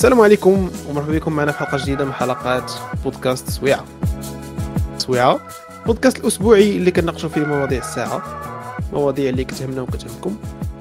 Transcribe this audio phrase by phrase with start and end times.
[0.00, 2.72] السلام عليكم ومرحبا بكم معنا في حلقة جديدة من حلقات
[3.04, 3.84] بودكاست سويعة.
[4.98, 5.40] سويعة.
[5.86, 8.22] بودكاست الأسبوعي اللي كنناقشوا فيه مواضيع الساعة
[8.92, 10.36] مواضيع اللي كتهمنا وكتهمكم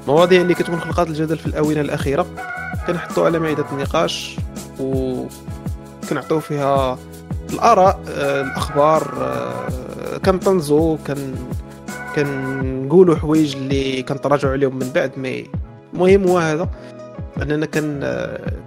[0.07, 2.25] مواضيع اللي كتكون خلقات الجدل في الآونة الأخيرة.
[2.87, 4.37] كنحطوا على مائده النقاش
[4.79, 5.15] و
[6.09, 6.97] كنعطيو فيها
[7.53, 11.35] الآراء آه، الأخبار آه، كنطنزوا كن
[12.15, 15.45] كنقولوا حوايج اللي كنتراجعوا عليهم من بعد مي
[15.93, 16.69] المهم هو هذا.
[17.41, 17.99] أننا كان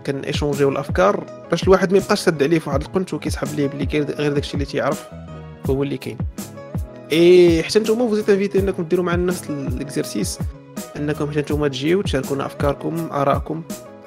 [0.05, 3.89] كان échangiw الأفكار باش الواحد ما يبقاش سد عليه في واحد القنت وكيسحب ليه بلي
[4.19, 5.09] غير داكشي اللي تيعرف
[5.71, 6.19] هو اللي كاين.
[7.13, 10.39] إي حتى نتوما vous êtes invités إنكم ديروا معنا نفس ال exercice
[10.97, 13.63] إنكم حتى نتوما تجيو تشاركونا أفكاركم آرائكم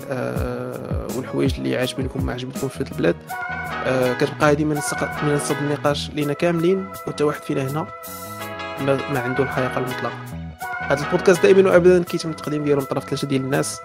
[0.10, 3.16] أه والحوايج اللي عاجبينكم ما عجبتكمش في البلاد.
[3.86, 7.88] أه كتبقى هذه منصه النقاش لينا كاملين وحتى واحد فينا هنا
[8.82, 10.14] ما, ما عنده الحقيقة المطلقه
[10.80, 13.80] هذا البودكاست دائما وابدا كيتم التقديم ديالو من طرف ثلاثة ديال الناس.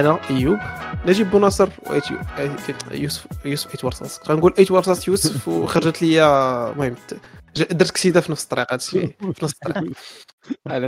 [0.00, 0.58] أنا إيوب.
[1.06, 1.68] نجيب بوناصر
[2.90, 6.24] يوسف يوسف ايت ورصاص غنقول ايت ورصاص يوسف وخرجت لي
[6.72, 6.96] المهم
[7.70, 9.06] درت كسيدة في نفس الطريق هادشي.
[9.06, 9.92] في نفس الطريق.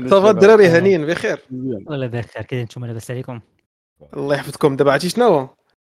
[0.10, 1.42] ça va الدراري هانيين بخير.
[1.86, 3.40] والله بخير كي نتوما لاباس عليكم.
[4.16, 4.76] الله يحفظكم.
[4.76, 5.48] دابا عرفتي شنو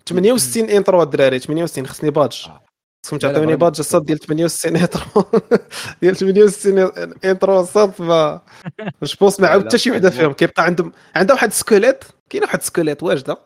[0.09, 2.47] 68 intro الدراري 68 خصني badge.
[3.05, 5.25] خصكم تعطيوني badge الصاد ديال 68 intro.
[6.03, 8.03] ديال 68 intro الصاد ف
[9.03, 10.33] je pense ما عاود حتى شي وحدة فيهم.
[10.33, 12.05] كيبقى عندهم عندها واحد ال squelette.
[12.33, 13.39] كاينة واحد squelette واجده.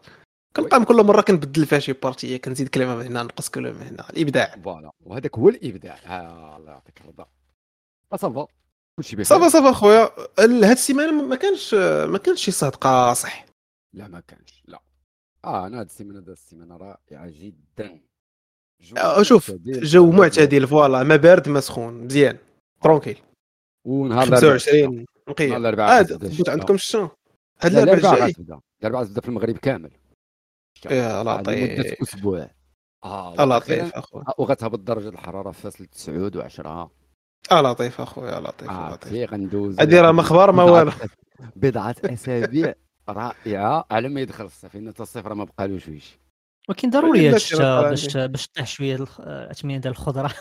[0.56, 4.10] كنبقى كل مره كنبدل فيها شي partie كنزيد كلمه من هنا نقص كلمه من هنا.
[4.10, 4.56] الابداع.
[4.64, 4.90] voilà.
[5.00, 5.98] وهذاك هو الابداع.
[6.56, 7.26] الله يعطيك الرضا.
[8.16, 8.46] ça va.
[8.96, 9.24] كلشي بخير.
[9.24, 10.10] ça va ça va خويا.
[10.38, 11.74] هاد السيمانة ما كانش
[12.08, 13.46] ما كانش شي صهد قاصح
[13.94, 14.62] لا ما كانش.
[14.66, 14.82] لا.
[15.44, 18.00] آه أنا هاد السيمانة هاد السيمانة رائعة جدا.
[18.96, 21.02] آه، شوف جو معتدل voilà.
[21.02, 22.04] ما بارد ما سخون.
[22.04, 22.38] مزيان.
[22.82, 23.18] tranquille.
[23.84, 27.16] ونهار 25 نقي نهار الأربعاء آه عندكم الشتاء
[27.62, 28.32] هاد الأربعاء
[28.86, 29.90] الاربعاء تبدا في المغرب كامل.
[30.90, 32.50] يا لطيف مدة أسبوع.
[33.04, 36.90] آه لطيف اخويا وغتهبط درجه الحرارة فاصل 9 و10 آه
[37.52, 40.92] لطيف اخويا لطيف آه لطيف غندوز هادي راه مخبار ما والو
[41.56, 42.74] بضعة أسابيع.
[43.08, 43.84] رائعة.
[43.90, 46.18] على ما يدخل الصيف لأن الصيف راه ما بقالوش ويش
[46.68, 50.32] ولكن ضروري هذا الشتاء باش باش طيح شوية الاثمنه ديال الخضرة.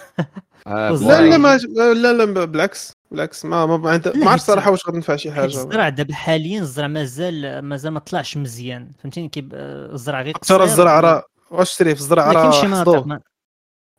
[0.67, 1.57] آه لا لا ما
[1.93, 2.93] لا لا بالعكس.
[3.15, 6.87] بالعكس ما ما ما, ما عرفت صراحة واش غتنفع شي حاجة؟ الزرع دابا حاليا الزرع
[6.87, 8.91] مازال مازال ما طلعش مزيان.
[8.99, 13.19] فهمتيني كيف الزرع غير ترى الزرع راه واش شري في الزرع؟ راه كاين شي مناطق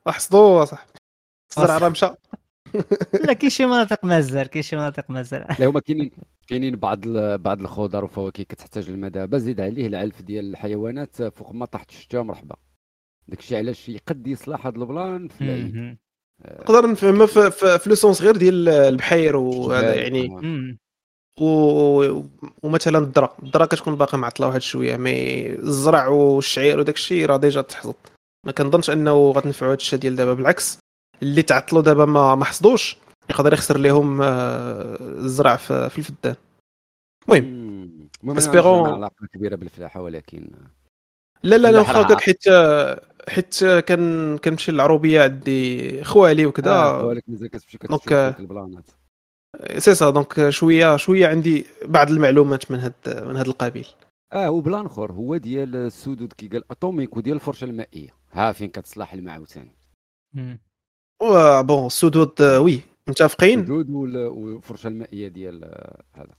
[0.08, 0.64] حصدوه.
[0.64, 0.86] صح
[1.58, 2.06] الزرع راه مشى.
[3.26, 5.46] لا كاين شي مناطق مازال كاين شي مناطق مازال.
[5.58, 6.10] لا هما كاينين
[6.46, 7.00] كاينين بعض
[7.38, 12.56] بعض الخضر والفواكه كتحتاج المدابه زيد عليه العلف ديال الحيوانات فوق ما طاحت الشتاء مرحبا.
[13.28, 15.98] داكشي علاش يقد يصلح هذا البلان في العيد.
[16.44, 20.28] نقدر نفهمها في, في, في le sens غير ديال البحير وهذا يعني
[21.40, 22.22] و...
[22.62, 27.60] ومثلا الذره الذره كتكون باقي معطلة واحد شوية mais الزرع والشعير وداك الشيء راه déjà
[27.60, 27.94] تحصد
[28.46, 30.78] ما كنظنش أنه غتنفعوا هذا الشيء ديال دابا بالعكس
[31.22, 32.96] اللي تعطلوا دابا ما ما حصدوش
[33.30, 36.34] يقدر يخسر لهم الزرع في, في الفدان.
[38.22, 40.50] المهم espérons علاقة كبيرة بالفلاحة ولكن
[41.42, 42.44] لا لا لا واخا حيت
[43.28, 48.90] حيت كان كنمشي للعروبية عندي خوالي وكذا آه خوالك مازال كتمشي كتشوف البلانات.
[49.78, 53.86] c'est ça donc شوية شوية عندي بعض المعلومات من هاد من هاد القبيل.
[54.32, 58.10] آه وبلان آخر هو ديال السدود كي قال أتوميك وديال الفرشة المائية.
[58.32, 59.76] ها فين كتصلح الماء عاوتاني
[61.62, 65.64] بون السدود وي متفقين؟ السدود والفرشة المائية ديال
[66.12, 66.34] هذا.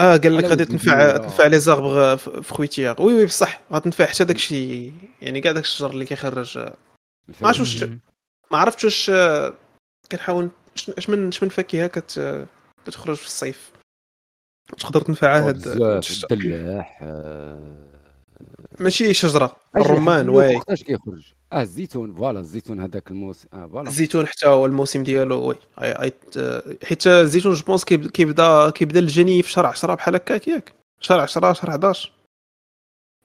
[0.00, 4.24] آه قال لك غادي تنفع تنفع لي زاربغ في خويتيار وي وي بصح غتنفع حتى
[4.24, 4.92] داك الشيء
[5.22, 6.58] يعني كاع داك الشجر اللي كيخرج.
[7.40, 7.82] ما عرفتش واش
[8.50, 9.10] ما عرفتش واش
[10.12, 10.50] كنحاول
[10.98, 12.46] اش من اش من فاكهة كت
[12.86, 13.70] كتخرج في الصيف.
[14.78, 15.66] تقدر تنفع هاد
[16.32, 17.02] الدلاح
[18.80, 20.56] ماشي شجرة الرمان واي.
[20.56, 23.88] وقتاش كيخرج؟ آه الزيتون voilà الزيتون هذاك الموسم آه voilà.
[23.88, 25.54] الزيتون حتى هو الموسم ديالو oui
[26.84, 30.72] حيت الزيتون je pense كيبدا كيبدا الجني في شهر 10 بحال هكاك ياك.
[31.00, 32.12] شهر 10 شهر 11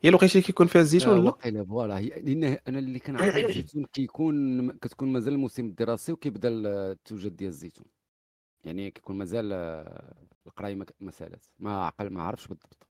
[0.02, 1.24] هي الوقيته اللي كيكون فيها الزيتون لا.
[1.26, 2.02] واقيلا voilà.
[2.02, 7.86] لأن أنا اللي كنعرف الزيتون كيكون كتكون مازال الموسم الدراسي وكيبدا التوجد ديال الزيتون.
[8.66, 9.54] يعني كيكون مازال
[10.48, 12.88] القراية ما سالات ما عقل ما عرفش بالضبط.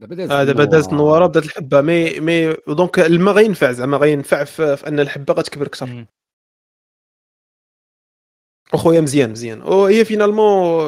[0.00, 1.80] دابا دازت آه دابا دازت النواره بدات الحبة.
[1.80, 6.06] mais mais donc الماء غينفع زعما غينفع في, في أن الحبة غتكبر أكثر.
[8.74, 9.62] أخويا مزيان مزيان.
[9.62, 10.84] وهي finalement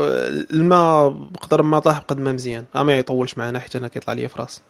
[0.51, 2.67] الماء بقدر ما طاح بقد ما مزيان.
[2.75, 4.63] ما يطولش معنا حيت أنا كيطلع لي في راسي.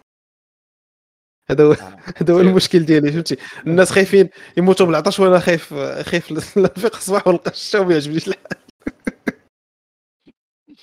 [1.50, 1.96] هذا هو آه.
[2.22, 3.36] هذا هو المشكل ديالي فهمتي
[3.66, 8.65] الناس خايفين يموتوا بالعطش وأنا خايف خايف نفيق الصباح ونلقى الشتا وما يعجبنيش الحال.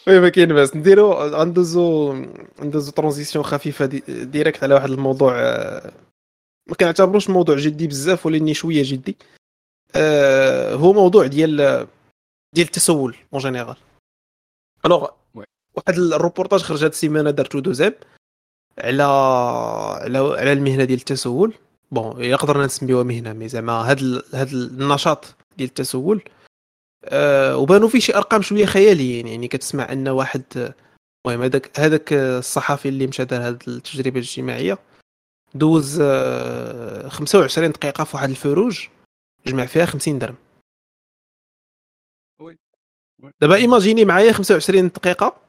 [0.08, 0.76] oui ما كاين باس.
[0.76, 2.14] نديرو غندوزو
[2.60, 5.92] ندوزو transition خفيفة دي directe على واحد الموضوع آه،
[6.70, 9.18] ما كنعتبروش موضوع جدي بزاف ولكن شوية جدي.
[9.96, 11.88] آه، هو موضوع ديال
[12.56, 13.76] ديال التسول en général
[14.86, 15.08] alors.
[15.76, 17.94] واحد الروبورتاج خرج هاد السيمانة دارتو دوزيم
[18.78, 21.54] على على على المهنة ديال التسول.
[21.92, 24.24] bon يقدرنا نسميوها مهنة mais زعما هاد ال...
[24.34, 26.24] هاد النشاط ديال التسول.
[27.06, 30.74] أه وبانوا فيه شي أرقام شوية خياليين يعني كتسمع أن واحد
[31.28, 34.78] المهم هذاك هذاك الصحفي اللي مشى دار هاد التجربة الاجتماعية
[35.56, 38.88] دوز آه، 25 دقيقة في واحد الفروج
[39.46, 40.36] جمع فيها 50 درهم.
[43.42, 45.42] دابا imaginez معايا 25 دقيقة.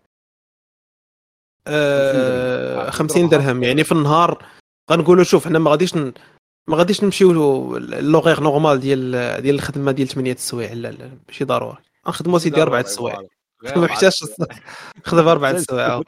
[1.66, 4.46] آه 50 درهم يعني في النهار
[4.90, 5.94] غنقولوا شوف حنا ما غاديش.
[6.68, 7.32] ما غاديش نمشيو
[7.78, 9.10] l'heure normale ديال
[9.42, 11.76] ديال الخدمة ديال 8 السوايع لا لا ماشي ضروري.
[12.08, 13.20] نخدموا سيدي أربعة السوايع
[13.76, 14.24] ما محتاجش
[15.04, 16.02] خدم أربعة السوايع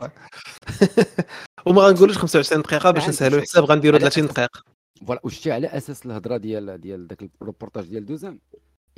[1.66, 3.38] وما غنقولوش 25 دقيقة باش نسهلوا.
[3.38, 4.62] الحساب غنديروا على 30 أساس- دقيقة.
[5.06, 8.40] voilà وشتي على أساس الهضرة ديال ديال ذاك الروبورتاج ديال دوزيم.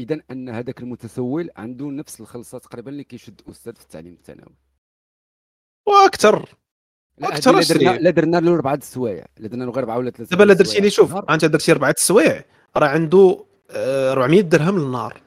[0.00, 4.54] إذا أن هذاك المتسول عنده نفس الخلصة تقريبا اللي كيشد أستاذ في التعليم الثانوي.
[5.88, 6.49] وأكثر.
[7.23, 10.55] هادي لا درنا له أربعة السوايع لا درنا له غير أربعة ولا ثلاثة دابا لا
[10.55, 11.15] درتي لي شوف.
[11.31, 12.44] أنت درتي أربعة السوايع
[12.76, 15.20] راه عنده آه، 400 درهم للنهار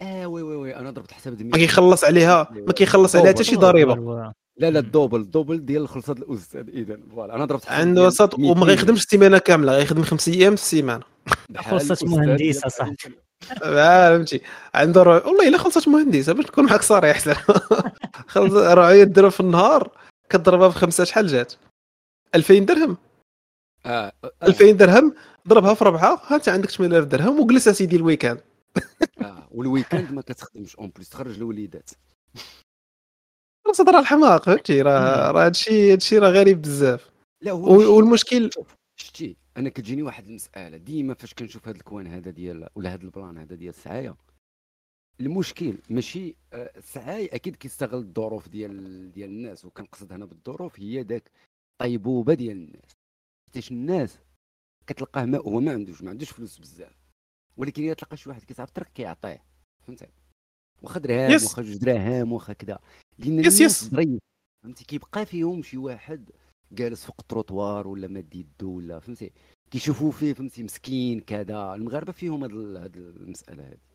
[0.00, 3.56] آه oui oui oui أنا ضربت حساب ما كيخلص عليها ما كيخلص عليها حتى شي
[3.56, 3.94] ضريبة.
[4.56, 4.78] لا لا.
[4.78, 8.50] le double le double ديال خلصه الاستاذ اذا voilà أنا ضربت حساب عنده وسط 200
[8.50, 11.02] وما غيخدمش السيمانة كاملة غيخدم خمس أيام في السيمانة.
[11.48, 12.90] بحال خلصة الأستاذ مهندس ديال أصاحبي.
[12.92, 13.18] التعليم
[13.62, 14.40] آه، فهمتي.
[14.74, 15.00] عنده.
[15.00, 17.18] والله إلا خلصت مهندس باش نكون معك صريح.
[18.26, 19.90] خلص 400 درهم في النهار.
[20.36, 21.52] كضربها في خمسة شحال جات؟
[22.34, 22.96] 2000 درهم.
[23.86, 25.14] آه آه، 2000 درهم
[25.48, 28.40] ضربها في ربعة ها أنت عندك 8000 درهم وجلس أسيدي الـ week-end.
[29.22, 31.90] آه وال week-end ما كتخدمش en plus تخرج الوليدات.
[33.88, 37.10] راه الحماق فهمتي؟ راه راه هادشي هادشي راه غريب بزاف.
[37.42, 38.50] لا هو والمشكل
[38.96, 43.02] شتي أنا كتجيني واحد المسألة ديما فاش كنشوف هذا الـ coin هذا ديال ولا هذا
[43.02, 44.14] البلان هذا ديال السعاية
[45.20, 51.30] المشكل ماشي آه، السعاي أكيد كيستغل الظروف ديال ديال الناس وكنقصد هنا بالظروف هي داك
[51.80, 52.92] طيبوبه ديال الناس.
[53.46, 54.18] حيتاش الناس
[54.86, 56.96] كتلقاه ما هو ما عندوش ما عندوش فلوس بزاف.
[57.56, 59.44] ولكن إلا تلقى شي واحد كيتعرف الطريق كيعطيه.
[59.86, 60.06] فهمتي؟
[60.82, 61.44] واخا درهم yes.
[61.44, 62.78] واخا جوج دراهم واخا كذا
[63.18, 63.84] لأن yes، الناس.
[63.84, 64.18] ظريف
[64.64, 66.30] فهمتي؟ كيبقى فيهم شي واحد
[66.72, 69.32] جالس فوق التروطوار ولا ماد يدو ولا فهمتي؟
[69.70, 71.74] كيشوفوا فيه فهمتي مسكين كذا.
[71.74, 73.93] المغاربة فيهم هاد المسألة هذه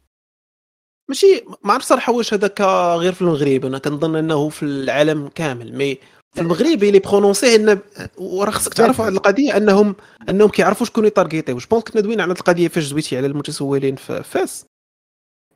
[1.10, 2.62] ماشي ما عرفت صراحة واش هذاك
[2.98, 3.66] غير في المغرب.
[3.66, 5.98] أنا كنظن أنه في العالم كامل مي
[6.34, 7.80] في المغرب اللي برونونسي إن
[8.18, 9.96] وراه خصك تعرف واحد القضية أنهم
[10.30, 14.24] أنهم كيعرفوا شكون يطارغيتيو جو بونس كنا دوينا على القضية فاش زويتي على المتسولين في
[14.24, 14.66] فاس.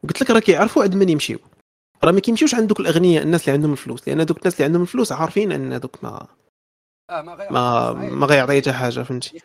[0.03, 1.39] قلت لك راه كيعرفوا عند من يمشيو.
[2.03, 4.07] راه ما كيمشيوش عند دوك الأغنياء الناس اللي عندهم الفلوس.
[4.07, 6.27] لأن دوك الناس اللي عندهم الفلوس عارفين أن دوك ما
[7.09, 7.21] ما
[7.51, 9.39] ما ما غيعطي حتى حاجة فهمتي؟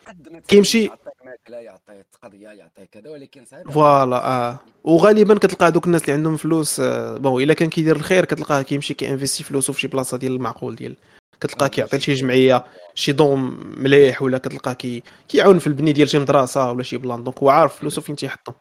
[0.47, 0.89] كيمشي-
[1.25, 4.59] ماكله يعطيك قضية يعطيك كذا ولكن صعيب voilà آه.
[4.83, 8.93] وغالبا كتلقى دوك الناس اللي عندهم فلوس آه، bon إلا كان كيدير الخير كتلقاه كيمشي
[8.93, 10.95] كي investi فلوسه في شي بلاصة ديال المعقول ديال
[11.41, 12.65] كتلقاه كيعطي لشي جمعية
[12.95, 17.23] شي دوم مليح ولا كتلقاه كي كيعاون في البني ديال شي مدرسة ولا شي بلان.
[17.23, 18.55] donc هو عارف فلوسه فين تيحطهم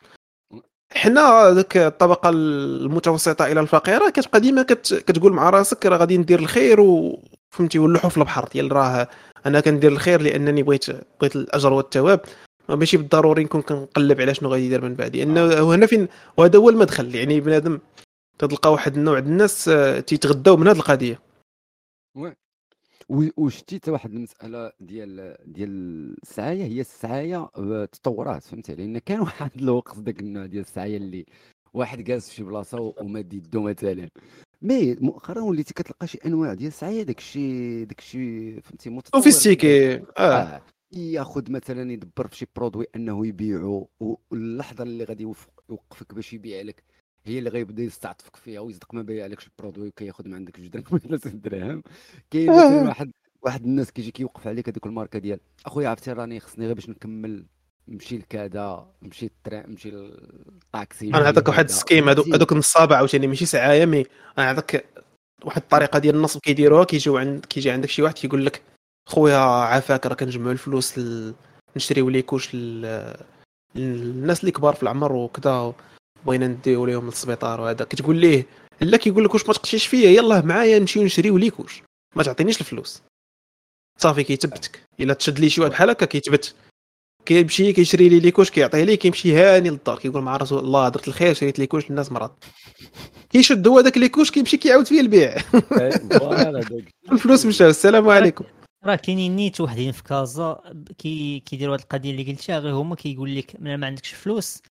[0.93, 4.95] حنا ذاك الطبقة المتوسطة إلى الفقيرة كتبقى ديما كت...
[4.95, 6.81] كتقول مع راسك راه غادي ندير الخير
[7.53, 9.09] وفهمتي ونلوحوا في البحر ديال راه
[9.47, 10.85] أنا كندير الخير لأنني بغيت
[11.21, 12.21] بغيت الاجر والثواب
[12.69, 16.69] ماشي بالضروري نكون كنقلب على شنو غادي يدير من بعد لأنه هنا فين وهذا هو
[16.71, 17.15] المدخل.
[17.15, 17.79] يعني بنادم
[18.39, 21.19] تلقى واحد النوع ديال الناس آه، تيتغداو من هذه القضية.
[23.09, 25.71] و- وشتي حتى واحد المسألة ديال ديال
[26.23, 26.63] السعاية.
[26.65, 31.27] هي السعاية آه، تطورات فهمتي؟ لأن كان واحد الوقت داك النوع ديال السعاية اللي
[31.75, 34.09] واحد جالس في شي بلاصة و- وماد يدو مثلا.
[34.63, 39.95] mais مؤخرا وليتي كتلقى شي أنواع ديال السعايه داك الشيء داك الشيء فهمتي متطور sophistiqué
[39.97, 40.01] آه.
[40.19, 40.63] آه.
[40.93, 45.23] ياخذ مثلا يدبر في شي produit أنه يبيعو واللحظة اللي غادي
[45.71, 46.83] يوقفك باش يبيع لك
[47.25, 50.69] هي اللي غيبدا يستعطفك فيها ويصدق ما بيع لكش الـ produit وكياخذ من عندك جوج
[50.69, 51.83] دراهم ولا ست دراهم
[52.31, 52.85] كاين آه.
[52.85, 53.13] واحد
[53.43, 57.47] واحد الناس كيجي كيوقف عليك هذيك الماركة ديال أخويا عرفتي راني خصني غير باش نكمل
[57.89, 61.65] نمشي لكذا نمشي الـ train نمشي للطاكسي أنا نعطيك واحد.
[61.65, 64.07] الـ scam هذوك؟ هذوك النصابة عاوتاني ماشي سعاية mais
[64.39, 64.85] أنا نعطيك
[65.45, 68.63] واحد الطريقة ديال النصب كيديروها كيجيو عند كيجي عندك شي واحد كيقول لك
[69.09, 71.35] خويا عافاك راه كنجمعوا الفلوس ل...
[71.77, 73.15] نشريو les couches ل...
[73.75, 75.75] للناس اللي كبار في العمر وكذا
[76.27, 78.47] بغينا نديو ليهم للسبيطار وهذا كتقول ليه
[78.81, 81.83] لا كيقول لك واش ما تقشيش فيا يلاه معايا نمشيو نشريو les couches
[82.17, 83.03] ما تعطينيش الفلوس
[83.99, 86.55] صافي كيتبتك إلا تشد لي شي واحد بحال هكا كيتبت
[87.29, 91.09] كيمشي كيشري لي les couches كيعطيه ليه كيمشي هاني للدار كيقول مع رسول الله درت
[91.09, 92.31] الخير شريت les couches للناس مرض
[93.31, 95.37] كيشد هو داك les couches كيمشي كيعاود فيه البيع.
[97.13, 97.69] الفلوس مشاو.
[97.69, 98.45] السلام عليكم.
[98.85, 100.61] راه كاينين نيت وحدين في كازا
[100.99, 104.63] كي كيديروا هاد القضية اللي قلتها غير هما كيقول لك ملي ما عندكش فلوس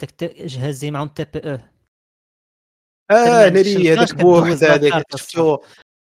[0.00, 1.58] داك جهاز زي معاهم TPE
[3.10, 5.58] آه ناري هذاك بوحد هذاك شفتو؟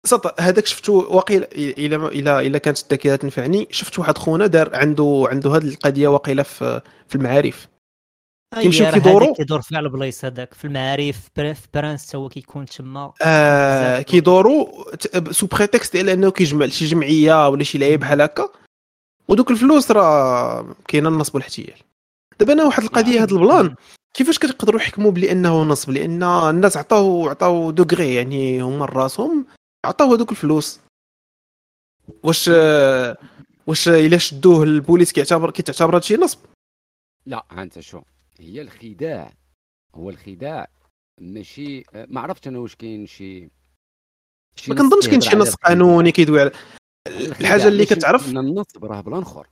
[0.04, 5.26] صط هذاك شفتو واقيلا إلى إلى إلى كانت الذاكره تنفعني شفت واحد خونا دار عنده
[5.30, 7.68] عنده هذه القضية واقيلا في في المعارف.
[8.61, 9.34] كيمشيو كيدوروا.
[9.34, 13.12] كيدور في البلايص هذاك في المعارف في برانس هو كيكون تما.
[13.23, 14.00] آه.
[14.02, 18.49] كيدوروا ت- sous prétexte ديال أنه كيجمع شي جمعية ولا شي لعيب بحال هكا.
[19.28, 21.75] ودوك الفلوس راه كاينة النصب والاحتيال
[22.40, 23.75] دابا أنا واحد القضية هذا البلان
[24.14, 29.46] كيفاش كتقدروا يحكموا بلي انه نصب؟ لأن الناس عطاو عطاو دوغري يعني هما راسهم
[29.85, 30.81] عطاو هذوك الفلوس.
[32.23, 32.49] واش
[33.67, 36.38] واش إلا شدوه البوليس كيعتبر كيتعتبر هادشي نصب.
[37.26, 38.03] لا انت شو
[38.41, 39.33] هي الخداع.
[39.95, 40.69] هو الخداع
[41.21, 43.50] ماشي ما عرفتش أنا واش كاين شي
[44.69, 46.53] ما كنظنش كاين شي نص قانوني كيدوي على.
[47.07, 49.49] الحاجة اللي كتعرف؟ النصب راه بلان اخر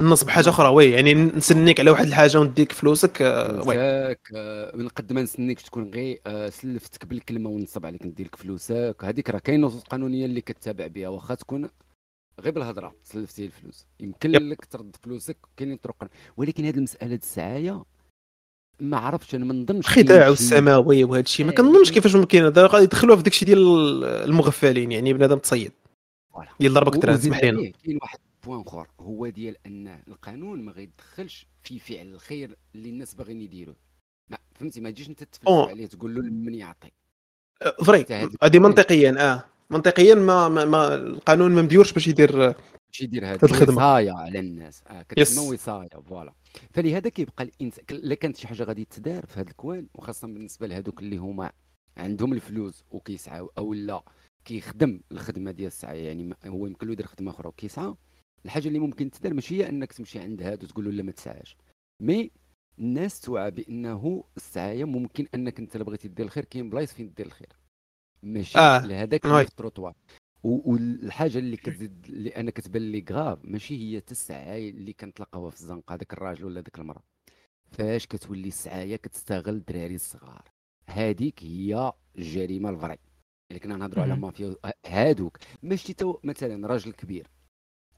[0.00, 0.68] النصب حاجة أخرى.
[0.68, 3.76] oui يعني نسنيك على واحد الحاجة ونديك فلوسك آه، oui.
[3.78, 8.96] آه، من قد ما نسنيكش تكون غير آه، سلفتك بالكلمة ونصب عليك ندير لك فلوسك.
[9.02, 11.68] هذيك راه كاين نصوص قانونية اللي كتتابع بها واخا تكون
[12.40, 13.86] غير بالهضرة سلفتي الفلوس.
[14.00, 14.42] يمكن يب.
[14.42, 16.08] لك ترد فلوسك كاينين طرق.
[16.36, 17.84] ولكن هذه المسألة السعاية
[18.80, 22.66] ما عرفتش أنا ما نظنش شي- والسماوي وهذا الشيء ما إيه، كنظنش كيفاش ممكن هذا
[22.66, 25.72] غادي يدخلوها في داكشي ديال المغفلين يعني بنادم تصيد.
[26.60, 31.46] ديال ضربك وزيد سمح لينا كاين واحد بوان اخر هو ديال أن القانون ما غيدخلش
[31.62, 33.76] في فعل الخير اللي الناس باغيين يديروه.
[34.30, 35.68] ما فهمتي؟ ما تجيش أنت تفلسف.
[35.68, 36.90] عليه تقول له من يعطي.
[37.62, 38.06] آه، vrai
[38.42, 39.44] هذه منطقيا آه.
[39.70, 42.36] منطقيا ما, ما, ما القانون ما مديورش باش يدير
[42.88, 43.76] باش يدير هاد هذا الخدمة.
[43.76, 44.82] وصاية على الناس.
[44.90, 45.02] yes.
[45.08, 46.32] كتسمى وصاية voilà.
[46.70, 50.66] فلهذا كيبقى الانسان الا كانت شي حاجة غادي تدار في هذا الـ coin وخاصة بالنسبة
[50.66, 51.52] لهذوك اللي هما
[51.96, 54.02] عندهم الفلوس وكيسعاو أو لا
[54.44, 56.04] كيخدم الخدمة ديال السعي.
[56.04, 57.94] يعني هو يمكن له يدير خدمة أخرى وكيسعى.
[58.44, 61.56] الحاجة اللي ممكن تدار ماشي هي إنك تمشي عند هذا وتقول له لا ما تسعاش.
[62.02, 62.30] mais
[62.78, 67.52] الناس توعى بأنه السعايه ممكن أنك أنت بغيتي دير الخير كاين بلايص فين دير الخير.
[68.22, 69.94] ماشي آه، لهذاك التروطوار
[70.44, 75.56] والحاجة اللي كتزيد اللي أنا كتبان لي grave ماشي هي حتى السعايه اللي كنتلاقاوها في
[75.60, 77.02] الزنقة هذاك الراجل ولا ديك المرأة.
[77.70, 80.44] فاش كتولي السعايه كتستغل الدراري الصغار؟
[80.86, 82.98] هذيك هي الجريمه الـ vrai
[83.50, 84.16] اللي كنا نهضروا على.
[84.16, 85.38] مافيا هادوك.
[85.62, 87.26] ماشي tout مثلا راجل كبير.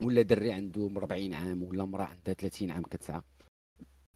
[0.02, 3.22] ولا دري عنده 40 عام ولا مرا عندها 30 عام كتسعى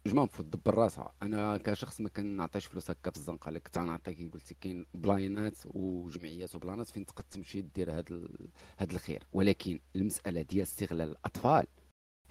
[0.07, 3.49] جماعة المفروض دبر راسها أنا كشخص ما كنعطيش فلوس هكا في الزنقة.
[3.49, 8.47] اللي كنت نعطي كي قلت كاين بلانات وجمعيات وبلانات فين تقدر تمشي دير هاد ال...
[8.79, 9.23] هاد الخير.
[9.33, 11.67] ولكن المسألة ديال استغلال الأطفال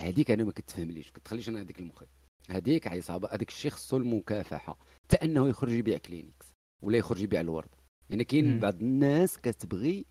[0.00, 1.10] هذيك أنا ما كتفهمليش.
[1.10, 2.06] كتخليش أنا هذيك المخي
[2.50, 4.78] هذيك عصابه هذاك الشيء خصو المكافحة.
[5.04, 7.68] حتى أنه يخرج يبيع كلينيكس ولا يخرج يبيع الورد.
[8.10, 8.60] يعني كاين.
[8.60, 10.04] بعض الناس كتبغي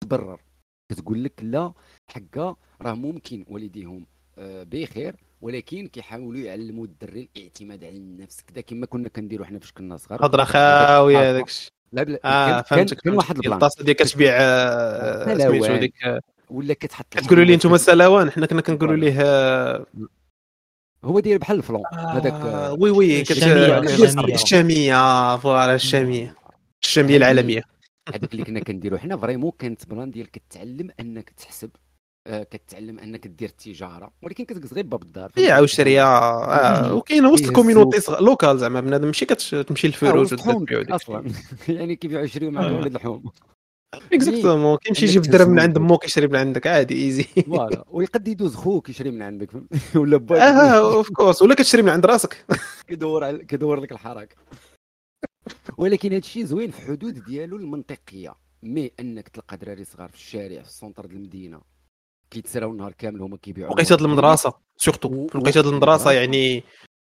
[0.00, 0.40] تبرر.
[0.88, 1.72] كتقول لك لا
[2.08, 4.06] حقا راه ممكن والديهم
[4.38, 8.40] آه، بخير ولكن كيحاولوا يعلموا الدري الاعتماد على النفس.
[8.40, 10.26] كذا كما كنا كنديروا حنا فاش كنا صغار.
[10.26, 11.70] هضره خاوية هذاك الشيء.
[11.92, 13.52] لا بلا آه كان- كان واحد البلان.
[13.52, 15.38] الطاسة ديال كتبيع آه،.
[15.38, 19.86] سميتو ديك آه، ولا كتحط كتقولوا لي أنتم سلاوان حنا كنا كنقولوا ليه آه،
[21.04, 23.20] هو داير بحال الفلون هذاك آه، oui oui.
[23.20, 26.34] الشامية voilà الشامية
[26.82, 27.16] الشامية.
[27.16, 27.62] العالمية.
[28.08, 31.70] هذاك اللي كنا كنديروا حنا vraiment كانت بلان ديال كتعلم انك تحسب
[32.26, 35.32] آه، كتعلم انك دير التجارة ولكن كتجلس غير باب الدار.
[35.36, 37.96] بيع وشريه آه، وكاين وسط السوق.
[37.98, 41.24] صغ- local زعما بنادم ماشي كتمشي للفروج تبيع وداك أصلا.
[41.68, 42.72] يعني كيبيعوا يشريو مع آه.
[42.76, 43.24] ولاد الحوم.
[44.12, 45.60] exactement كيمشي عندك يجيب درهم من.
[45.60, 47.84] عند مو كيشري من عندك عادي easy voilà.
[47.90, 49.48] ويقد يدوز خوك يشري من عندك؟
[49.94, 52.44] ولا باك آه of course ولا كتشري من عند راسك.
[52.88, 54.36] كيدور كيدور لك الحركه
[55.78, 60.62] ولكن هذا الشيء زوين في حدود ديالو المنطقية mais أنك تلقى دراري صغار في الشارع
[60.62, 61.60] في ال centre ديال المدينة
[62.30, 66.62] كيتسراو النهار كامل هما كيبيعوا وقيت هاد المدرسة surtout في وقيت هاد و- المدرسة يعني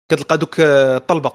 [0.09, 1.31] كتلقى دوك آه، الطلبة.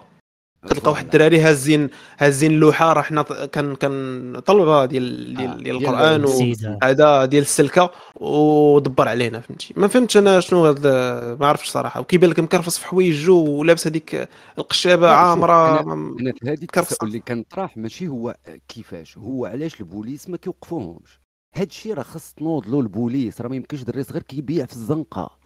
[0.70, 5.62] كتلقى واحد الدراري هازين هازين لوحه راه حنا كان كان طلبة ديال آه، ديال, ديال
[5.64, 6.28] ديال القرآن و...
[6.28, 6.78] السيدة.
[6.82, 12.30] هذا ديال السلكة ودبر علينا فهمتي ما فهمتش أنا شنو هذا ما عرفتش صراحة وكيبان
[12.30, 14.28] لك مكرفص في حوايجو ولابس هذيك
[14.58, 15.88] القشابة عامرة أنا-
[16.20, 16.62] أنا في هذه.
[16.62, 18.36] التساؤل اللي كان طراح ماشي هو
[18.68, 21.20] كيفاش هو علاش البوليس ما كيوقفوهمش
[21.56, 25.43] هاد الشيء راه خاص تنوض له البوليس راه ما يمكنش دري صغير كيبيع في الزنقة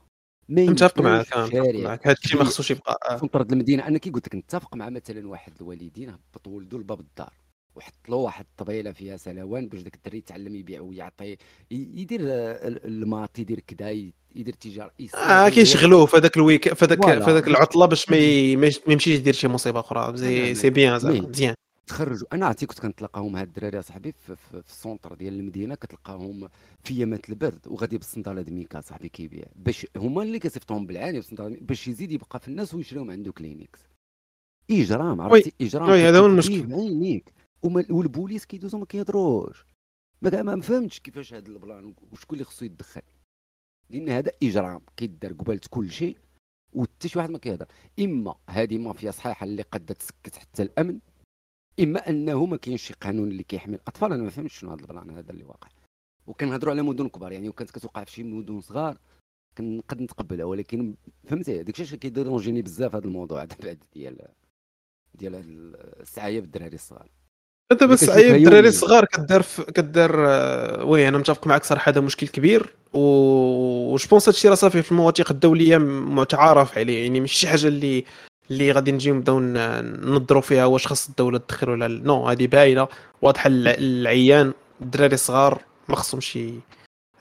[0.49, 3.17] متفق معك متفق معك هذا الشيء ما خصوش يبقى آه.
[3.17, 7.00] في مطرد المدينة أنا كي قلت لك نتفق مع مثلا واحد الوالدين هبط ولده لباب
[7.00, 7.33] الدار
[7.76, 11.37] وحط له واحد الطبيلة فيها سلوان باش داك الدري يتعلم يبيع ويعطي
[11.71, 16.75] يدير آه، ال- الماط يدير كدا ي- يدير تجارة آه كيشغلوه في هذاك ال week
[16.75, 17.02] في هذاك.
[17.05, 18.17] في هذاك العطلة باش ما
[18.88, 20.17] يمشيش يدير شي مصيبة أخرى.
[20.55, 21.21] c'est bien زعما.
[21.21, 21.55] مزيان
[21.88, 22.35] تخرجوا.
[22.35, 26.49] أنا عرفتي كنت كنتلاقاهم هاد الدراري أصاحبي في, في, في ال centre ديال المدينة كتلقاهم
[26.85, 29.45] في ايامات البرد وغادي بالصنداله ميكا صاحبي كيبيع.
[29.57, 33.80] باش هما اللي كيصيفطوهم بالعاني باش يزيد يبقى في الناس ويشريهم عنده كلينيكس.
[34.71, 37.23] إجرام عرفتي؟ إجرام هذا هو المشكل.
[37.62, 39.66] والبوليس كيدوزو ما كيهضروش.
[40.23, 43.02] ما فهمتش كيفاش هذا البلان وشكون اللي خصو يتدخل
[43.90, 46.18] لأن هذا إجرام كيدار قبالة كل شيء
[46.73, 47.66] وحتى شي واحد ما كيهضر.
[48.00, 50.99] إما هذه مافيا صحيحة اللي قد تسكت حتى الأمن
[51.81, 55.11] اما انه ما كاينش شي قانون اللي كيحمي الاطفال أنا ما فهمتش شنو هذا البلان
[55.11, 55.69] هذا اللي واقع
[56.27, 58.99] وكنهضروا على مدن كبار يعني وكانت كتوقع في شي مدن صغار
[59.59, 60.95] كنقد نتقبلها ولكن
[61.25, 64.19] فهمتي داك الشيء كيديرونجيني بزاف هذا الموضوع هذا بعد ديال
[65.15, 65.35] ديال
[66.01, 67.09] السعايه بالدراري الصغار
[67.73, 68.69] انت اللي بس كتشوفها عيب الدراري يومياً.
[68.69, 69.45] الصغار كدار
[69.75, 74.55] كدار آه، oui أنا متفق معك صراحة هذا مشكل كبير و je pense هادشي راه
[74.55, 78.05] صافي في المواثيق الدوليه متعارف عليه يعني ماشي شي حاجة اللي
[78.50, 79.52] اللي غادي نجيو نبداو ن-
[80.11, 82.05] ننظروا فيها واش خاص الدولة تدخل ولا لا.
[82.05, 82.88] non هذه باينة
[83.23, 86.38] واضحه الع- العيان الدراري الصغار ما خصهمش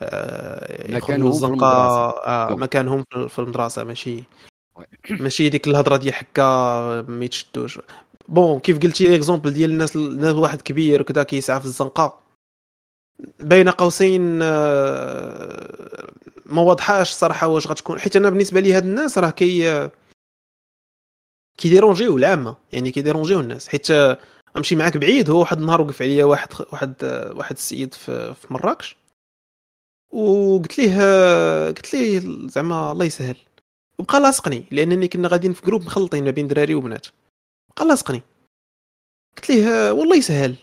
[0.02, 1.68] آه، مكانهم الزنقه.
[1.68, 2.56] آه،.
[2.56, 4.24] مكانهم في في المدرسة ماشي.
[5.10, 6.44] ماشي ديك الهضرة ديال حكا
[7.08, 7.80] ما يتشدوش
[8.28, 12.20] bon كيف قلتي exemple ديال الناس الناس واحد كبير وكذا كيسعى في الزنقة
[13.40, 16.08] بين قوسين آه،
[16.46, 19.90] ما واضحاش صراحة واش غتكون حيت أنا بالنسبة لي هاد الناس راه كي
[21.58, 24.18] كي dérangeو العامه يعني كي dérangeو الناس حيت آه،
[24.58, 28.54] امشي معاك بعيد هو واحد النهار وقف عليا واحد واحد آه، واحد السيد في في
[28.54, 28.98] مراكش.
[30.14, 33.36] وقلت ليه آه، قلت ليه زعما الله يسهل.
[34.00, 37.08] وبقى لاصقني لأنني كنا غاديين في groupe مخلطين ما بين دراري وبنات.
[37.78, 38.22] بقى لاصقني.
[39.38, 40.56] قلت ليه آه، والله يسهل.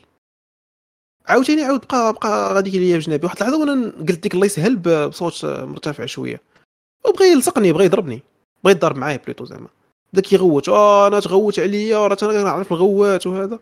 [1.26, 3.24] عاوتاني عاود بقى بقى غادي ليا بجنابي.
[3.26, 4.76] واحد اللحظه وأنا قلت ديك الله يسهل
[5.08, 6.40] بصوت آه، مرتفع شوية.
[7.06, 8.22] وبغى يلصقني بغى يضربني.
[8.64, 9.68] بغى يضرب معايا بليتو زعما.
[10.14, 13.58] بدا كيغوت آه أنا تغوت عليا راه أنا كنعرف الغوات وهذا.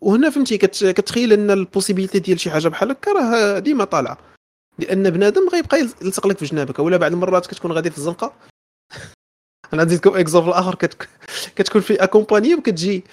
[0.00, 0.84] وهنا فهمتي كت...
[0.84, 4.18] كتخيل أن ال possibilité ديال شي حاجة بحال هكا راه ديما طالعة.
[4.78, 6.78] لأن بنادم غيبقى يلصق لك في جنابك.
[6.78, 8.34] ولا بعض المرات كتكون غادي في الزنقة.
[9.72, 11.08] أنا نزيدكم exemple آخر كت...
[11.56, 13.04] كتكون في accompagné وكتجي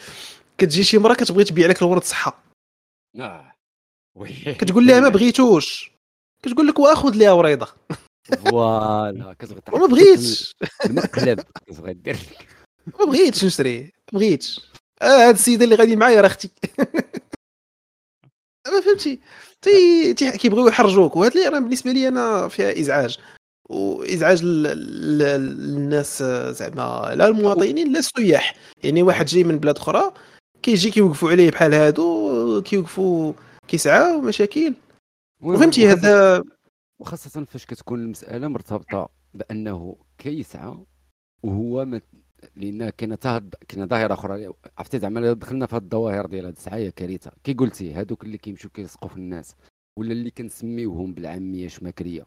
[0.58, 2.44] كتجي شي مرة كتبغي تبيع لك الورد صحة.
[4.16, 5.92] oui كتقول لها ما بغيتوش.
[6.44, 7.68] كتقول لك وآخذ ليها وريضه
[8.38, 10.56] voilà كتبغي وما بغيتش.
[10.86, 12.18] المقلب كتبغي دير
[13.00, 13.82] ما بغيتش نشري
[14.14, 14.70] ما بغيتش.
[15.02, 16.50] آه هاد السيده اللي غادي معايا راه أختي.
[18.68, 19.20] ما فهمتي؟
[19.62, 23.18] تي تي كيبغيو يحرجوك وهاد اللي راه بالنسبة لي أنا فيها إزعاج.
[23.70, 28.56] وإزعاج للناس آه، زعما لا المواطنين لا السياح.
[28.84, 30.14] يعني واحد جاي من بلاد أخرى
[30.64, 33.34] كيجي كيوقفوا عليه بحال هادو كيوقفوا
[33.68, 34.74] كيسعاو مشاكل.
[35.44, 36.44] وفهمتي؟ هذا
[37.00, 40.78] وخاصة فاش كتكون المسألة مرتبطة بأنه كيسعى
[41.44, 42.02] وهو ما
[42.56, 46.90] لأن كاينة تا كاينة ظاهرة أخرى عرفتي زعما دخلنا في هاد الظواهر ديال هاد السعاية
[46.90, 49.56] كارثة كي قلتي هادوك اللي كيمشيو كيلصقوا في الناس
[50.00, 52.26] ولا اللي كنسميوهم بالعامية شماكرية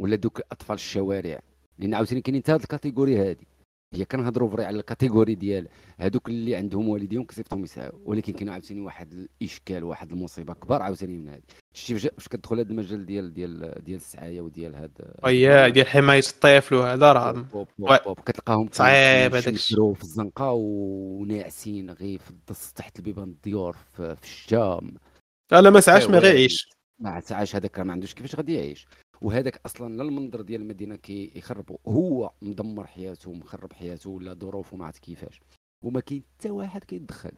[0.00, 1.40] ولا دوك أطفال الشوارع.
[1.78, 3.46] لأن عاوتاني كاينين تا هاد ال catégorie هادي.
[3.96, 5.68] هي كنهضروا vrai على ال catégorie ديال
[6.00, 11.16] هادوك اللي عندهم والديهم كيصيفطهم يسعوا ولكن كاين عاوتاني واحد الإشكال واحد المصيبة كبار عاوتاني
[11.16, 11.44] من هادي.
[11.74, 14.90] شتي فاش كتدخل هذا المجال ديال ديال ديال السعاية وديال هاد
[15.24, 17.46] ويا ديال حماية الطفل وهذا راه
[18.26, 24.84] كتلقاهم صعيب هذاك يشمشروا في الزنقة وناعسين غير في الدص تحت البيبان الديور في, الشتاء
[25.52, 26.18] لا لا ما سعاش ما أيوة.
[26.18, 28.86] غيعيش ما تعاش هذاك ما عندوش كيفاش غادي يعيش.
[29.20, 34.86] وهذاك أصلا لا المنظر ديال المدينة كيخربوا هو مدمر حياته مخرب حياته ولا ظروفه ما
[34.86, 35.40] عرفت كيفاش.
[35.84, 37.32] وما كاين حتى واحد كيتدخل.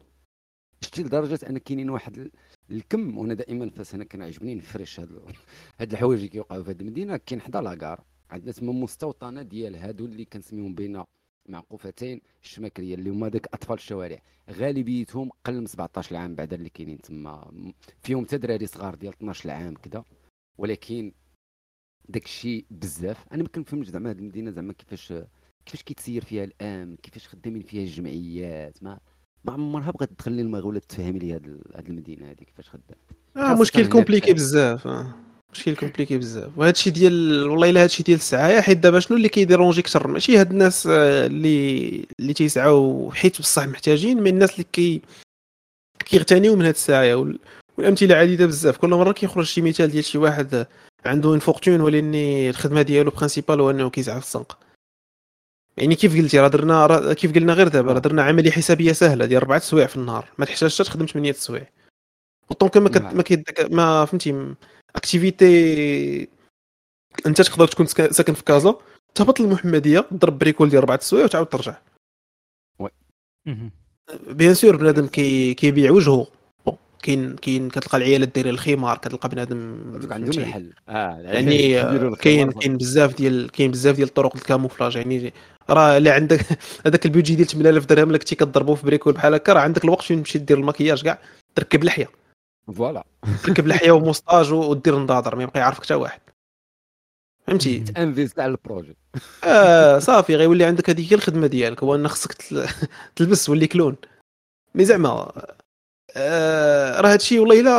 [0.81, 2.31] شتي لدرجة أن كاينين واحد ال-
[2.71, 5.21] الكم وأنا دائما فاش أنا كنعجبني نفرش هاد
[5.79, 7.17] هاد الحوايج اللي كيوقعوا في هاد المدينة.
[7.17, 11.03] كاين حدا la gare عندنا تما مستوطنة ديال هادو اللي كنسميهم بين
[11.49, 14.21] معقوفتين الشماكرية اللي هما داك أطفال الشوارع.
[14.51, 17.51] غالبيتهم قل من 17 عام بعدا اللي كاينين تما.
[18.03, 20.03] فيهم حتى دراري صغار ديال 12 عام كذا
[20.57, 21.11] ولكن
[22.09, 23.17] داك الشيء بزاف.
[23.33, 25.13] أنا ما كنفهمش زعما هاد المدينة زعما كيفاش
[25.65, 28.99] كيفاش كيتسير فيها الامن كيفاش خدامين فيها الجمعيات ما
[29.45, 32.97] ما عمرها بغات تدخل لي المغ ولا تفهم لي هاد المدينة هادي كيفاش خدام
[33.37, 34.33] آه خاصة مشكل compliqué.
[34.33, 35.15] بزاف آه.
[35.53, 36.57] مشكل compliqué بزاف.
[36.57, 39.81] وهذا الشيء ديال والله إلا هذا الشيء ديال السعايه حيت دابا شنو اللي كي déranger
[39.81, 45.01] أكثر؟ ماشي هاد الناس آه، اللي اللي تيسعاو حيت بصح محتاجين من الناس اللي كي
[46.05, 47.39] كيغتنيو من هاد السعايه وال-
[47.77, 48.77] والأمثلة عديدة بزاف.
[48.77, 50.67] كل مرة كيخرج شي مثال ديال شي واحد
[51.05, 52.15] عنده une fortune ولكن
[52.49, 54.57] الخدمة ديالو principale هو انه كيسعى في الزنقه
[55.77, 59.41] يعني كيف قلتي راه درنا كيف قلنا غير دابا راه درنا عملية حسابية سهلة ديال
[59.41, 61.69] أربعة سوايع في النهار ما تحتاجش تخدم 8 سوايع.
[62.51, 63.17] autant que ما كت- نعم.
[63.17, 64.55] ما كيدك ما فهمتي
[64.95, 66.27] activité
[67.25, 68.75] انت تقدر تكون ساكن في كازا
[69.15, 71.77] تهبط للمحمدية تضرب bricole ديال أربعة السوايع وتعاود ترجع.
[73.45, 73.71] مهم.
[74.27, 76.27] bien sûr بنادم كي كيبيع وجهه.
[77.03, 79.81] كاين كاين كتلقى العيالات دايرين الخمار كتلقى بنادم
[80.11, 80.73] عندهم؟ الحل.
[80.89, 85.33] آه يعني كيديروا كاين كاين بزاف ديال كاين بزاف ديال الطرق ال camouflage يعني
[85.69, 86.39] راه الا عندك
[86.85, 90.01] هذاك البيجي ديال 8000 درهم اللي كنتي كضربو في bricole بحال هكا راه عندك الوقت
[90.01, 91.19] فين تمشي دير المكياج كاع
[91.55, 92.09] تركب لحية.
[92.75, 93.05] voilà.
[93.43, 96.19] تركب لحية و moustache ودير نضاضر ما يبقى يعرفك حتى واحد.
[97.47, 97.93] فهمتي؟ مهم.
[97.97, 98.95] invest على ال projet.
[99.43, 102.67] آه صافي غيولي عندك هذيك هي الخدمة ديالك هو ان خصك تل-
[103.15, 103.95] تلبس تولي clown
[104.75, 105.55] mais زعما آه
[106.17, 107.71] راه هادشي والله إلا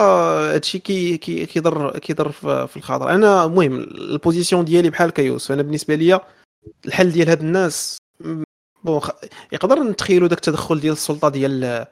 [0.54, 2.32] هادشي كي كي كيضر كيضر
[2.66, 3.10] في الخاطر.
[3.10, 5.52] أنا المهم ال position ديالي بحال كيوسف.
[5.52, 6.20] أنا بالنسبة ليا
[6.86, 7.98] الحل ديال هاد الناس
[8.84, 9.00] bon
[9.52, 11.86] يقدر نتخيلوا داك التدخل ديال السلطة ديال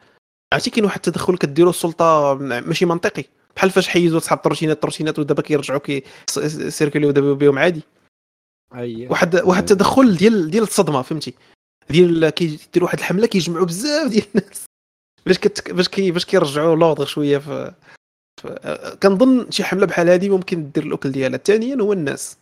[0.53, 3.25] عرفتي كاين واحد التدخل كديروا السلطة ماشي منطقي.
[3.57, 6.05] بحال فاش حيدوا صحاب التريسينتيات التريسينتيات ودابا كيرجعوا كي
[6.69, 7.83] circuler يو دابا بهم عادي.
[8.75, 11.35] اي واحد واحد التدخل ديال ديال الصدمة فهمتي؟
[11.91, 14.68] ديال كيدير واحد الحملة كيجمعوا بزاف ديال الناس.
[15.27, 15.71] باش كت...
[15.71, 17.75] باش كي باش كيرجعوا l'ordre شوية في...
[18.41, 21.39] في كنظن شي حملة بحال هذه ممكن دير الأكل ديالها.
[21.39, 22.39] ثانيا هو الناس.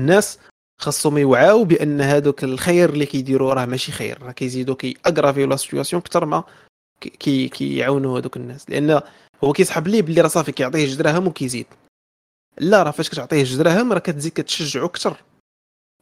[0.00, 0.38] الناس
[0.80, 4.22] خاصهم يوعاو بأن هذوك الخير اللي كيديروا راه ماشي خير.
[4.22, 6.44] راه كيزيدوا كي aggraver يو la situation أكثر ما
[7.00, 8.70] كي- كي كيعاونوا هذوك الناس.
[8.70, 9.00] لأن
[9.44, 11.66] هو كيسحب ليه باللي راه صافي كيعطيه جوج دراهم وكيزيد.
[12.58, 15.16] لا راه فاش كتعطيه جوج دراهم راه كتزيد كتشجعو أكثر.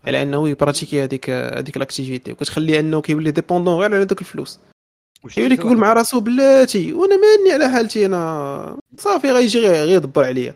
[0.04, 4.20] على أنه ي pratiquer هذيك هذيك ال activité وكتخليه أنه كيولي dépendant غير على دوك
[4.20, 4.58] الفلوس.
[5.28, 8.80] كيولي كيقول مع راسو بلاتي وأنا مالني على حالتي أنا.
[8.96, 10.54] صافي غيجي غير يدبر عليا.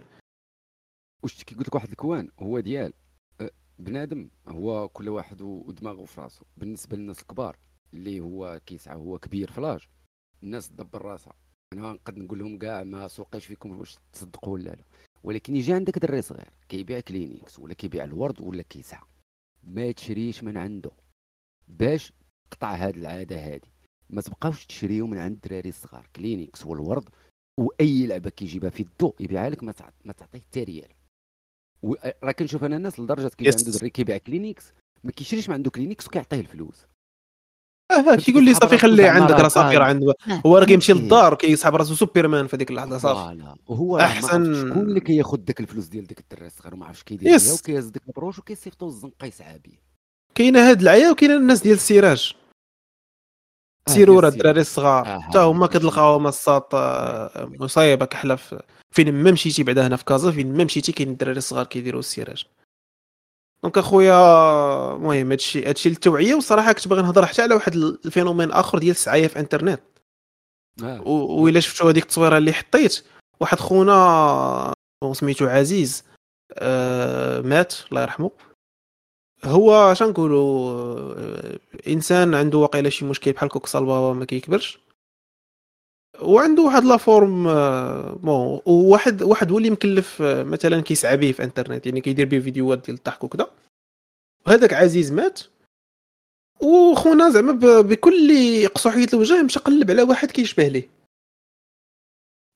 [1.22, 2.92] واش كيقول لك واحد ال coin؟ هو ديال.
[3.40, 7.56] أه، بنادم هو كل واحد ودماغه في راسو بالنسبة للناس الكبار
[7.94, 9.80] اللي هو كيسعى هو كبير في l'âge.
[10.42, 11.32] الناس تدبر راسها.
[11.72, 14.84] أنا نقد نقول لهم كاع ما سوقيش فيكم واش تصدقوا ولا لا.
[15.22, 19.06] ولكن يجي عندك دري صغير كيبيع كلينيكس ولا كيبيع الورد ولا كيسعى.
[19.62, 20.90] ما تشريش من عنده.
[21.68, 22.12] باش
[22.50, 23.73] تقطع هاد العادة هادي.
[24.14, 27.08] ما تبقاوش تشريو من عند الدراري الصغار كلينيكس والورد
[27.60, 30.88] وأي لعبة كيجيبها في الضوء يبيعها لك ما تع- ما تعطيه حتى ريال
[32.24, 33.56] راه كنشوف أنا الناس لدرجة كيجي Yes.
[33.66, 34.72] عنده دري كيبيع كلينيكس
[35.04, 36.86] ما كيشريش من عنده كلينيكس وكيعطيه الفلوس
[37.90, 39.84] آه كيقول لي صافي خليه زعما عندك راه صافي راه.
[39.84, 40.14] عنده
[40.46, 45.00] هو راه كيمشي؟ للدار وكيسحب راسو سوبرمان في هذيك اللحظة صافي وهو عرف شكون اللي
[45.00, 47.52] كياخذ داك الفلوس ديال داك الدري الصغير وما عرفش كيدير Yes.
[47.60, 49.78] وكيهز ديك البرهوش وكيصيفطو الزنقه يسعى بيه
[50.34, 52.34] كاينة هاد العيالات وكاينة الناس ديال السيراج
[53.88, 54.28] آه، السيراج.
[54.28, 55.06] الدراري الصغار.
[55.06, 60.04] آه، حتى هما كتلقاهم الساط آه، مصايبة كحلة في فين ما مشيتي بعدا هنا في
[60.04, 62.44] كازا فين ما مشيتي كاين الدراري الصغار كيديروا السيراج
[63.62, 64.14] donc أخويا
[64.94, 68.90] المهم هادشي هادشي للتوعية وصراحة كنت باغي نهضر حتى على واحد ال phénomène آخر ديال
[68.90, 69.80] السعاية في إنترنت.
[70.82, 71.00] آه.
[71.08, 73.04] و- وإلا شفتوا هذيك التصويرة اللي حطيت
[73.40, 74.74] واحد خونا
[75.12, 76.04] سميتو عزيز
[76.52, 78.30] آه مات الله يرحمه.
[79.46, 80.70] هو شنقولوا
[81.18, 84.78] آه إنسان عنده واقيلا شي مشكل بحال كوكسال بابا ما كيكبرش.
[86.22, 91.32] وعنده واحد la forme آه، bon وواحد واحد هو اللي مكلف آه، مثلا كيسعى به
[91.32, 93.50] في انترنت يعني كيدير به فيديوهات ديال الضحك وكذا
[94.46, 95.40] وهذاك عزيز مات.
[96.60, 100.88] وخونا زعما بكل قصحية الوجه مشى قلب على واحد كيشبه ليه.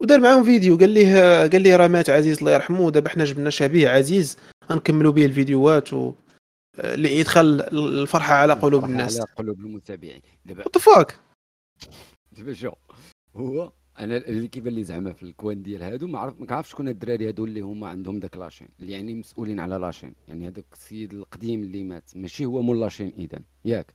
[0.00, 3.50] ودار معاهم فيديو قال ليه قال ليه راه مات عزيز الله يرحمه ودابا حنا جبنا
[3.50, 4.38] شبيه عزيز
[4.70, 6.12] غنكملوا به الفيديوهات و
[6.78, 9.16] لإدخال الفرحة على قلوب الناس.
[9.16, 10.20] على قلوب المتابعين.
[10.44, 11.12] دابا وات
[12.32, 12.72] دابا شو؟
[13.36, 16.70] هو أنا اللي كيبان لي زعما في ال coin ديال هادو ما عرف ما كنعرفش
[16.70, 20.14] شكون الدراري هادو اللي هما عندهم داك la chaîne اللي يعني مسؤولين على la chaîne.
[20.28, 23.94] يعني هذاك السيد القديم اللي مات ماشي هو مول la chaîne اذا ياك.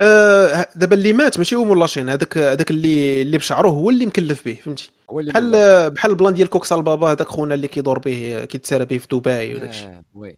[0.00, 3.90] آه، دابا اللي مات ماشي هو مول la chaîne هذاك هذاك اللي اللي بشعره هو
[3.90, 7.68] اللي مكلف به فهمتي؟ بحال مول بحال ال plan ديال كوكسال بابا هذاك خونا اللي
[7.68, 9.56] كيدور به كيتسارى به في دبي la chaîne.
[9.56, 10.36] وداك الشيء آه، oui.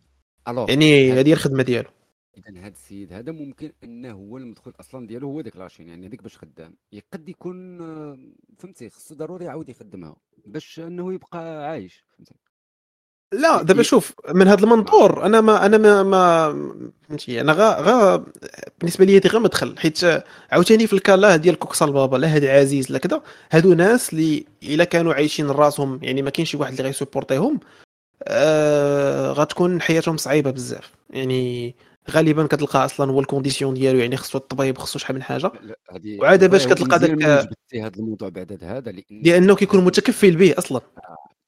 [0.49, 1.89] alors يعني هذه هي الخدمة ديالو.
[2.39, 6.07] اذا هذا السيد هذا ممكن إنه هو المدخل أصلا ديالو هو داك la chaîne يعني
[6.07, 6.75] هذيك باش خدام.
[6.93, 8.19] يقد يكون آه،
[8.59, 12.35] فهمتي خصو ضروري يعاود يخدمها باش إنه يبقى عايش فهمتي.
[13.33, 16.53] لا دابا ي- شوف من هذا المنظور أنا ما أنا ما ما
[17.09, 18.25] فهمتي أنا غا غا
[18.79, 19.99] بالنسبة لي هذه غير مدخل حيت
[20.53, 23.23] عاوتاني في الكا لا ديال كوكسال بابا لا هاد عزيز لا كذا
[23.53, 27.49] هادو ناس اللي إلا كانوا عايشين راسهم يعني ما كاينش شي واحد اللي غي supporter
[27.49, 27.61] هم
[28.23, 30.93] آه غتكون حياتهم صعيبة بزاف.
[31.11, 31.75] يعني
[32.11, 35.53] غالبا كتلقى أصلا هو ال condition ديالو يعني خصو الطبيب خصو شحال من حاجة.
[35.63, 37.23] لا هذه وعاد باش كتلقى داك-
[37.75, 40.81] هذا الموضوع بعد هذا لأن لأنه كيكون متكفل به أصلا.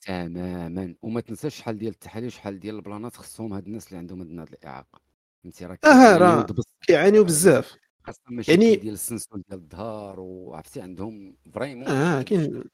[0.07, 0.95] تماما.
[1.03, 4.39] وما تنساش شحال ديال التحاليل شحال ديال ال plan ات خصهم هاد الناس اللي عندهم
[4.41, 5.01] هاد الإعاقة.
[5.45, 6.47] فهمتي؟ راه آه راه
[6.87, 7.77] كيعانيو بزاف.
[8.31, 12.65] مشاكل يعني- ديال السنسول ديال الظهر وعرفتي عندهم vraiment آه كاين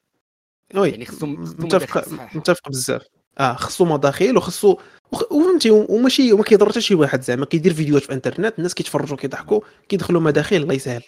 [0.75, 2.13] oui يعني خصهم- متفق.
[2.35, 3.01] متفق بزاف.
[3.39, 4.77] آه خصو مداخل وخصو
[5.11, 9.17] وخ- وفهمتي وماشي وما كيضر حتى شي واحد زعما كيدير فيديوهات في الانترنت الناس كيتفرجوا
[9.17, 11.03] كيضحكوا كيدخلوا مداخل الله يسهل.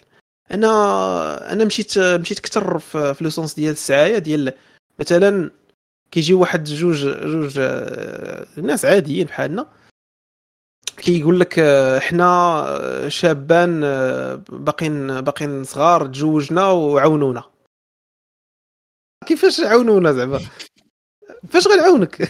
[0.50, 4.52] أنا أنا مشيت مشيت كثر في, le sens ديال السعاية ديال
[4.98, 5.50] مثلا
[6.10, 9.66] كيجي واحد جوج جوج آه، ناس عاديين بحالنا
[10.96, 12.24] كيقول لك آه، حنا
[12.68, 13.80] آه، شابان
[14.48, 17.42] باقين باقين صغار تزوجنا وعاونونا.
[19.26, 20.40] كيفاش عاونونا زعما؟
[21.50, 22.22] فاش غنعاونك؟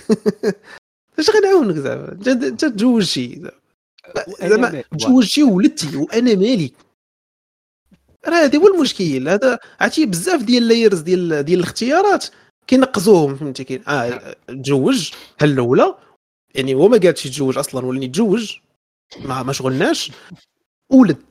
[1.16, 3.50] فاش غنعاونك زعما؟ انت تزوجتي.
[4.28, 6.72] وأنا زعما ما- تزوجتي وولدتي وأنا مالي.
[8.26, 9.28] راه هذا هو المشكل.
[9.28, 12.26] هذا عرفتي بزاف ديال اللايرز ديال ديال الاختيارات
[12.66, 13.82] كينقزوهم فهمتي كاين.
[13.88, 15.94] آه تزوج هل الأولى.
[16.54, 18.56] يعني هو ما قالش يتزوج أصلا ولاني تزوج
[19.24, 20.12] ما ما شغلناش.
[20.90, 21.22] ولد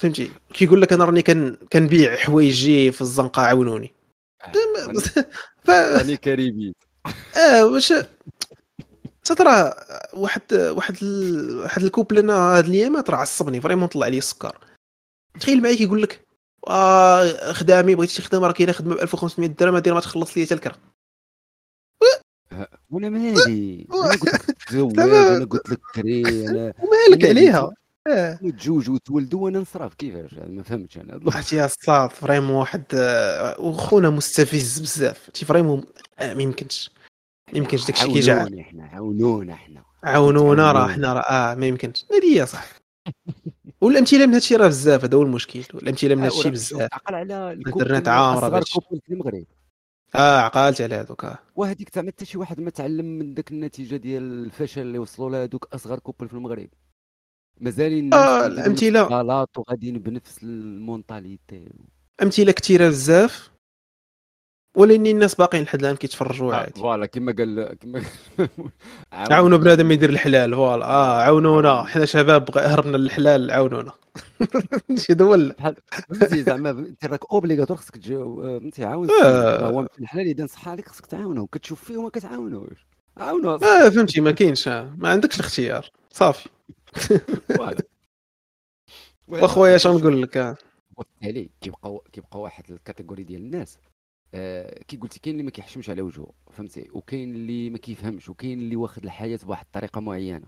[0.00, 0.30] فهمتي.
[0.54, 3.92] كيقول لك أنا راني كان كنبيع حوايجي في الزنقة عاونوني.
[5.64, 6.74] ف راني كاريبي
[7.36, 7.92] آه واش
[9.24, 9.72] ترى
[10.14, 11.56] واحد واحد ال...
[11.58, 14.58] واحد ال couple أنا هاد الايامات راه عصبني vraiment طلع عليه السكر.
[15.40, 16.26] تخيل معايا كيقول لك
[16.68, 20.44] آه خدامي بغيتي شي خدمه راه كاينة خدمة ب 1500 درهم هادي ما تخلص لي
[20.46, 20.76] حتى الكرا.
[22.90, 27.24] وأنا مالي؟ أنا قلت لك تزوج أنا قلت لك كري أنا ومالك.
[27.24, 27.70] عليها؟
[28.06, 31.20] آه تزوج وتولدوا وأنا نصرف كيفاش ما فهمتش أنا.
[31.34, 35.30] عرفتي يا الصاد فريمون واحد آه، وخونا مستفز بزاف.
[35.34, 35.84] شي فريمون
[36.18, 36.90] آه ما يمكنش.
[37.54, 40.88] يمكنش داكشي كيجعل عاونوني إحنا عاونونا إحنا عاونونا راه.
[40.88, 42.66] حنا راه آه ما يمكنش هذه هي صح
[43.80, 47.58] والامثله من هادشي راه بزاف هذا هو المشكل والامثله من هادشي بزاف عقل على
[48.06, 48.80] أصغر بهادشي.
[48.80, 49.44] couple في المغرب
[50.14, 51.38] آه عقلت على هذوك آه.
[51.56, 55.44] وهذيك زعما حتى شي واحد ما تعلم من ذاك النتيجة ديال الفشل اللي وصلوا لها
[55.44, 56.68] هذوك أصغر couple في المغرب
[57.60, 59.06] مازال الناس آه، الأمثلة.
[59.06, 61.68] الغلط وغاديين بنفس ال mentalité
[62.22, 63.50] أمثلة كثيرة بزاف
[64.76, 66.80] ولكن الناس باقيين لحد الان كيتفرجوا عادي.
[66.80, 68.02] voilà كما قال كما
[69.36, 70.84] عاونوا بنادم يدير الحلال voilà.
[70.84, 71.84] آه عاونونا.
[71.84, 73.92] حنا شباب هربنا للحلال عاونونا.
[74.98, 75.54] شي ال-
[76.08, 76.70] فهمتي زعما.
[76.70, 79.68] انت راك obligatoire خصك تجاوب انت عاون آه.
[79.70, 82.86] هو الحلال إذا نصح عليك خصك تعاونه كتشوف فيه وما كتعاونوش.
[83.16, 84.20] عاونوا آه فهمتي.
[84.20, 84.68] ما كاينش.
[84.68, 85.90] آه، ما عندكش الاختيار.
[86.10, 86.48] صافي.
[89.28, 90.56] وأخويا اش نقول لك؟ آه.
[90.96, 93.78] وبالتالي كيبقى كيبقى واحد ال catégorie ديال الناس.
[94.34, 98.58] آه كي قلتي كاين اللي ما كيحشمش على وجهه فهمتي؟ وكاين اللي ما كيفهمش وكاين
[98.58, 100.46] اللي واخد الحياة بواحد الطريقة معينة.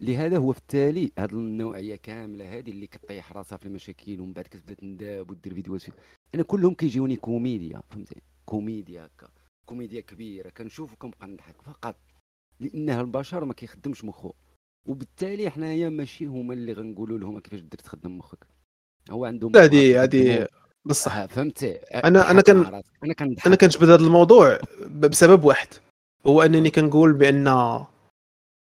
[0.00, 4.44] لهذا هو في التالي هذه النوعية كاملة هذه اللي كطيح راسها في المشاكل ومن بعد
[4.44, 5.92] كتبدأ تنداب ودير فيديوهات في-
[6.34, 9.28] أنا كلهم كيجيوني كوميديا فهمتي؟ كوميديا هكا
[9.66, 11.96] كوميديا كبيرة كنشوف وكنبقى نضحك فقط
[12.60, 14.32] لانها البشر ما كيخدمش مخه.
[14.86, 18.46] وبالتالي حنايا ماشي هما اللي غنقولوا لهم كيفاش دير تخدم مخك.
[19.10, 20.48] هو عندهم هذه هذه
[20.84, 22.82] بصح آه، فهمتي أنا- أنا ضحك كان-.
[23.04, 24.58] أنا كنضحك أنا كنجبد هذا الموضوع
[24.90, 25.68] بسبب واحد.
[26.26, 27.46] هو أنني كنقول بأن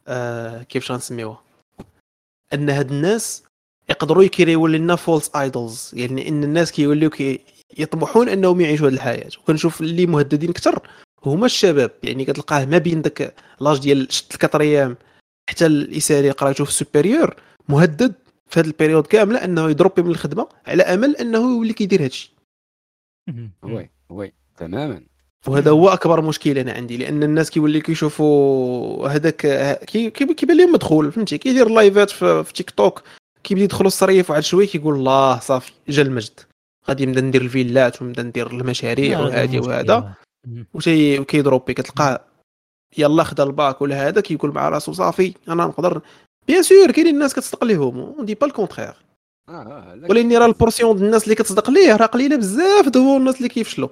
[0.09, 1.43] آه كيفاش غنسميوها
[2.55, 3.43] أن هاد الناس
[3.91, 7.41] يقدروا يكريو لنا false idols يعني أن الناس كيوليو كي
[7.79, 9.29] يطمحون أنهم يعيشوا هذه الحياة.
[9.43, 10.89] وكنشوف اللي مهددين أكثر
[11.27, 11.91] هما الشباب.
[12.03, 14.97] يعني كتلقاه ما بين داك l'âge ديال شت ال quatrième
[15.51, 17.37] حتى الإساري قرايته في ال supérieur
[17.69, 18.15] مهدد.
[18.47, 22.35] في هذه ال période كاملة أنه يضربي من الخدمة على أمل أنه يولي كيدير هادشي.
[23.63, 25.03] oui oui تماما.
[25.47, 29.37] وهذا هو أكبر مشكل أنا عندي لأن الناس كيولي كيشوفوا هذاك
[29.87, 33.03] كي- كي- كيبان لهم مدخول فهمتي؟ كيدير لايفات في, في تيك توك
[33.45, 36.41] كيبدا يدخلوا الصريف وعاد شوية كيقول الله صافي جا المجد.
[36.89, 40.15] غادي نبدا ندير الفيلات ونبدا ندير المشاريع وهادي وهذا.
[40.75, 42.21] وشي وكيضربي كتلقاه
[42.99, 46.01] يلا خدا الباك ولا هذا كيقول مع راسو صافي أنا نقدر
[46.47, 48.95] bien sûr كاينين الناس كتصدق ليهم on dit pas le contraire
[49.49, 53.37] لا ولكن راه ال portion ديال الناس اللي كتصدق ليه راه قليلة بزاف دو الناس
[53.37, 53.89] اللي كيفشلوا.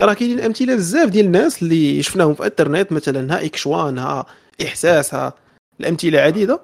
[0.00, 4.26] راه كاينين أمثلة بزاف ديال الناس اللي شفناهم في الإنترنت مثلا ها إكشوان ها
[4.62, 5.32] إحساس ها
[5.80, 6.60] الأمثلة عديدة.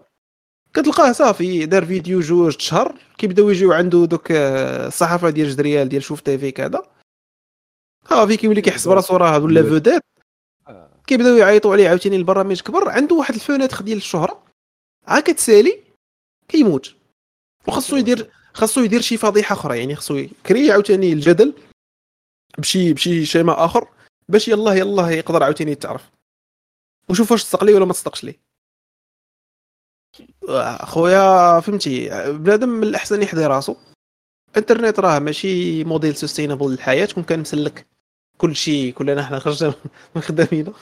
[0.75, 5.89] كتلقاه صافي دار فيديو جوج شهر كيبداو يجيو عنده دوك آه، الصحافة ديال جد ريال
[5.89, 6.83] ديال شوف تيفي كذا.
[8.11, 10.03] صافي كيولي كيحس براسو راه ولا vedette
[10.69, 10.91] آه.
[11.07, 14.48] كيبداو يعيطوا عليه عاوتاني البرامج كبر عنده واحد ال fenêtre ديال الشهرة.
[15.09, 15.85] عا كتسالي
[16.49, 16.95] كيموت.
[17.69, 21.55] وخاصو يدير خاصو يدير شي فضيحة أخرى يعني خاصو يكري عاوتاني الجدل
[22.59, 23.89] بشي بشي schéma آخر
[24.29, 26.11] باش يلاه يلاه يقدر عاوتاني يتعرف.
[27.11, 28.41] وشوف واش تصدق ليه ولا ما تصدقش ليه.
[30.49, 33.77] اخويا فهمتي بنادم من الأحسن يحضي راسو.
[34.51, 37.87] الإنترنت راه ماشي model sustainable للحياة كون كان مسلك
[38.39, 39.75] كل شيء كلنا حنا خرجنا
[40.15, 40.73] من خدامينا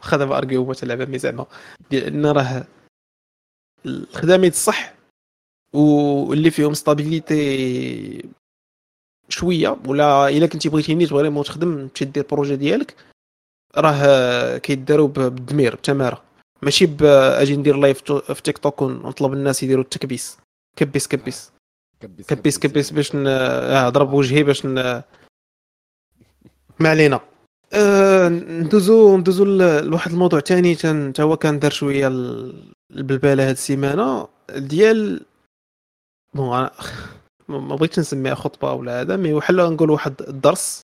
[0.00, 1.46] خدم ارجيومات على عمامي زعما
[1.90, 2.66] لأن راه
[3.86, 4.94] الخدامين الصح
[5.72, 8.28] واللي فيهم ستابيليتي
[9.28, 12.94] شوية ولا إلا كنتي بغيتيني فريمون تخدم تمشي دير البروجي ديالك
[13.76, 16.22] راه كيداروا بالدمير بتمارة.
[16.62, 20.38] ماشي ب أجي ندير لايف في تيك توك ونطلب الناس يديروا التكبيس.
[20.76, 21.52] كبيس كبيس.
[22.00, 22.90] كبس كبيس كبيس.
[22.90, 24.74] باش ن- آه، وجهي باش ن...
[26.80, 27.20] ما علينا.
[27.72, 33.50] آه، ندوزو ندوزو لواحد الموضوع تاني تان تا هو كان دار شوية ال- البلباله هاد
[33.50, 35.24] السيمانة ديال
[36.34, 36.68] bon
[37.48, 40.82] ما بغيتش نسميها خطبة ولا هذا mais بحال نقول واحد الدرس.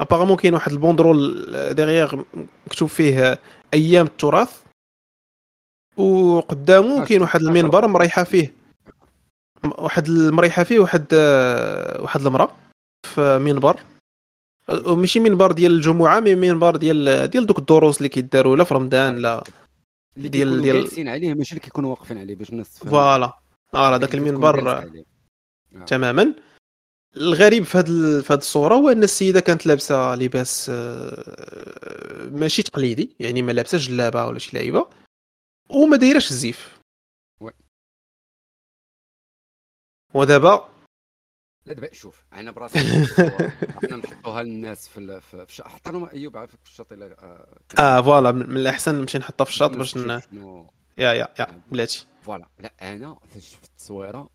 [0.00, 2.22] apparemment كاين واحد ال banderole derrière
[2.66, 3.38] مكتوب فيه
[3.74, 4.62] أيام التراث.
[5.96, 8.54] وقدامه كاين واحد المنبر مريحة فيه.
[9.64, 11.14] واحد المريحه فيه واحد
[12.00, 12.56] واحد المرأة
[13.02, 13.80] في منبر.
[14.86, 19.16] وماشي منبر ديال الجمعة mais منبر ديال ديال دوك الدروس اللي كيداروا لا في رمضان
[19.16, 19.44] لا.
[20.18, 23.32] اللي ديال- ديال جالسين عليه ماشي اللي كيكونوا واقفين عليه باش الناس تفهم voilà.
[23.74, 25.04] آه هذاك كتكون المنبر عليه.
[25.86, 26.34] تماما.
[27.16, 33.16] الغريب في هذه في هذه الصورة هو أن السيدة كانت لابسة لباس آه، ماشي تقليدي
[33.20, 34.88] يعني ما لابساش جلابة ولا شي لعيبة
[35.70, 36.78] وما دايراش الزيف.
[40.14, 40.68] ودابا
[41.68, 42.78] لا دابا شوف أنا براسي
[43.84, 48.32] إحنا نحطوها للناس في في في- حتى أيوب عافاك في الشاطئ لا- آه، آه voilà
[48.32, 50.10] من الأحسن نمشي نحطها في الشاط باش ن...
[50.98, 52.06] يا يا يا بلاتي.
[52.22, 54.30] voilà لا أنا فاش شفت التصويرة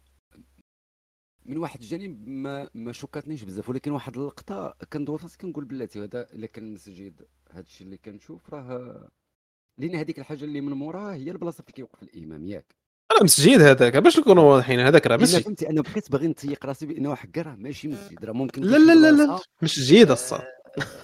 [1.46, 6.28] من واحد الجانب ما ما choquاتنيش بزاف ولكن واحد اللقطة كندور راسي كنقول بلاتي هذا
[6.34, 9.10] إلا كان مسجد هذا الشيء اللي كنشوف راه
[9.78, 12.76] لأن هذيك الحاجة اللي من موراها هي البلاصة اللي كيوقف الإمام ياك.
[13.18, 15.42] راه مسجد هذاك باش نكونوا واضحين هذاك راه مسجد.
[15.42, 18.94] فهمتي أنا بقيت باغي نتيق راسي بأنه حكا راه ماشي مسجد راه ممكن لا لا
[18.94, 20.44] لا لا مسجد الصاد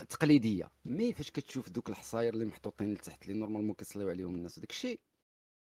[0.09, 0.71] تقليدية.
[0.85, 4.99] mais فاش كتشوف دوك الحصاير اللي محطوطين لتحت اللي normalement كيصليو عليهم الناس وداك الشيء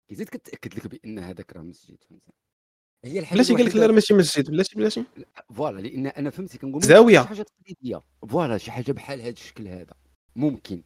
[0.07, 1.97] كيزيد كتأكد لك بأن هذاك راه مسجد.
[2.09, 2.31] فهمتي
[3.05, 5.05] هي الحاجة بلاتي قال لك لا راه ماشي مسجد بلاتي بلاتي.
[5.55, 7.21] voilà لأن أنا فهمتي كنقول زاوية.
[7.21, 8.01] شي حاجة تقليدية.
[8.29, 9.93] voilà شي حاجة بحال هذا الشكل هذا.
[10.35, 10.83] ممكن.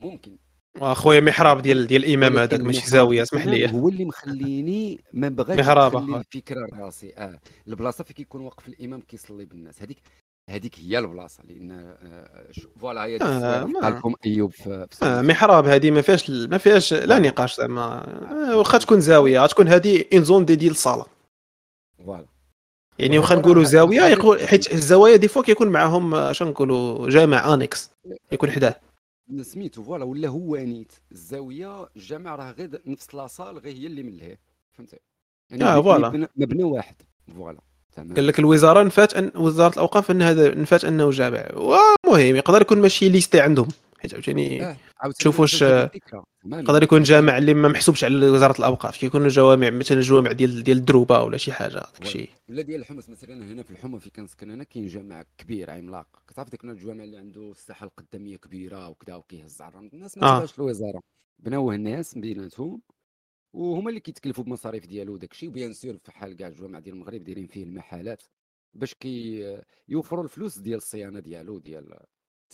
[0.00, 0.38] ممكن.
[0.80, 3.72] أخويا محراب ديال ديال الإمام هذاك ماشي زاوية اسمح لي.
[3.72, 6.18] هو اللي مخليني ما بغاش محراب نخلي أخويا.
[6.18, 7.38] الفكرة لراسي آه
[7.68, 9.82] البلاصة فين كيكون واقف الإمام كيصلي بالناس.
[9.82, 9.98] هذيك
[10.50, 12.46] هذيك هي البلاصة لأن آه،
[12.80, 15.22] فوالا هي ديك آه، لكم أيوب في آه.
[15.22, 18.04] محراب هذه ما فيهاش ما فيهاش لا نقاش زعما.
[18.52, 21.06] آه، واخا تكون زاوية غتكون هذه اون زون دي ديال الصالة.
[22.06, 22.26] فوالا.
[22.98, 24.40] يعني واخا نقولوا زاوية يقول.
[24.40, 27.90] حيت الزوايا دي فوا كيكون معاهم شنو نقولوا جامع انكس
[28.32, 28.87] يكون حداه.
[29.42, 30.92] سميتو فوالا ولا هو نيت.
[31.12, 34.38] الزاوية الجامع راه غير نفس لاصال غير هي اللي ملهيه
[34.72, 34.96] فهمتي؟
[35.50, 36.28] يعني مبنى- فوالا.
[36.40, 36.96] مبنى- واحد.
[37.36, 37.58] فوالا.
[37.92, 38.14] تمام.
[38.14, 41.48] قال لك الوزارة نفات أن وزارة الأوقاف أن هذا نفات أنه جامع.
[41.56, 43.68] ومهم يقدر يكون ماشي ليستي عندهم.
[43.98, 44.76] حيت عاوتاني آه،
[45.18, 45.64] شوف واش،.
[46.44, 48.96] يقدر يكون جامع اللي ما محسوبش على وزارة الأوقاف.
[48.96, 52.30] كيكونوا جوامع مثلا جوامع ديال ديال الدروبه ولا شي حاجة داك الشيء.
[52.48, 56.06] ولا ديال الحمص مثلا هنا في الحمى في كنسكن أنا كاين جامع كبير عملاق.
[56.28, 60.36] كتعرف ديك الجوامع اللي عنده الساحة القدامية كبيرة وكذا وكيهز عرام الناس ما آه.
[60.36, 61.00] تبغاش الوزارة.
[61.38, 62.82] بناوه الناس بيناتهم
[63.52, 65.48] وهما اللي كيتكلفوا بالمصاريف ديالو وداك الشيء.
[65.48, 68.22] و bien sûr في حال كاع الجوامع ديال المغرب دايرين فيه المحالات
[68.74, 69.44] باش كي
[69.88, 71.98] يوفروا الفلوس ديال الصيانة ديالو ديال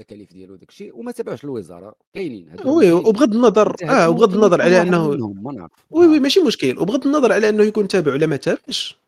[0.00, 2.92] التكاليف ديالو داك الشيء وما تبعش الوزارة كاينين oui.
[2.92, 6.20] وبغض النظر آه وبغض النظر على أنه وي وي آه.
[6.20, 8.98] ماشي مشكل وبغض النظر على أنه يكون تابع ولا ما تابعش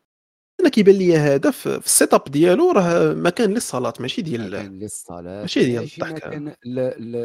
[0.59, 5.41] أنا كيبان لي هذا في ال setup ديالو راه مكان للصلاه ماشي ديال كان للصلاه
[5.41, 6.23] ماشي ديال الضحك.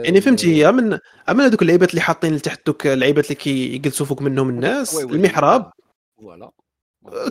[0.04, 0.98] يعني فهمتي هي من
[1.28, 5.00] اما هذوك اللعيبات اللي حاطين لتحت دوك اللعيبات اللي كيجلسوا فوق منهم الناس.
[5.00, 5.70] المحراب
[6.16, 6.50] voilà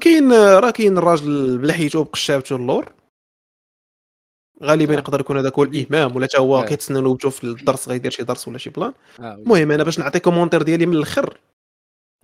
[0.02, 2.94] كاين راه كاين الراجل بلحيته بقشابته اللور
[4.62, 4.98] غالبا آه.
[4.98, 6.66] يقدر يكون هذاك هو الامام ولا حتى هو آه.
[6.66, 9.34] كيتسنى له في الدرس غيدير شي درس ولا شي plan آه،.
[9.34, 11.38] المهم أنا باش نعطي commentaire ديالي من الآخر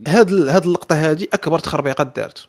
[0.07, 2.47] هاد هاد اللقطة هادي أكبر تخربيقة دارت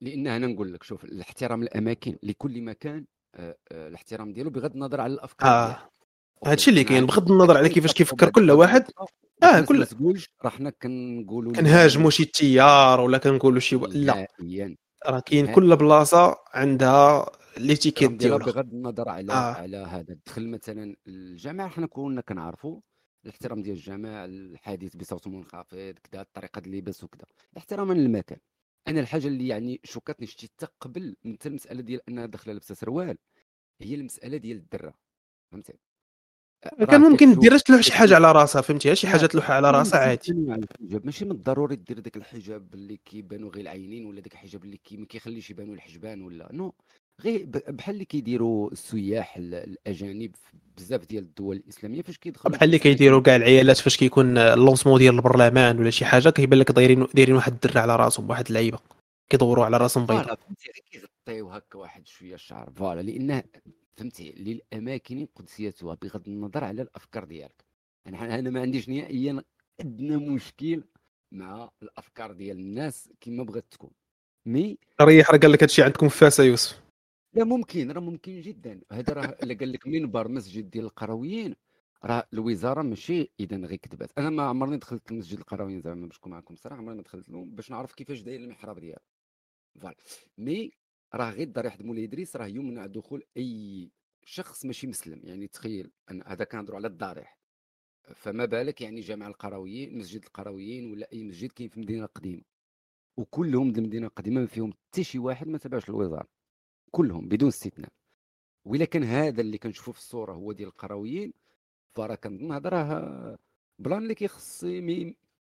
[0.00, 5.00] لأن أنا نقول لك شوف الاحترام الاماكن لكل مكان آه، آه، الاحترام ديالو بغض النظر
[5.00, 5.80] على الأفكار آه ديالو.
[6.44, 7.06] هادشي اللي كاين.
[7.06, 9.06] بغض النظر على كيفاش كيفكر كل واحد آه،
[9.50, 14.26] الناس كل- ما تقولش راه حنا كنقولوا كنهاجموا شي تيار ولا كنقولوا شي لا
[15.06, 15.52] راه كاين.
[15.52, 19.54] كل بلاصة عندها الاحترام ديالها بغض النظر على آه.
[19.54, 20.16] على هذا.
[20.26, 22.80] دخل مثلا الجامع حنا كنا كنعرفوا
[23.24, 27.24] الاحترام ديال الجامع الحديث بصوت منخفض كذا طريقه اللباس وكذا
[27.56, 28.38] احتراما للمكان
[28.88, 32.74] أنا الحاجة اللي يعني choquاتني شتي حتى قبل من حتى المسألة ديال انها داخله لابسه
[32.74, 33.18] سروال
[33.80, 34.94] هي المسألة ديال الدرة.
[35.52, 35.72] فهمتي؟
[36.90, 40.32] كان ممكن دير تلوح شي حاجة على راسها فهمتي؟ شي حاجة تلوح على راسها عادي.
[40.80, 44.96] ماشي من الضروري دير داك الحجاب اللي كيبانوا غير العينين ولا داك الحجاب اللي كي
[44.96, 46.74] ما كيخليش يبانوا الحجبان ولا non.
[47.24, 52.66] غير بحال اللي كيديروا السياح ال- الأجانب في بزاف ديال الدول الإسلامية فاش كيدخلوا بحال
[52.68, 56.70] اللي كيديروا كاع العيالات فاش كيكون ال lancement ديال البرلمان ولا شي حاجة كيبان لك
[56.72, 58.78] دايرين دايرين واحد الدرة على راسهم واحد اللعيبة
[59.30, 60.38] كيدوروا على راسهم بيضاء.
[61.28, 63.42] نغطيو هكا واحد شوية الشعر فوالا لأنه
[63.96, 67.64] فهمتي للأماكن قدسيتها بغض النظر على الأفكار ديالك.
[68.06, 69.42] أنا أنا ما عنديش نهائيا
[69.80, 70.84] أدنى مشكل
[71.32, 73.90] مع الأفكار ديال الناس كما بغات تكون.
[74.46, 76.85] مي ريح راه قال لك هادشي عندكم في فاسا يوسف.
[77.36, 78.80] لا ممكن راه ممكن جدا.
[78.92, 81.54] هذا راه إلا قال لك منبر مسجد ديال القرويين.
[82.04, 84.10] راه الوزارة ماشي اذا غير كتبات.
[84.18, 87.54] أنا ما عمرني دخلت لمسجد القرويين زعما باش نكون معكم صراحة عمرني ما دخلت لهم
[87.54, 88.98] باش نعرف كيفاش داير المحراب ديالو
[89.80, 89.96] voilà
[90.38, 90.72] mais
[91.14, 93.90] راه غير ضريح مولاي إدريس راه يمنع دخول أي
[94.24, 95.20] شخص ماشي مسلم.
[95.24, 97.38] يعني تخيل أن هذا كنهضروا على الضريح
[98.14, 102.42] فما بالك يعني جامع القرويين مسجد القرويين ولا أي مسجد كاين في مدينه قديمه
[103.16, 106.35] وكلهم المدينة القديمة ما فيهم حتى شي واحد ما تبعش الوزارة.
[106.96, 107.90] كلهم بدون استثناء.
[108.64, 111.32] وإلا كان هذا اللي كنشوفه في الصورة هو ديال القرويين
[111.94, 113.36] فراه كنظن هذا راه
[113.78, 114.64] plan اللي كيخص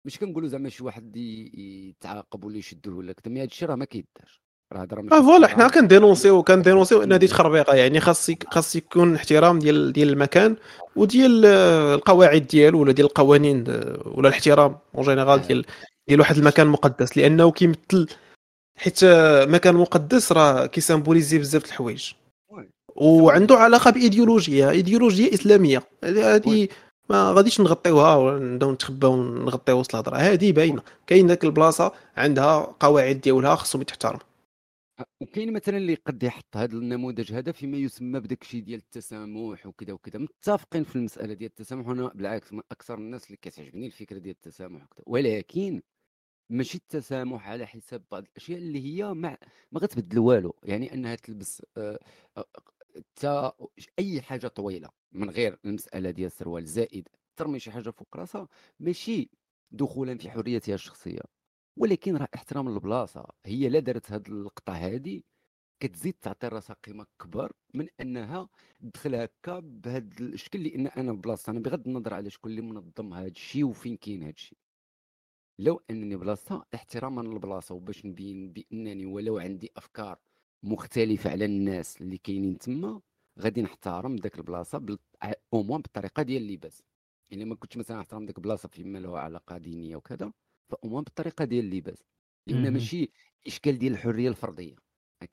[0.06, 3.86] مش كنقولوا زعما شي واحد يتعاقب ولا يشدوه ولا كذا mais هذا الشيء راه ما
[3.86, 4.42] كيدارش
[4.74, 9.60] راه هضره آه voilà حنا كندينونسيو كندينونسيو ان هذه تخربيقة يعني خاص خاص يكون احترام
[9.60, 10.56] ديال ديال المكان
[10.96, 11.46] وديال
[11.96, 13.64] القواعد ديالو ولا ديال القوانين
[14.06, 15.66] ولا الاحترام en général ديال
[16.08, 18.08] ديال واحد المكان مقدس لأنه كيمثل
[18.78, 19.00] حيت
[19.50, 22.14] مكان مقدس راه كي symboliser بزاف د الحوايج.
[22.96, 25.84] وعنده علاقة بايديولوجيا ايديولوجيا إسلامية.
[26.04, 26.68] هذه
[27.10, 30.18] ما غاديش نغطيوها ونبداو نتخباو ونغطيو وسط الهضرة.
[30.18, 30.82] هذه باينة.
[31.08, 34.20] كاين ذاك البلاصة عندها قواعد ديالها خصهم يتحترموا.
[35.22, 39.94] وكاين مثلا اللي قد يحط هذا النموذج هذا فيما يسمى بداك الشيء ديال التسامح وكذا
[39.94, 40.20] وكذا.
[40.20, 44.84] متفقين في المسألة ديال التسامح وأنا بالعكس من أكثر الناس اللي كتعجبني الفكرة ديال التسامح
[44.84, 45.04] وكذا.
[45.06, 45.82] ولكن
[46.50, 49.38] ماشي التسامح على حساب بعض الأشياء اللي هي ما
[49.72, 52.00] ما غتبدل والو يعني أنها تلبس آه،
[53.24, 53.58] آه،
[54.00, 58.48] أي حاجة طويلة من غير المسألة ديال السروال زائد ترمي شي حاجة فوق راسها
[58.80, 59.30] ماشي
[59.72, 61.22] دخولا في حريتها الشخصية.
[61.78, 65.26] ولكن راه احترام البلاصة هي لا دارت هاد اللقطة هادي
[65.80, 68.50] كتزيد تعطي راسها قيمة كبر من أنها
[68.82, 73.28] تدخل هكا بهذا الشكل لأن أنا بلاصة أنا بغض النظر على شكون اللي منظم هذا
[73.28, 74.58] الشيء وفين كاين هذا الشيء
[75.60, 80.20] لو أنني بلاصة احتراما للبلاصة وباش نبين بانني ولو عندي أفكار
[80.64, 83.02] مختلفة على الناس اللي كاينين تما
[83.40, 84.98] غادي نحترم ذاك البلاصة
[85.54, 86.84] أو موان بالطريقة ديال اللباس.
[87.30, 90.32] يعني ما كنتش مثلا نحترم ذاك البلاصة فيما له علاقة دينية وكذا
[90.70, 92.04] فأمام بالطريقة ديال اللباس.
[92.48, 93.12] لأن ماشي
[93.48, 94.76] إشكال ديال الحرية الفردية.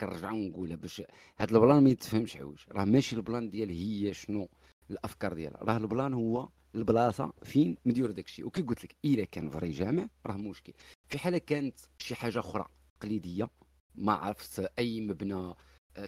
[0.01, 1.03] كنرجعوا نقولها باش
[1.39, 2.59] هاد البلان ما يتفهمش حوايج.
[2.69, 4.49] راه ماشي البلان ديال هي شنو
[4.91, 5.65] الأفكار ديالها.
[5.65, 8.47] راه البلان هو البلاصة فين؟ مدير داك الشيء.
[8.47, 10.73] وكي قلت لك إلا كان فري جامع راه مشكل.
[11.09, 12.65] في حالة كانت شي حاجة أخرى
[13.01, 13.49] تقليدية
[13.95, 15.55] ما عرفت أي مبنى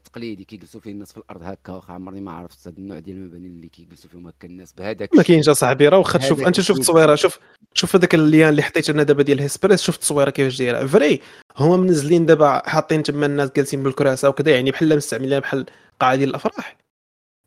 [0.05, 3.47] تقليدي كيجلسوا فيه الناس في الأرض هكا واخا عمرني ما عرفت هذا النوع ديال المباني
[3.47, 7.15] اللي كيجلسوا فيهم هكا الناس بهذاك ما كاينش اصاحبي راه واخا تشوف أنت شوف التصويره
[7.15, 7.39] شوف
[7.75, 10.87] شوف هذاك ال lien اللي حطيت أنا دابا ديال هيسبريس شوف التصويره كيفاش دايرة.
[10.87, 11.21] vrai
[11.57, 15.67] هما منزلين دابا حاطين تما الناس جالسين بالكراسة وكذا يعني بحال مستعملين بحال
[16.01, 16.77] قاعه ديال الأفراح.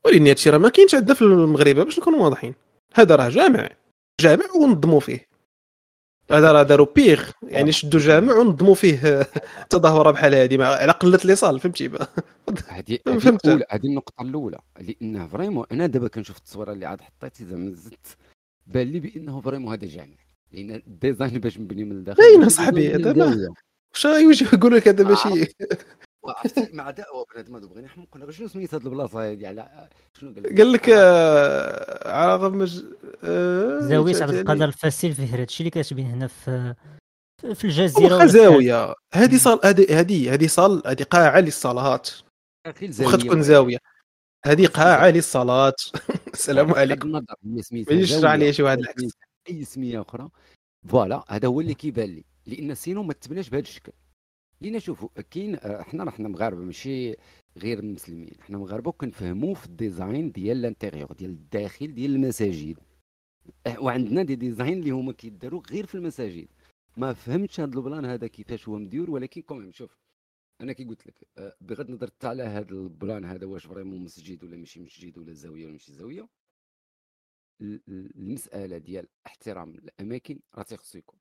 [0.06, 2.54] ولكن هادشي راه ما كاينش عندنا في المغرب باش نكونوا واضحين.
[2.94, 3.70] هذا راه جامع.
[4.22, 5.30] جامع ونظموا فيه.
[6.32, 9.28] هذا راه داروا بيه يعني شدوا جامع ونظموا فيه
[9.70, 11.88] تظاهرة بحال هذه على قلة الاصال فهمتي؟
[12.68, 13.00] هذه
[13.72, 14.60] هذه النقطة الأولى.
[14.80, 18.18] لأنه vraiment أنا دابا كنشوف التصويرة اللي عاد حطيتي زعما زدت
[18.68, 20.16] بان لي بأنه vraiment هذا جامع.
[20.52, 22.22] لأن ال design باش مبني من الداخل.
[22.22, 23.54] باين اصاحبي دابا
[24.28, 25.54] واش يقول لك هذا ماشي؟
[26.26, 29.90] عرفتي مع دعوه بنادم بغينا نحمق قلنا شنو سميت هذه البلاصة هذه على
[30.20, 32.84] شنو قال لك؟ قال لك آه، على مج...
[33.24, 36.76] آه زاوية عبد القادر الفاسيل فيه هذا الشيء اللي كتبين هنا في
[37.54, 42.02] في الجزيرة زاويه هذه صال هذه هذه هذه صال هذه قاعة للصلاه
[43.00, 43.78] واخا تكون زاوية.
[44.46, 45.74] هذه قاعة للصلاه
[46.34, 47.12] السلام عليكم.
[47.12, 47.24] ما
[47.90, 49.04] يشرح لي شي واحد العكس
[49.50, 50.30] أي سميه أخرى.
[50.88, 52.24] voilà هذا هو اللي كيبان لي.
[52.46, 53.92] لأن sinon ما تبناش بهذا الشكل.
[54.62, 57.16] لينا شوفوا كاين إحنا راه حنا مغاربه ماشي
[57.58, 62.78] غير المسلمين حنا مغاربه وكنفهموا في ال design ديال ال intérieur ديال الداخل ديال المساجد.
[63.68, 66.48] أه، وعندنا des designs اللي هما كيداروا غير في المساجد.
[66.98, 69.98] ما فهمتش هذا البلان هذا كيفاش هو مديور ولكن quand même شوف
[70.62, 74.44] أنا كي قلت لك أه، بغض النظر حتى على هذا البلان هذا واش vraiment مسجد
[74.44, 76.30] ولا ماشي مسجد ولا زاوية ولا ماشي زاوية.
[77.62, 81.20] المسألة ديال احترام الأماكن راه تيخصو يكون.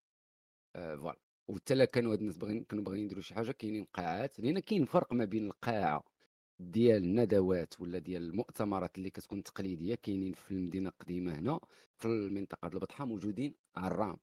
[0.75, 1.28] voilà.
[1.49, 4.41] وبالتالي كانوا هاد الناس باغيين كانوا باغيين يديروا شي حاجة كاينين قاعات.
[4.41, 6.05] لأن كاين فرق ما بين القاعه
[6.61, 9.95] ديال الندوات ولا ديال المؤتمرات اللي كتكون تقليدية.
[9.95, 11.61] كاينين في المدينة القديمة هنا
[11.97, 14.17] في المنطقة البطحة موجودين عرام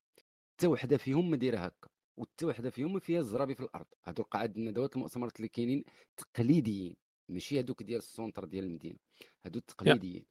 [0.54, 3.86] حتى وحدة فيهم مديره هكا وحتى وحدة فيهم فيها الزرابي في الأرض.
[4.06, 5.84] هادو القاعات الندوات المؤتمرات اللي كاينين
[6.18, 6.96] تقليديين
[7.30, 8.98] ماشي هادوك ديال ال centre ديال المدينة.
[9.46, 10.26] هادو التقليديين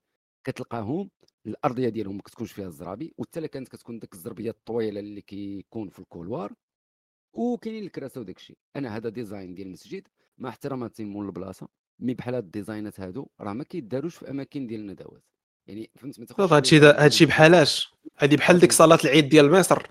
[0.44, 1.10] كتلقاهم
[1.46, 5.98] الأرضية ديالهم ما كتكونش فيها الزرابي وحتى كانت كتكون ديك الزربية الطويلة اللي كيكون في
[5.98, 6.52] ال couloir
[7.34, 10.08] وكاينين الكراسه وداك الشيء أنا هذا design ديال المسجد
[10.38, 11.68] مع احتراماتي مول البلاصة
[12.00, 15.22] mais بحال هاد الديزاينات هادو راه ما كيداروش في أماكن ديال الندوات.
[15.66, 19.86] يعني فهمت؟ ما تاخذش هادشي هادشي بحالاش هادي بحال ديك صلاه العيد ديال مصر.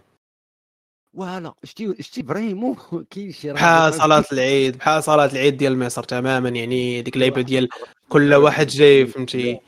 [1.13, 2.76] voilà شتي شتي vraiment
[3.11, 7.69] كاين شي بحال صلاه العيد بحال صلاه العيد ديال مصر تماما يعني ديك اللعيبه ديال
[8.09, 9.59] كل واحد جاي فهمتي؟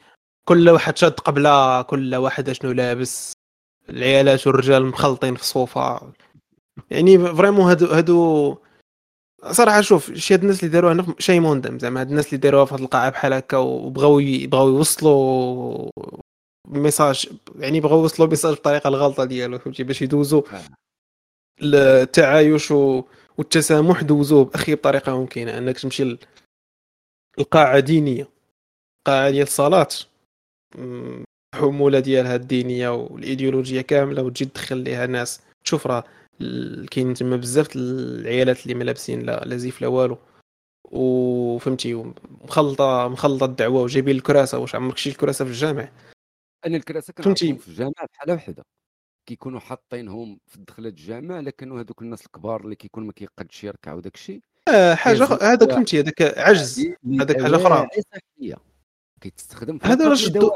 [0.48, 3.34] كل واحد شاد قبلة كل واحد شنو لابس
[3.90, 6.14] العيالات والرجال مخلطين في الصفوفه
[6.92, 8.58] يعني vraiment هادو هادو
[9.52, 12.66] صراحة شوف شي هاد الناس اللي داروها هنا شي بنادم زعما هاد الناس اللي داروها
[12.66, 15.90] في هاد القاعة بحال هكا وبغاو بغاو يوصلوا
[16.68, 20.42] message يعني بغاو يوصلوا ميساج بالطريقة الغلطة ديالو فهمتي؟ باش يدوزوا
[21.62, 22.72] التعايش
[23.38, 26.18] والتسامح دوزوه بأخي بطريقة ممكنة أنك تمشي
[27.40, 28.30] لقاعة دينية.
[29.08, 29.88] قاعة ديال الصلاة.
[31.56, 35.42] الحموله ديالها الدينية والإيديولوجية كاملة وتجي تدخل ليها ناس.
[35.66, 36.04] تشوف راه
[36.92, 40.18] كاين تما بزاف العيالات اللي ما لابسين لا لا زيف لا والو
[40.84, 45.92] وفهمتي مخلطه مخلطة الدعوة وجايبين الكراسة واش عمرك شي الكراسة في الجامع؟
[46.66, 48.66] أنا الكراسة كنعرفهم في الجامع بحال وحدة.
[49.26, 54.16] كيكونوا حاطينهم في دخله الجامع لكن هذوك الناس الكبار اللي كيكون ما كيقدش يركع وداك
[54.16, 56.88] الشيء آه حاجة هذاك فهمتي هذاك عجز.
[57.22, 57.88] هذاك حاجة أخرى.
[59.22, 60.52] كيتستخدم في هذا شدوا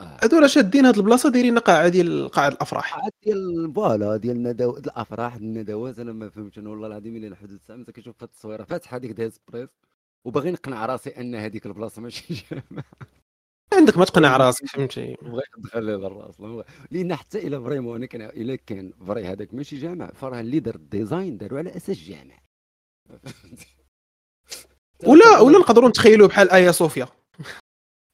[0.00, 2.94] هذول شادين هاد البلاصة دايرين قاعة ديال قاعة الأفراح.
[2.94, 4.76] قاعة ديال voilà ديال الندو...
[4.76, 8.64] الأفراح الندوات أنا ما فهمتش أنا والله العظيم الا الحدود الساعة كنشوف هاد التصويرة.
[8.64, 9.68] فاتحة هذيك داز بريس
[10.24, 12.82] وباغي نقنع راسي أن هذيك البلاصة ماشي جامع
[13.72, 15.16] عندك ما تقنع راسك فهمتي.
[15.22, 16.40] بغا يدخل لي الراس
[16.90, 20.74] لأن حتى إلا vraiment أنا كان إلا كان vrai هذاك ماشي جامع فراه اللي دار
[20.74, 22.38] ال design داروا على أساس جامع
[25.06, 27.08] ولا ولا نقدروا نتخيلوا بحال آيا صوفيا.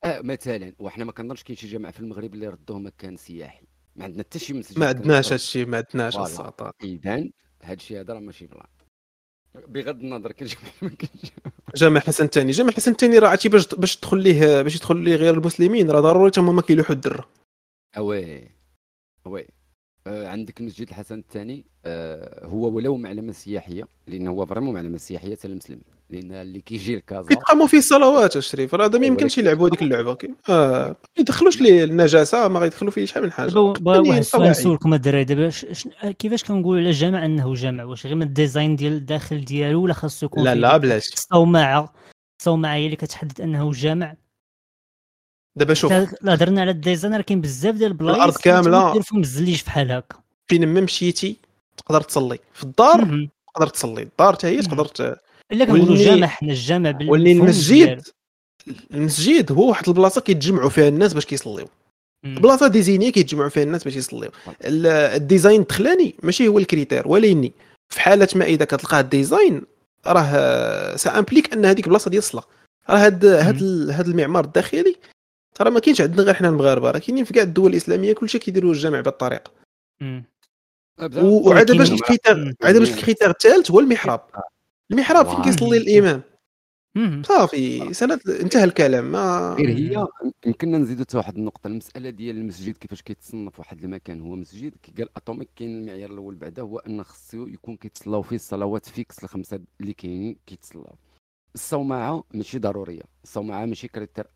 [0.04, 3.66] آه مثلا وحنا ما كنظنش كاين شي جامع في المغرب اللي ردوه مكان سياحي.
[3.96, 6.74] ما عندنا حتى شي مسجد ما عندناش هادشي ما عندناش السلطات.
[6.84, 7.24] اذا
[7.62, 8.66] هادشي هذا راه ماشي بلان.
[9.68, 10.50] بغض النظر كاين
[11.76, 15.16] جامع حسن الثاني جامع حسن الثاني راه عرفتي باش باش تدخل ليه باش يدخل ليه
[15.16, 15.90] غير المسلمين.
[15.90, 17.28] راه ضروري تما ما كيلوحوا الدره
[17.96, 18.50] oui
[19.26, 19.46] oui
[20.06, 25.36] آه عندك المسجد الحسن الثاني آه هو ولو معلمة سياحية لأنه هو vraiment معلمة سياحية
[25.36, 29.68] حتى المسلمين لأن اللي كيجي لكازا كيتقاموا فيه الصلوات الشريف راه هذا ما يمكنش يلعبوا
[29.68, 30.18] هذيك اللعبة.
[30.48, 33.58] آه ما يدخلوش ليه النجاسة ما غيدخلوا فيه شحال من حاجة.
[33.58, 35.50] واحد السؤال نسولكم الدراري دابا
[36.18, 39.94] كيفاش كنقولوا على الجامع إنه جامع واش غير من ال design ديال الداخل ديالو ولا
[39.94, 41.12] خاصو يكون لا لا بلاش.
[41.12, 41.92] الصومعة؟
[42.40, 44.14] الصومعة هي اللي كتحدد إنه جامع
[45.56, 45.92] دابا شوف.
[45.92, 48.92] لا هضرنا على ال design راه كاين بزاف ديال البلايص الأرض كاملة.
[48.92, 50.16] دير فيهم الزليج بحال هكا.
[50.46, 51.36] فين ما مشيتي
[51.76, 52.38] تقدر تصلي.
[52.52, 54.02] في الدار تقدر تصلي.
[54.02, 55.16] الدار حتى هي تقدر
[55.52, 58.02] إلا كنقولوا جامع حنا الجامع واللي المسجد
[58.94, 61.68] المسجد هو واحد البلاصة كيتجمعوا فيها الناس باش كيصليو.
[62.24, 64.30] بلاصة ديزينية كيتجمعوا فيها الناس باش يصليو.
[64.64, 67.50] ال design الدخلاني ماشي هو ال critère ولكن
[67.88, 69.62] في حالة ما إذا كتلقى ال design
[70.06, 72.44] راه ça implique أن هذيك بلاصة ديال الصلاة.
[72.90, 74.96] راه هاد هاد هاد المعمار الداخلي
[75.54, 78.72] ترى ما كاينش عندنا غير حنا المغاربة راه كاينين في كاع الدول الإسلامية كلشي كيديروا
[78.72, 79.50] الجامع بهذه الطريقة
[81.22, 84.20] وعاد باش ال critère عاد باش ال critère الثالث هو المحراب.
[84.92, 86.22] المحراب فين كيصلي الإمام؟
[87.22, 90.06] صافي سنة انتهى الكلام ما غير هي
[90.46, 94.92] يمكننا نزيدوا حتى واحد النقطة المسألة ديال المسجد كيفاش كيتصنف واحد المكان هو مسجد كي
[94.92, 99.60] قال أتوميك كاين المعيار الأول بعدا هو أن خصو يكون كيتصلاو فيه الصلوات fixes الخمسة
[99.80, 100.94] اللي كاينين كيتصلاو.
[101.54, 104.26] الصومعة ماشي ضرورية الصومعة ماشي critère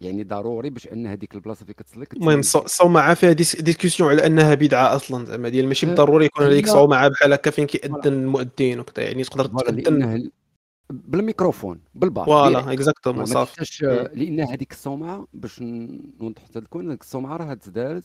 [0.00, 4.96] يعني ضروري باش أن هذيك البلاصة فين كتصلي المهم الصومعه فيها discussion على أنها بدعة
[4.96, 9.24] أصلا زعما ديال ماشي بالضروري يكون هذيك صومعه بحال هكا فين كيأذن المؤذن وكذا يعني
[9.24, 10.30] تقدر تأذن
[10.90, 13.86] بالميكروفون بالباف voilà exactement صافي.
[14.14, 18.04] لأن هذيك الصومعة باش نوضح حتى لكم هذيك الصومعة راه تدارت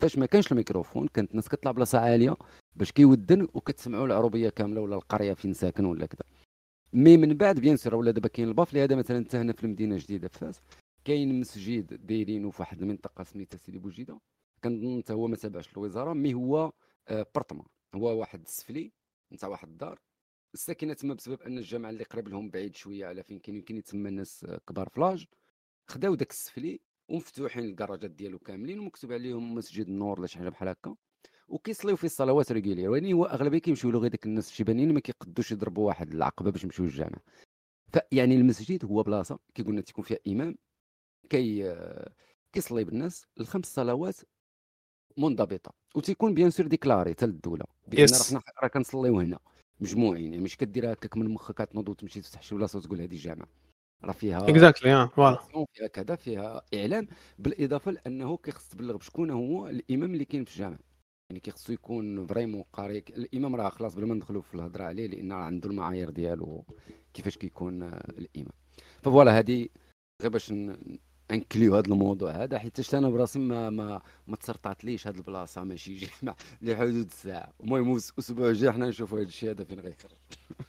[0.00, 2.36] فاش ما كانش الميكروفون كانت الناس كتطلع بلاصة عالية
[2.76, 6.22] باش كيودن وكتسمعوا العربيه كاملة ولا القرية فين ساكن ولا كذا.
[6.92, 9.94] mais من بعد bien sûr ولا دابا كاين الباف هذا مثلا حتى هنا في المدينة
[9.94, 10.60] الجديدة في فاس.
[11.06, 14.20] كاين مسجد دايرينه في واحد المنطقة سميتها سيدي بوجيدة.
[14.64, 16.72] كنظن حتى هو ما تابعش الوزارة mais هو
[17.10, 18.92] برطمان هو واحد السفلي
[19.32, 20.00] نتاع واحد الدار.
[20.54, 24.08] الساكنة تما بسبب أن الجامع اللي قريب لهم بعيد شوية على فين كاين يمكن يتسمى
[24.08, 25.26] الناس كبار ف l'âge
[25.88, 30.68] خداو داك السفلي ومفتوحين الكراجات ديالو كاملين ومكتوب عليهم مسجد النور ولا شي حاجة بحال
[30.68, 30.96] هكا.
[31.48, 35.52] وكيصليو فيه الصلوات régulières ولكن هو أغلبية كيمشيو له غير ديك الناس الشيبانيين ما كيقدوش
[35.52, 37.18] يضربوا واحد العقبة باش يمشيو للجامع.
[37.92, 40.56] فيعني المسجد هو بلاصة كي تيكون فيها إمام.
[41.30, 41.76] كي
[42.52, 44.16] كيصلي بالناس الخمس صلوات
[45.16, 49.38] منضبطة وتيكون bien sûr déclaré حتى للدولة بأن راه راه كنصليو هنا
[49.80, 53.46] مجموعين يعني مش كديرها هكاك من مخك كتنوض وتمشي تفتح شي بلاصة وتقول هذه جامع
[54.04, 55.38] راه فيها exactly voilà
[55.72, 57.08] فيها كذا فيها اعلام
[57.38, 60.78] بالإضافة لأنه كيخص تبلغ بشكون هو الإمام اللي كاين في الجامع
[61.30, 65.32] يعني كيخصو يكون vraiment قاري الإمام راه خلاص بلا ما ندخلوا في الهضرة عليه لأن
[65.32, 66.64] راه عنده المعايير ديالو
[67.14, 68.52] كيفاش كيكون الإمام.
[69.02, 69.68] voilà هذه
[70.22, 70.52] غير باش
[71.30, 72.30] ن inclu يو هذا الموضوع.
[72.30, 76.08] هذا حيت أنا براسي ما ما ما تسرطاتليش هذه البلاصة ماشي يجي
[76.62, 77.48] لحدود الساعة.
[77.60, 80.10] المهم الأسبوع الجاي حنا نشوفوا هذا الشيء هذا فين غيخرج.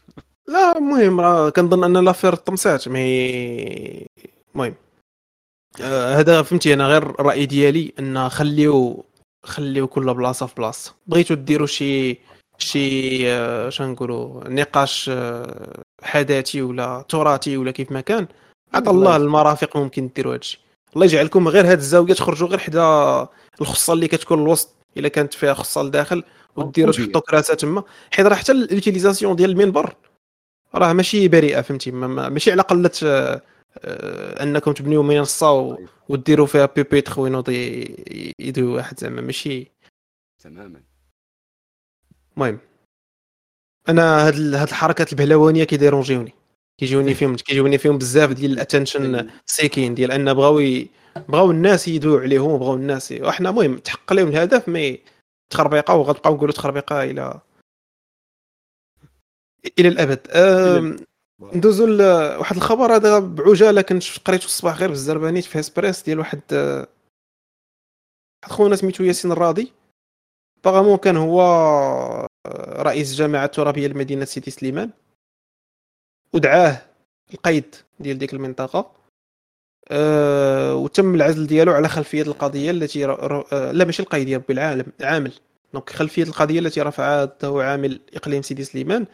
[0.53, 4.08] لا المهم راه كنظن أن l'affaire طمسات mais
[4.55, 4.76] المهم.
[5.82, 9.05] آه، هذا فهمتي أنا غير الراي ديالي أن خليو
[9.43, 10.95] خليو كل بلاصة في بلاصة.
[11.08, 12.20] بغيتو ديروا شي
[12.58, 18.28] شي آه، نقولوا نقاش آه، حداثي ولا تراثي ولا كيف ما كان
[18.74, 20.59] عطى الله المرافق ممكن ديروا هادشي.
[20.93, 23.28] الله يجعلكم غير هاد الزاوية تخرجوا غير حدا
[23.61, 26.24] الخصه اللي كتكون الوسط إلا كانت فيها خصه لداخل
[26.55, 27.84] وديروا تحطوا كراسة تما.
[28.11, 29.95] حيت راه حتى ال utilisation ديال المنبر
[30.76, 35.78] راه ماشي بريئة فهمتي؟ ماشي على قلة آه، أنكم تبنيو منصة
[36.09, 37.49] وديروا فيها pupitre وينوض
[38.39, 39.22] يدوي واحد زعما.
[39.22, 39.72] ماشي.
[40.43, 40.82] تماما.
[42.38, 42.59] المهم
[43.89, 46.34] أنا هاد هاد الحركات البهلوانية كي dérange يوني.
[46.80, 50.86] كيجوني فيهم كيجوني فيهم بزاف ديال ال attention seeking ديال أن بغاو
[51.30, 55.00] بغاو الناس يدويو عليهم وبغاو الناس وحنا المهم تحقق لهم الهدف mais
[55.50, 57.42] تخربيقة وغتبقاو نقولوا تخربيقة إلى
[59.80, 60.28] إلى الأبد.
[61.42, 66.20] ندوزو لواحد الخبر هذا بعجالة كنت قريته الصباح غير في الزربة نيت في هسبريس ديال
[66.20, 66.88] واحد واحد
[68.46, 69.74] خونا سميتو ياسين الراضي.
[70.64, 72.28] باغامون كان هو
[72.78, 74.92] رئيس جامعة الترابيه لمدينة سيدي سليمان.
[76.34, 76.82] ودعاه
[77.34, 78.92] القيد ديال ديك المنطقة
[79.92, 83.46] أه وتم العزل ديالو على خلفية القضية التي ر...
[83.54, 85.34] أه لا ماشي القيد يا ربي العالم عامل.
[85.74, 89.06] دونك خلفية القضية التي رفعها عامل إقليم سيدي سليمان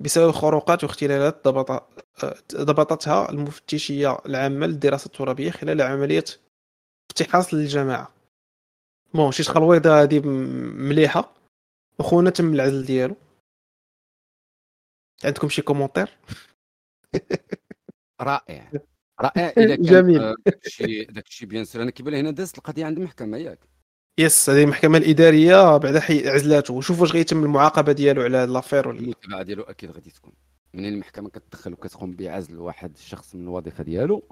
[0.00, 6.24] بسبب خروقات واختلالات ضبط أه، ضبطتها المفتشية العامة للدراسة الترابية خلال عملية
[7.10, 8.12] افتحاص للجماعة.
[9.14, 10.20] bon شي خلويضه هذه
[10.88, 11.34] مليحة.
[11.98, 13.16] وخونا تم العزل ديالو.
[15.24, 16.08] عندكم شي commentaire؟
[18.20, 18.70] رائع.
[19.20, 19.52] رائع.
[19.58, 20.18] إذا كان جميل.
[20.46, 23.58] داك الشيء داك الشيء bien sûr أنا كيبان هنا دازت القضية عند المحكمه ياك.
[24.18, 28.98] yes هذه المحكمة الإدارية بعدا هي عزلاته وشوف واش غيتم المعاقبة ديالو على l'affaire ولا
[28.98, 30.32] المتابعة ديالو أكيد غادي تكون.
[30.74, 34.22] من المحكمة كتدخل وكتقوم بعزل واحد الشخص من الوظيفة ديالو؟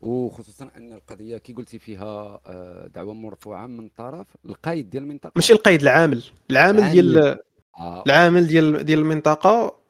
[0.00, 5.32] وخصوصا أن القضية كي قلتي فيها آه، دعوة مرفوعة من طرف القائد ديال المنطقة.
[5.36, 6.22] ماشي القائد العامل.
[6.50, 7.38] العامل ديال.
[7.80, 9.80] العامل ديال ديال المنطقة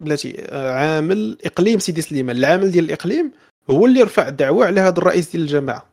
[0.00, 2.36] بلاتي آه، عامل إقليم سيدي سليمان.
[2.36, 3.32] العامل ديال الإقليم
[3.70, 5.86] هو اللي رفع الدعوة على هذا الرئيس ديال الجماعة.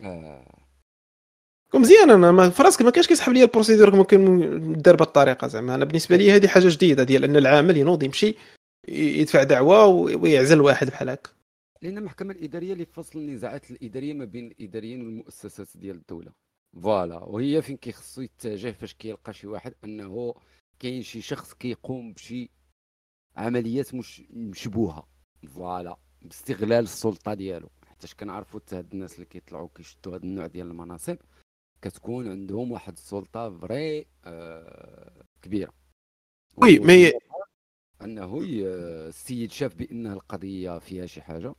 [0.00, 0.44] آه.
[1.74, 4.18] مزيان أنا ما فراسك ما كاينش كيسحب لي ال procédure ممكن
[4.72, 5.74] دار بهذه الطريقة زعما.
[5.74, 8.34] أنا بالنسبة لي هذه حاجة جديدة ديال أن العامل ينوض يمشي
[8.88, 11.30] يدفع دعوة ويعزل واحد بحال هكا.
[11.82, 16.32] لأن المحكمة الإدارية اللي فصل النزاعات الإدارية ما بين الإداريين والمؤسسات ديال الدولة.
[16.82, 17.16] voilà.
[17.24, 20.34] وهي فين كيخصو يتجه فاش كيلقى شي واحد أنه
[20.78, 22.50] كاين شي شخص كيقوم بشي
[23.38, 25.08] عمليات مش مشبوهة.
[25.48, 27.70] voilà باستغلال السلطة ديالو.
[27.86, 31.16] حيت كنعرفوا حتى هاد الناس اللي كيطلعوا كيشدوا هاد النوع ديال المناصب
[31.82, 35.72] كتكون عندهم واحد السلطة vrai آه كبيرة.
[36.56, 37.12] oui mais
[38.02, 41.54] أنه السيد شاف بأن القضية فيها شي حاجة.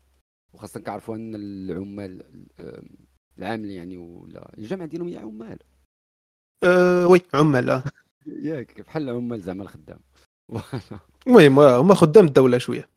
[0.53, 2.45] وخاصة كنعرفوا أن العمال
[3.37, 5.59] العامل يعني ولا الجمع ديالهم هي عمال.
[6.63, 7.83] أه oui عمال آه.
[8.25, 9.99] ياك بحال العمال زعما الخدام.
[11.27, 12.89] المهم هما خدام الدولة شوية.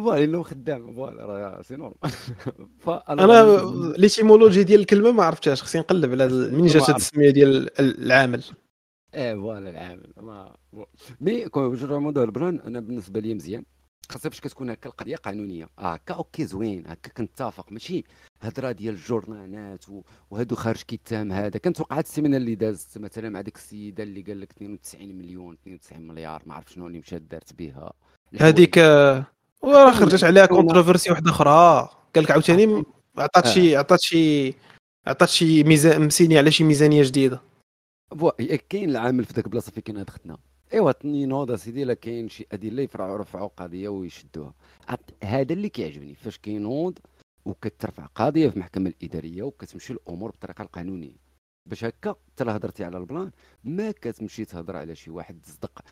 [0.00, 1.96] voilà انه خدام voilà راه c'est normal.
[3.08, 8.44] أنا l'étymologie ديال الكلمة ما عرفتهاش خصني نقلب على منين جات التسمية ديال العامل؟
[9.14, 10.12] إيه voilà العامل.
[10.16, 10.56] ما
[11.20, 13.64] mais كون موضوع ال plan أنا بالنسبة لي مزيان.
[14.12, 15.68] خاصة فاش كتكون هكا القضية قانونية.
[15.78, 16.84] آه هكا okay زوين.
[16.86, 17.72] هكا كنتفق.
[17.72, 18.04] ماشي.
[18.42, 19.84] هضره ديال الجورنالات
[20.30, 21.58] وهادو خارج كيتهم هذا.
[21.58, 26.08] كانت وقعت السيمانة اللي دازت مثلا مع ديك السيدة اللي قال لك 92 مليون 92
[26.08, 27.92] مليار ما عرف شنو اللي مشات دارت بها.
[28.40, 28.76] هذيك
[29.62, 31.88] وراه خرجت عليها controversy واحدة أخرى.
[32.14, 32.84] قال لك عاوتاني
[33.18, 33.78] عطات شي آه.
[33.78, 34.54] عطات شي
[35.06, 37.42] عطات شي ميزان مسيني على شي ميزانية جديدة.
[38.68, 40.38] كاين العامل في ذاك البلاصة فين كنا دخلنا
[40.72, 44.54] ايوا نوض سيدي الا كاين شي أدلة يفرعوا رفعوا قضية ويشدوها.
[45.24, 46.98] هذا اللي كيعجبني فاش كينوض
[47.44, 51.16] وكترفع قضية في المحكمة الإدارية وكتمشي الأمور بالطريقة القانونية.
[51.66, 53.30] باش هكا حتى هضرتي على البلان
[53.64, 55.84] ما كتمشي تهضر على شي واحد تصدق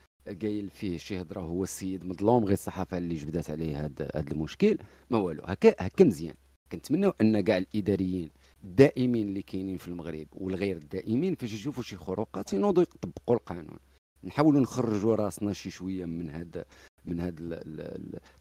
[0.42, 4.78] قايل فيه شي هضرة هو السيد مظلوم غير الصحافة اللي جبدات عليه هذا المشكل
[5.10, 5.42] ما والو.
[5.46, 6.34] هكا هكا مزيان.
[6.72, 8.30] كنتمنى أن كاع الإداريين
[8.64, 13.78] الدائمين اللي كاينين في المغرب والغير الدائمين فاش يشوفوا شي خروقات ينوضوا يطبقوا القانون.
[14.26, 16.64] نحاولوا نخرجوا راسنا شي شوية من هذا
[17.04, 17.34] من هذا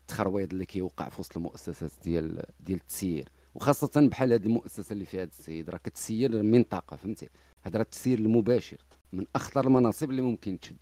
[0.01, 3.29] التخرويض اللي كيوقع في وسط المؤسسات ديال ديال التسيير.
[3.55, 7.29] وخاصة بحال هذه المؤسسة اللي فيها هذا السيد راه كتسير منطقه فهمتي؟
[7.61, 8.77] هذا راه التسيير المباشر
[9.13, 10.75] من أخطر المناصب اللي ممكن تشد.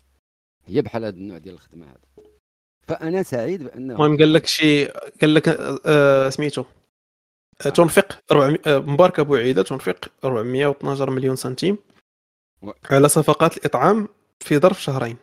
[0.66, 2.28] هي بحال هذا النوع ديال الخدمة هذا.
[2.88, 4.86] فأنا سعيد بأنه المهم قال لك شي
[5.22, 5.47] قال لك
[5.86, 6.64] آه سميتو.
[7.66, 11.78] آه، تنفق 400 آه، مبارك أبو عيده تنفق 412 مليون سنتيم.
[12.62, 14.08] و- على صفقات الإطعام
[14.44, 15.18] في ظرف شهرين.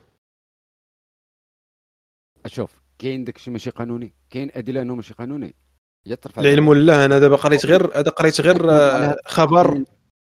[2.47, 5.55] شوف كاين داكشي ماشي قانوني كاين أدلة إنه ماشي قانوني.
[6.07, 9.85] يا ترفع العلم ولا أنا دابا قريت غير هذا قريت غير آه، خبر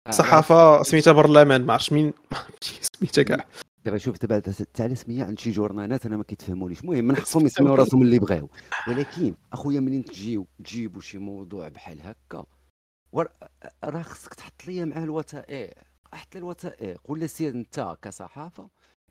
[0.07, 2.12] آه، صحافة سميتها برلمان ما عرفتش مين
[2.99, 3.47] سميتها كاع.
[3.84, 7.45] دابا شوف دابا تاع على سميه عند شي جورنالات أنا ما كيتفهمونيش المهم من حقهم
[7.47, 8.49] يسميو راسهم اللي بغاو.
[8.89, 12.45] ولكن أخويا منين تجيو؟ تجيبوا شي موضوع بحال هكا.
[13.84, 15.74] راه خصك تحط ليا معاه الوثائق.
[16.12, 17.01] حط لي الوثائق.
[17.05, 18.68] ولا سير أنت كصحافة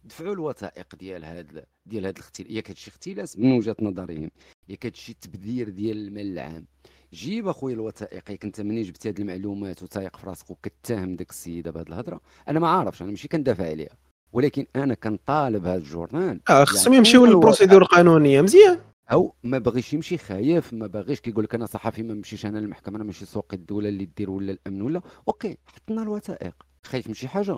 [0.08, 4.32] دفعوا الوثائق ديال هاد ديال هاد الاختلاس ياك هادشي اختلاس من وجهة نظرهم.
[4.70, 6.66] ياك هادشي تبذير ديال المال العام.
[7.14, 11.72] جيب أخويا الوثائق ياك انت منين جبتي هاد المعلومات وتايق في راسك وكتهم داك السيده
[11.72, 12.22] بهاد الهضرة.
[12.47, 13.97] أنا ما عارفش أنا ماشي كندافع عليها.
[14.34, 16.41] ولكن أنا كنطالب هذا الجورنال.
[16.49, 18.41] آه خصهم يعني يمشيو لل procédure القانونية.
[18.41, 18.80] مزيان.
[19.12, 22.95] أو ما باغيش يمشي خايف ما باغيش كيقول لك أنا صحفي ما نمشيش أنا للمحكمة
[22.95, 25.01] أنا ماشي سوق الدولة اللي دير ولا الأمن ولا.
[25.28, 26.53] okay حطنا الوثائق.
[26.84, 27.58] خايف من شي حاجة.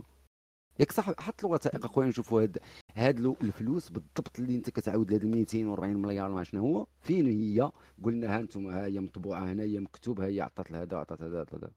[0.79, 2.57] ياك صح حط الوثائق اخويا نشوفوا هاد
[2.95, 7.71] هاد لو- الفلوس بالضبط اللي انت كتعاود لهاد 240 مليار ما شنو هو فين هي؟
[8.03, 11.39] قلنا ها أنتم ها هي مطبوعة هنا هي مكتوب ها هي عطات لهذا عطات هذا
[11.39, 11.71] عطات هذا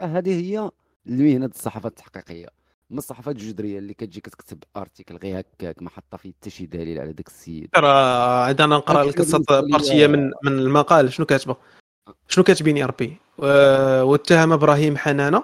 [0.00, 0.70] آه، هذه هي
[1.06, 2.48] المهنة الصحافه التحقيقيه
[2.90, 6.98] ما الصحافه الجدريه اللي كتجي كتكتب article غير هكاك ما حاطة فيه حتى شي دليل
[6.98, 7.68] على داك السيد.
[7.76, 11.12] راه عاد أنا نقرا لك partie من من المقال.
[11.12, 11.56] شنو كاتبه؟
[12.28, 13.16] شنو كاتبين يا ربي
[14.02, 15.42] واتهم إبراهيم حنانة.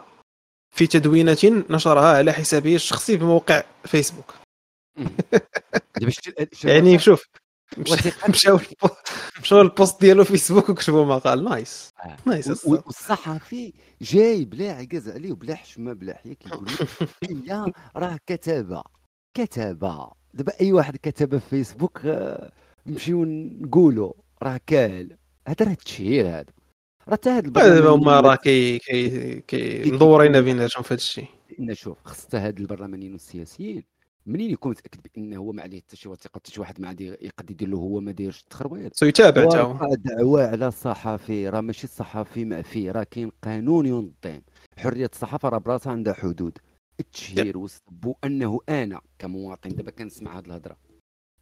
[0.78, 4.34] في تدوينة نشرها على حسابه الشخصي بموقع فيسبوك.
[6.64, 7.24] يعني؟ شوف
[8.28, 8.60] مشاو
[9.40, 11.90] مشاو ال post ديالو في فيسبوك وكتبوا مقال nice.
[12.04, 12.16] آه.
[12.26, 13.72] nice والصحفي
[14.02, 16.68] جاي بلا عكاز عليه وبلا حشمة بلا حياة كيقول
[17.22, 18.82] هي راه كتابه
[19.34, 22.52] كتابه دابا أي واحد كتب في فيسبوك آه،
[22.86, 24.12] نمشيو نقولوا
[24.42, 25.16] راه كال
[25.48, 26.57] هذا راه التشهير هذا.
[27.09, 31.26] راه حتى هذا دابا البرلمان هما راه كي كي كي مدورين بيناتهم في هذا الشيء.
[31.61, 33.84] ان شوف خص حتى هاد البرلمانيين والسياسيين
[34.26, 37.00] منين يكون متأكد بانه هو ما عليه حتى شي وثيقه حتى شي واحد ما عاد
[37.00, 39.94] يقد يدير له هو ما دايرش التخربيط سو يتابع حتى هو.
[39.94, 44.40] دعوى على الصحفي راه ماشي الصحفي معفي راه كاين قانون ينظم.
[44.78, 46.59] حرية الصحافة راه براسها عندها حدود.
[47.00, 50.76] التشهير والسب انه أنا كمواطن دابا كنسمع هاد الهضرة.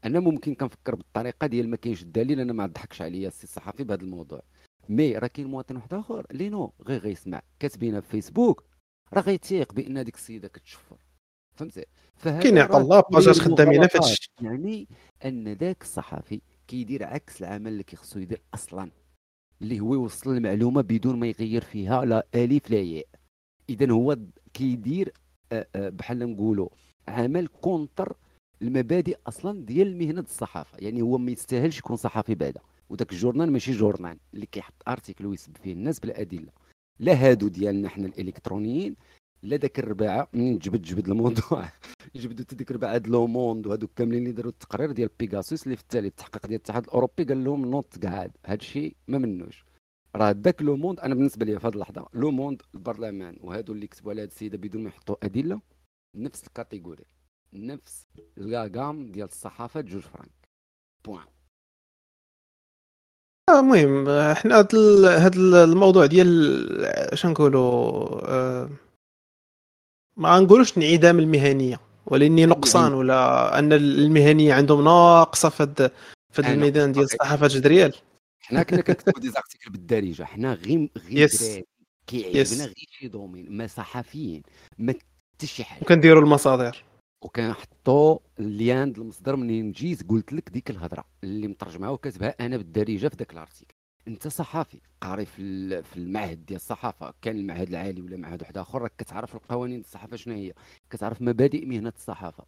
[0.04, 4.02] أنا ممكن كنفكر بالطريقة ديال ما كاينش الدليل أنا ما تضحكش عليا السي الصحفي بهذا
[4.02, 4.42] الموضوع.
[4.88, 7.42] mais راه كاين مواطن واحد آخر اللي نو غير غيسمع.
[7.58, 8.64] كاتبينها في فيسبوك
[9.12, 10.96] راه غيتيق بأن هذيك السيدة كتشفر.
[11.56, 11.84] فهمتي؟
[12.24, 13.98] كاين راه الله باجات خدامين في.
[13.98, 14.88] الشيء يعني
[15.24, 18.90] أن ذاك الصحفي كيدير عكس العمل اللي كيخصو يدير أصلا.
[19.62, 23.06] اللي هو يوصل المعلومة بدون ما يغير فيها لا ألف لا ياء.
[23.68, 24.16] اذا هو
[24.54, 25.12] كيدير
[25.52, 26.68] آه، آه، بحال نقولوا
[27.08, 28.16] عمل contre
[28.62, 30.78] المبادئ أصلا ديال المهنه الصحافة.
[30.78, 32.60] يعني هو ما يستاهلش يكون صحفي بعدا.
[32.90, 36.52] وداك ال journal ماشي journal اللي كيحط article ويسب فيه الناس بلا ادله
[36.98, 38.96] لا هادو ديالنا حنا الالكترونيين
[39.42, 41.68] لا داك الرباعة منين جبد جبد الموضوع؟
[42.16, 45.76] جبدوا حتى ديك الرباعه د Le Monde وهذوك كاملين اللي داروا التقرير ديال بيغاسوس اللي
[45.76, 48.32] في التالي التحقيق ديال الاتحاد الأوروبي قال لهم نوت قاعد.
[48.46, 49.64] هذا الشيء ما منوش.
[50.16, 53.86] راه داك Le Monde أنا بالنسبة لي في هذه اللحظة Le Monde البرلمان وهادو اللي
[53.86, 55.60] كتبوا على هذه السيدة بدون ما يحطوا أدلة
[56.16, 57.04] نفس ال catégorie
[57.52, 58.06] نفس
[58.38, 60.48] الكاغام ديال الصحافة جوج فرانك.
[61.04, 61.26] point.
[63.50, 64.74] المهم آه، حنا هاد
[65.04, 67.62] هاد ال- الموضوع ديال اش نقولوا
[68.30, 68.70] آه،
[70.16, 75.92] ما نقولوش انعدام المهنية ولأني نقصان ولا أن المهنية عندهم ناقصة في هاد
[76.32, 77.04] في هاد الميدان ديال.
[77.04, 77.92] الصحافه الجدريه
[78.40, 80.22] حنا كنا كنكتبوا des articles بالدارجة.
[80.24, 81.28] حنا غير غير.
[82.06, 83.46] كيعجبنا غير شي domaine.
[83.56, 84.42] ما صحفيين.
[84.78, 84.92] ما
[85.34, 85.82] حتى شي حاجة.
[85.82, 86.84] وكنديروا المصادر.
[87.24, 92.56] وكنحطوا ال lien د المصدر منين جيت قلت لك ديك الهضرة اللي مترجمها وكاتبها أنا
[92.56, 93.74] بالدارجة في ذاك ال article.
[94.08, 98.82] أنت صحافي قاري في في المعهد ديال الصحافة كان المعهد العالي ولا معهد واحد آخر
[98.82, 100.52] راك كتعرف القوانين الصحافة شنو هي؟
[100.90, 102.44] كتعرف مبادئ مهنة الصحافة.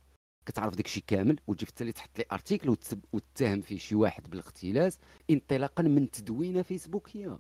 [0.47, 2.77] كتعرف داك الشيء كامل وتجي في التالي تحط لي article
[3.13, 4.99] وتتهم فيه شي واحد بالاختلاس
[5.31, 7.39] انطلاقا من تدوينة فيسبوكية.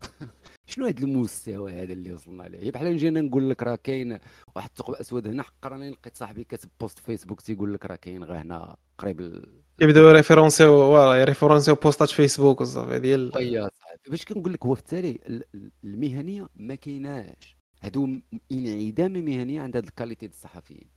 [0.66, 4.18] شنو هذا المستوى هذا اللي وصلنا ليه بحال نجي أنا نقول لك راه كاين
[4.56, 8.24] واحد الثقب أسود هنا حقر أنا لقيت صاحبي كاتب post فيسبوك تيقول لك راه كاين
[8.24, 13.68] غير هنا قريب ال- يبداو ريفيرونسيو voilà يريفيرونسيو بوستات فيسبوك وصافي ديال طيب
[14.10, 17.56] باش كنقول لك هو في التالي ال- ال- المهنية ما كايناش.
[17.82, 18.08] هادو
[18.52, 20.88] انعدام مهنية عند هاد ال qualité ديال الصحفيين.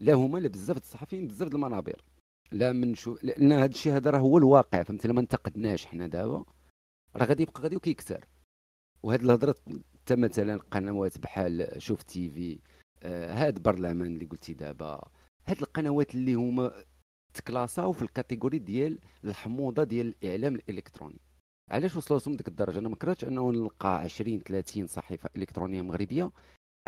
[0.00, 2.02] لا هما لا بزاف الصحفيين بزاف المنابر.
[2.52, 6.44] لا من شو لأن هذا الشيء هذا راه هو الواقع فهمتي؟ لما انتقدناش حنا دابا
[7.16, 8.24] راه غادي يبقى غادي وكيكثر
[9.02, 9.54] وهاد الهضرة
[10.02, 12.58] حتى مثلا قنوات بحال شوف تي في
[13.02, 15.08] آه هاد برلمان اللي قلتي دابا
[15.46, 16.72] هاد القنوات اللي هما
[17.34, 21.20] تكلاساو في ال catégorie ديال الحموضة ديال الإعلام الإلكتروني.
[21.70, 26.30] علاش وصلوا لهم ديك الدرجة؟ أنا ما كرهتش أنه نلقى 20 30 صحيفة إلكترونية مغربية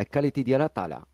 [0.00, 1.06] ال qualité ديالها طالعة.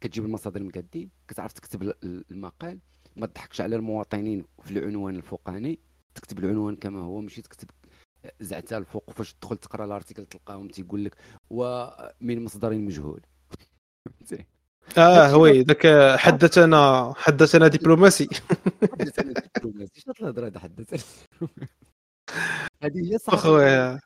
[0.00, 2.78] كتجيب المصادر المقادين كتعرف تكتب ال- المقال
[3.16, 5.78] ما تضحكش على المواطنين في العنوان الفوقاني
[6.14, 7.70] تكتب العنوان كما هو ماشي تكتب
[8.40, 11.16] زعتها الفوق فاش تدخل تقرا ال article تلقاهم تيقول لك
[11.50, 13.20] ومن مصدر مجهول.
[14.98, 18.28] آه oui ذاك حدثنا حدثنا دبلوماسي.
[19.00, 20.00] حدث أنا دبلوماسي.
[20.00, 21.16] شنو الهضرة هذا حدث
[22.82, 24.00] هذه هي صح أخويا.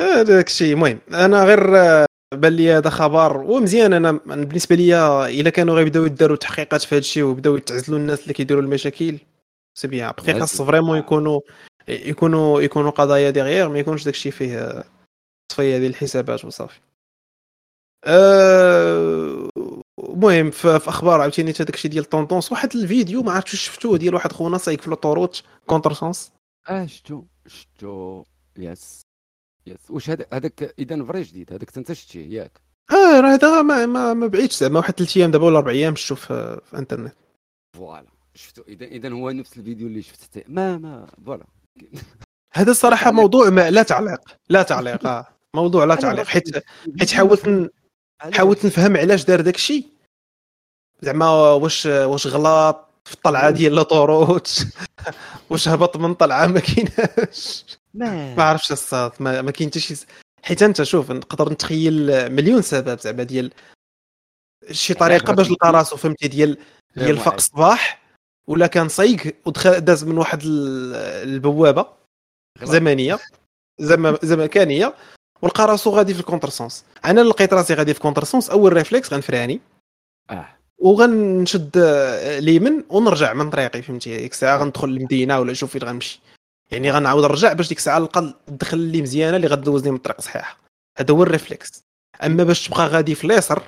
[0.00, 0.74] آه، داك الشيء.
[0.74, 4.94] المهم أنا غير آه، بان لي هذا خبر ومزيان أنا بالنسبة لي
[5.40, 9.18] إلا كانوا غيبداو يداروا تحقيقات في هذا الشيء ويبداو يتعزلوا الناس اللي كيديروا المشاكل
[9.78, 10.12] c'est bien.
[10.18, 11.40] بقي خاص vraiment يكونوا
[11.88, 14.84] يكونوا يكونوا قضايا ديغيغ ما يكونش داك الشيء فيه آه،
[15.48, 16.80] تصفيه ديال الحسابات وصافي.
[18.04, 19.48] آه،
[19.98, 24.14] المهم في في أخبار عاوتاني هذاك الشيء ديال tendance واحد الفيديو ما عرفتش شفتوه ديال
[24.14, 26.32] واحد خونا سايق في l'autoroute contre sens
[26.68, 28.24] آه شتو شتو
[28.58, 29.00] yes
[29.66, 29.90] yes.
[29.90, 32.60] واش هذا هذاك إذا فري جديد هذاك انت شتيه ياك.
[32.90, 35.96] آه راه هذا ما ما, ما بعيدش زعما واحد ثلاث أيام دابا ولا أربع أيام
[35.96, 37.14] شفتو في, في الإنترنت.
[37.76, 38.06] voilà.
[38.34, 41.44] شفتو اذا إذا هو نفس الفيديو اللي شفت حتى- ما ما voilà.
[42.52, 45.26] هذا الصراحة موضوع ما لا تعليق لا تعليق آه.
[45.54, 46.26] موضوع لا تعليق.
[46.26, 46.64] حيت
[47.00, 47.72] حيت حاولت
[48.34, 49.86] حاولت نفهم علاش دار داك الشيء.
[51.02, 54.66] زعما واش واش غلط في الطلعة ديال لاطوروت
[55.50, 57.64] واش هبط من طلعة ما كايناش؟
[57.94, 58.42] ما.
[58.42, 60.06] عرفتش الصاد ما, ما كاين حتى شي
[60.42, 63.52] حيت انت شوف نقدر نتخيل مليون سبب زعما ديال
[64.70, 66.58] شي طريقة باش لقى راسو فهمتي ديال
[66.96, 68.01] ديال فاق الصباح.
[68.46, 70.94] ولا كان صايق ودخل داز من واحد ال-
[71.28, 71.86] البوابة
[72.62, 73.18] زمنية
[73.80, 74.94] زم زمكانية
[75.42, 78.72] ولقى راسو غادي في ال contre sens أنا لقيت راسي غادي في contre sens أول
[78.72, 79.60] réflexe غنفراني.
[80.30, 80.48] آه.
[80.78, 86.20] وغنشد آه، اليمين ونرجع من طريقي فهمتي؟ ديك الساعة غندخل للمدينة ولا نشوف فين غنمشي.
[86.70, 90.58] يعني غنعاود نرجع باش ديك الساعة نلقى الدخل اللي مزيانة اللي غدوزني من الطريق صحيحة.
[90.98, 91.82] هذا هو ال réflexe
[92.22, 93.62] أما باش تبقى غادي في اليسر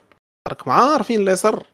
[0.48, 1.66] راكم عارفين اليسر.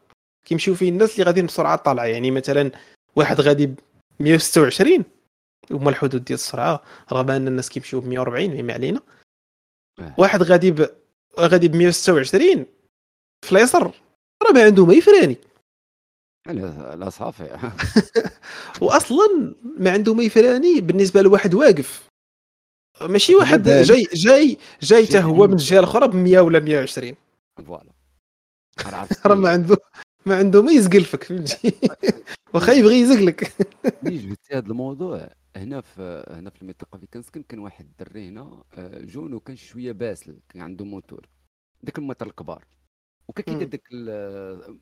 [0.45, 2.05] كيمشيو فيه الناس اللي غاديين بسرعة طالعة.
[2.05, 2.71] يعني مثلا
[3.15, 3.75] واحد غادي ب
[4.19, 5.03] 126
[5.71, 6.83] هما الحدود ديال السرعه
[7.13, 9.01] رغم أن الناس كيمشيو ب 140 ما علينا.
[9.99, 10.15] آه.
[10.17, 10.89] واحد غادي ب
[11.39, 12.65] غادي ب 126
[13.45, 13.91] في اليسر
[14.43, 15.37] راه ما عنده ما يفراني.
[16.47, 17.71] لا لا صافي.
[18.81, 22.09] واصلا ما عنده ما يفراني بالنسبة لواحد واقف.
[23.01, 23.63] ماشي واحد.
[23.63, 27.15] جاي جاي جاي حتى هو من الجهة الأخرى ب 100 ولا 120
[27.65, 27.91] فوالا.
[29.25, 29.77] راه ما عنده.
[30.25, 31.73] ما عنده ما يزقلفك فهمتي؟
[32.53, 33.53] واخا يبغي يزقلك.
[34.03, 38.63] ملي جبتي هذا الموضوع؟ هنا في هنا في المنطقة اللي كنسكن كان واحد الدري هنا
[38.73, 41.29] آه، jeune وكان شوية باسل كان عنده موتور.
[41.83, 42.65] داك الموتور الكبار.
[43.27, 43.67] وكان كيدير.
[43.67, 44.09] داك ال-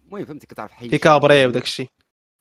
[0.05, 1.89] المهم فهمتي؟ كتعرف حي في كابري وداك الشيء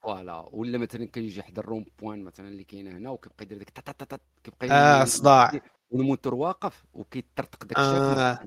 [0.03, 0.49] voilà.
[0.53, 5.05] ولا مثلا كيجي حدا ال rond-point مثلا اللي كاينة هنا وكيبقى يدير تا كيبقى آه
[5.05, 5.61] صداع.
[5.91, 8.39] والموتور واقف وكيطرطق داك آه.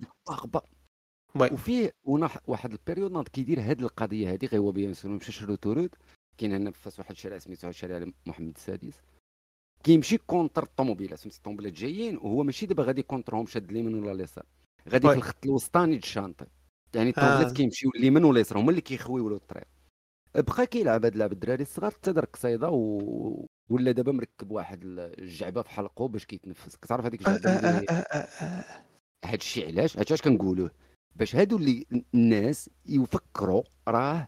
[1.36, 1.50] وي.
[1.52, 5.96] وفيه ونح واحد البيريود ناض كيدير هاد القضية هادي غير هو بيان سور مشى روتورود
[6.38, 9.02] كاين هنا في فاس واحد الشارع سميتو شارع محمد السادس
[9.84, 14.46] كيمشي كونتر الطوموبيلات فهمتي الطوموبيلات جايين وهو ماشي دابا غادي كونترهم شاد اليمين ولا اليسار
[14.90, 15.08] غادي.
[15.08, 16.46] في الخط الوسطاني الشانطي
[16.96, 17.54] يعني الطوموبيلات آه.
[17.54, 19.68] كيمشيو اليمين واليسار هما اللي كيخويو له الطريق
[20.36, 23.46] بقى كيلعب هاد اللعب الدراري الصغار حتى دار قصيدة و...
[23.70, 28.84] ولا دابا مركب واحد الجعبة في حلقه باش كيتنفس كتعرف هذيك الجعبة آه، آه، آه،.
[29.26, 30.72] هاد الشيء علاش علاش كنقولوه
[31.16, 34.28] باش هادو اللي الناس يفكروا راه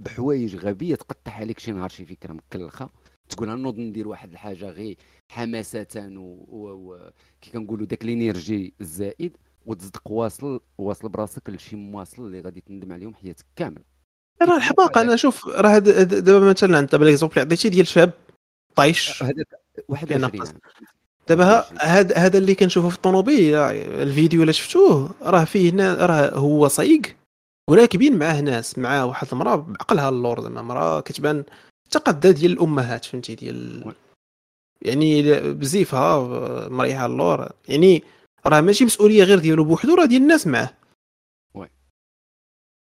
[0.00, 2.90] بحوايج غبية تقطع عليك شي نهار شي فكرة مكلخة
[3.28, 4.96] تقول نوض ندير واحد الحاجة غير
[5.28, 6.72] حماسة و, و...
[6.72, 7.10] و...
[7.40, 12.92] كي كنقولوا داك ال energy الزائد وتصدق واصل واصل براسك لشي مواصل اللي غادي تندم
[12.92, 13.82] عليهم حياتك كامل
[14.42, 18.12] راه الحماقه أنا شوف راه دابا مثلا انت ب l'exemple عطيتي ديال شاب
[18.76, 19.48] طايش هذاك
[19.88, 20.48] 21 كينقص.
[20.48, 20.60] عام.
[21.28, 26.68] دابا هاد هذا اللي كنشوفه في الطوموبيل الفيديو اللي شفتوه راه فيه نا- راه هو
[26.68, 27.02] صايق
[27.70, 31.44] وراكبين معاه ناس معاه واحد المرأة بعقلها اللور زعما مرأة كتبان
[31.90, 33.92] تقدى ديال الأمهات فهمتي ديال.
[34.82, 36.18] يعني بزيفها
[36.68, 38.02] مريحة اللور يعني
[38.46, 40.70] راه ماشي مسؤولية غير ديالو بوحدو راه ديال الناس معاه.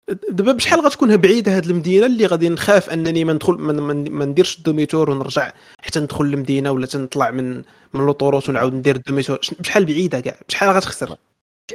[0.08, 4.63] دابا بشحال غتكون بعيدة هاد المدينة اللي غادي نخاف أنني ما ندخل ما- نديرش ال
[4.63, 7.56] demi-tour ونرجع حتى ندخل للمدينه ولا تنطلع من
[7.94, 11.18] من l'autoroute ونعاود ندير ال demi-tour بشحال بعيدة كاع؟ بشحال غتخسر؟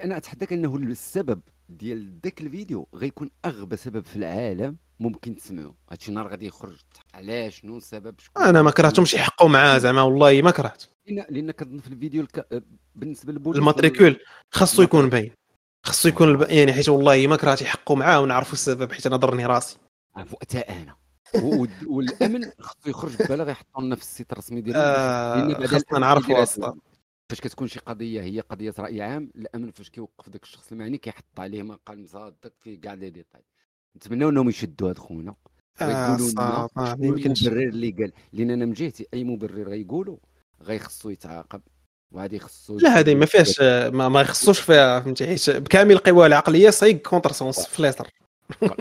[0.04, 6.12] أنا أتحداك أنه السبب ديال ذاك الفيديو غيكون أغبى سبب في العالم ممكن تسمعوا هادشي
[6.12, 6.76] نهار غادي يخرج.
[7.14, 10.84] علاش شنو السبب؟ شكون أنا ما كرهتهمش يحقوا معاه زعما والله ما كرهت.
[11.06, 12.62] لأن لأن كنظن في الفيديو الك...
[12.94, 14.16] بالنسبة للبوليس ال matricule
[14.50, 15.30] خاصو يكون باين.
[15.82, 16.42] خاصو يكون الب...
[16.50, 19.78] يعني حيت والله ما كرهت يحقوا معاه ونعرفوا السبب حيت أنا ضرني راسي.
[20.16, 20.96] حتى أنا.
[21.86, 26.34] والأمن خصو يخرج ببلاغ يحطوا لنا في ال site الرسمي ديالهم آه، الأمن نعرفوا.
[26.68, 26.78] هاد-
[27.30, 31.40] فاش كتكون شي قضية هي قضية رأي عام الأمن فاش كيوقف داك الشخص المعني كيحط
[31.40, 33.42] عليه مقال مصادق في كاع les détails.
[33.96, 35.34] نتمناو إنهم يشدوا هاد خونا.
[35.80, 36.68] آه، ويقولوا لنا.
[36.94, 38.12] المبرر اللي قال.
[38.32, 40.16] لأن أنا من جهتي أي مبرر غيقولوا
[40.62, 41.60] غيخصو يتعاقب.
[42.14, 43.60] وهادي خصو لا هذه ما فيهاش
[43.92, 48.08] ما, ما يخصوش فيها فهمتي؟ حيت بكامل القوى العقلية صايق contre-sens في ليتر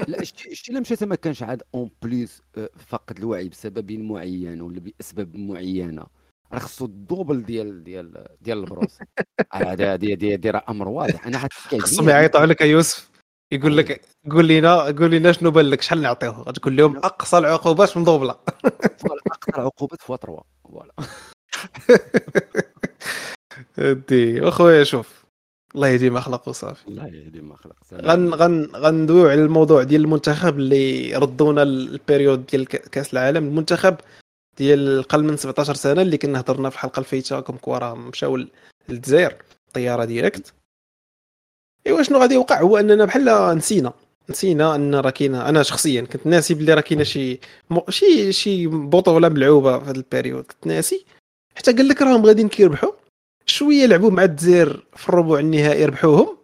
[0.07, 4.61] لا شتي شتي الا مشات ما كانش عاد en plus آه، فقد الوعي بسبب معين
[4.61, 6.05] ولا بأسباب معينة.
[6.53, 8.99] راه خصو ال double ديال ديال ديال البروس.
[9.53, 11.28] هذا هذه راه أمر واضح.
[11.28, 13.09] أنا حتى خصهم يعيطوا عليك يوسف.
[13.51, 14.01] يقول لك
[14.32, 18.36] قول لنا قول لنا شنو بان لك؟ شحال نعطيوه؟ غتقول لهم أقصى العقوبات مضوبلة.
[18.97, 20.93] voilà أكثر عقوبات fois 3 voilà.
[24.09, 25.25] دي واخويا شوف
[25.75, 30.01] الله يهدي ما خلق وصافي الله يهدي ما خلق غن غن غندويو على الموضوع ديال
[30.01, 33.47] المنتخب اللي ردونا la période ديال كأس العالم.
[33.47, 33.95] المنتخب
[34.57, 38.39] ديال اقل من 17 سنة اللي كنا هضرنا في الحلقة الفايتة كم كوا راه مشاو
[38.89, 39.35] للجزائر
[39.73, 40.53] طيارة directe.
[41.87, 43.93] إيوا شنو غادي يوقع؟ هو أننا بحال نسينا
[44.29, 47.39] نسينا أن راه كاينة أنا شخصيا كنت ناسي بلي راه كاينة شي
[47.69, 50.43] م- شي شي بطولة ملعوبة في هذا la période.
[50.45, 51.05] كنت ناسي.
[51.57, 52.91] حتى قال لك راهم غاديين كيربحوا.
[53.45, 56.37] شوية لعبوا مع الجزائر في الربع النهائي ربحوهم.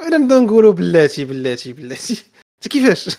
[0.00, 2.24] أنا نبدأ نقولوا بلاتي بلاتي بلاتي.
[2.56, 3.08] أنت كيفاش؟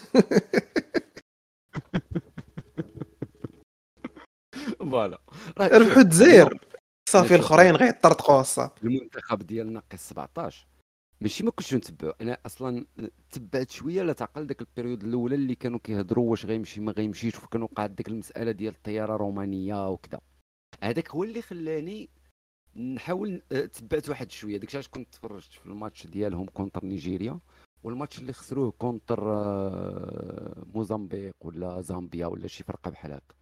[4.80, 5.20] voilà.
[5.59, 6.59] ربحوا الجزائر
[7.09, 10.67] صافي الأخرين غيطرطقوا الصافي المنتخب ديال ناقص 17
[11.21, 12.13] ماشي ما كنتش نتبعو.
[12.21, 12.86] أنا أصلا
[13.32, 17.43] تبعت شوية لا تعقل داك la période الأولى اللي كانوا كيهضروا واش غيمشي ما غيمشيش
[17.43, 20.19] وكان وقعت ديك المسألة ديال الطيارة الرومانية وكذا.
[20.84, 22.09] هذاك هو اللي خلاني
[22.76, 23.41] نحاول
[23.74, 24.57] تبعت واحد شوية.
[24.57, 27.39] داك علاش كنت تفرجت في الماتش ديالهم contre نيجيريا
[27.84, 33.36] والماتش اللي خسروه contre آه، موزمبيق ولا زامبيا ولا شي فرقة بحال هكا.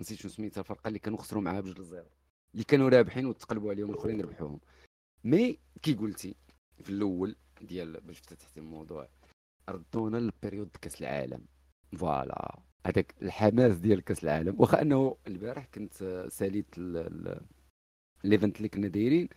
[0.00, 2.06] نسيت شنو سميتها الفرقة اللي كانوا خسروا معاها بجوج لزيرو
[2.54, 4.60] اللي كانوا رابحين وتقلبوا عليهم الاخرين ربحوهم.
[5.24, 6.34] mais كي قلتي
[6.82, 9.08] في الأول ديال باش فتحت الموضوع
[9.68, 11.46] ردونا ل la période كأس العالم.
[11.98, 12.58] voilà.
[12.88, 14.60] هذاك الحماس ديال كاس العالم.
[14.60, 17.40] واخا انه البارح كنت ساليت ال- ال-
[18.24, 19.28] ال event اللي كنا دايرين.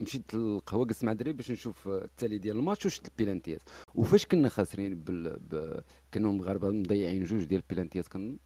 [0.00, 3.62] مشيت للقهوة جلست مع الدراري باش نشوف التالي ديال الماتش وشفت البيلانتيات
[3.94, 5.38] وفاش كنا خاسرين بال...
[5.40, 5.80] ب...
[6.12, 8.38] كانوا المغاربه مضيعين جوج ديال البيلانتيات كان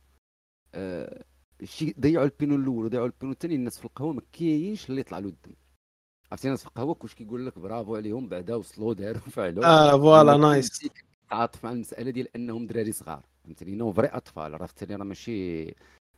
[0.74, 1.24] آه...
[1.64, 5.28] شي ضيعوا البينالتي الأول وضيعوا البينالتي الثاني الناس في القهوة ما كاينش اللي طلع له
[5.28, 5.54] الدم.
[6.32, 9.64] عرفتي الناس في القهوة كلشي كيقول لك برافو عليهم بعدا وصلوا داروا فعلوا.
[9.64, 10.88] آه voilà nice.
[11.30, 13.24] تعاطف مع المسألة ديال أنهم دراري صغار.
[13.46, 15.64] فهمتني؟ انهم vrai أطفال راه راه ماشي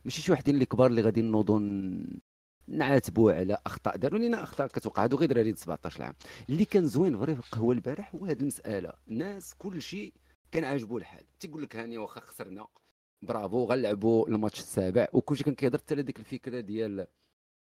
[0.05, 1.59] ماشي شي وحدين اللي كبار اللي غادي نوضوا
[2.67, 3.97] نعاتبوا على أخطاء.
[3.97, 5.03] داروا لنا أخطاء كتوقع.
[5.03, 6.13] هادو غير دراري 17 عام
[6.49, 8.93] اللي كان زوين vrai في القهوه البارح هو هاد المسألة.
[9.07, 10.13] الناس كل شيء
[10.51, 11.25] كان عاجبو الحال.
[11.39, 12.67] تيقول لك هاني واخا خسرنا.
[13.21, 15.07] برافو غنلعبوا الماتش السابع.
[15.13, 17.07] وكلشي كان كيهضر حتى ديك الفكرة ديال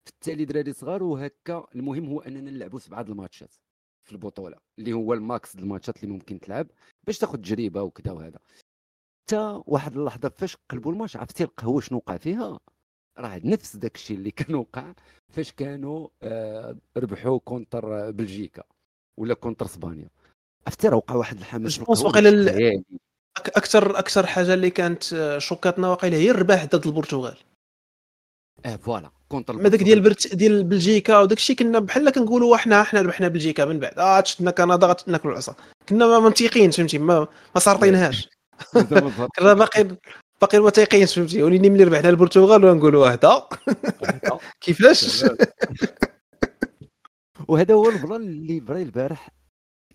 [0.06, 1.04] في التالي دراري صغار.
[1.04, 3.54] وهكا المهم هو أننا نلعبوا سبعه الماتشات
[4.04, 4.58] في البطولة.
[4.80, 6.68] اللي هو ال max د الماتشات اللي ممكن تلعب
[7.08, 8.40] باش تاخذ تجربة وكذا وهذا
[9.28, 12.60] حتى واحد اللحظة فاش قلبوا الماتش عرفتي القهوه شنو وقع فيها؟
[13.20, 14.94] راه نفس داك الشيء اللي كان وقع
[15.34, 18.64] فاش كانوا آه ربحوا contre بلجيكا
[19.20, 20.10] ولا contre إسبانيا.
[20.68, 22.84] عرفتي راه وقع واحد الحماس واقيلا
[23.38, 27.38] أكثر أكثر حاجة اللي كانت آه، شوكاتنا واقيلا هي الرباح ضد البرتغال.
[28.66, 30.36] آه voilà contre ما داك ديال برت...
[30.36, 34.00] ديال بلجيكا وداك الشيء كنا بحال كنقولوا حنا حنا ربحنا بلجيكا من بعد.
[34.00, 35.56] آه شفنا كندا غتناكلوا العصا.
[35.90, 38.37] كنا ما منطقيين فهمتي؟ ما ما سارطينهاش
[39.40, 39.98] كنا باقيين
[40.64, 43.48] ما تايقينش فهمتي؟ وليني ملي ربحنا البرتغال ونقولوا هدا
[44.62, 45.26] كيفاش؟
[47.48, 49.30] وهذا هو ال plan اللي برا البارح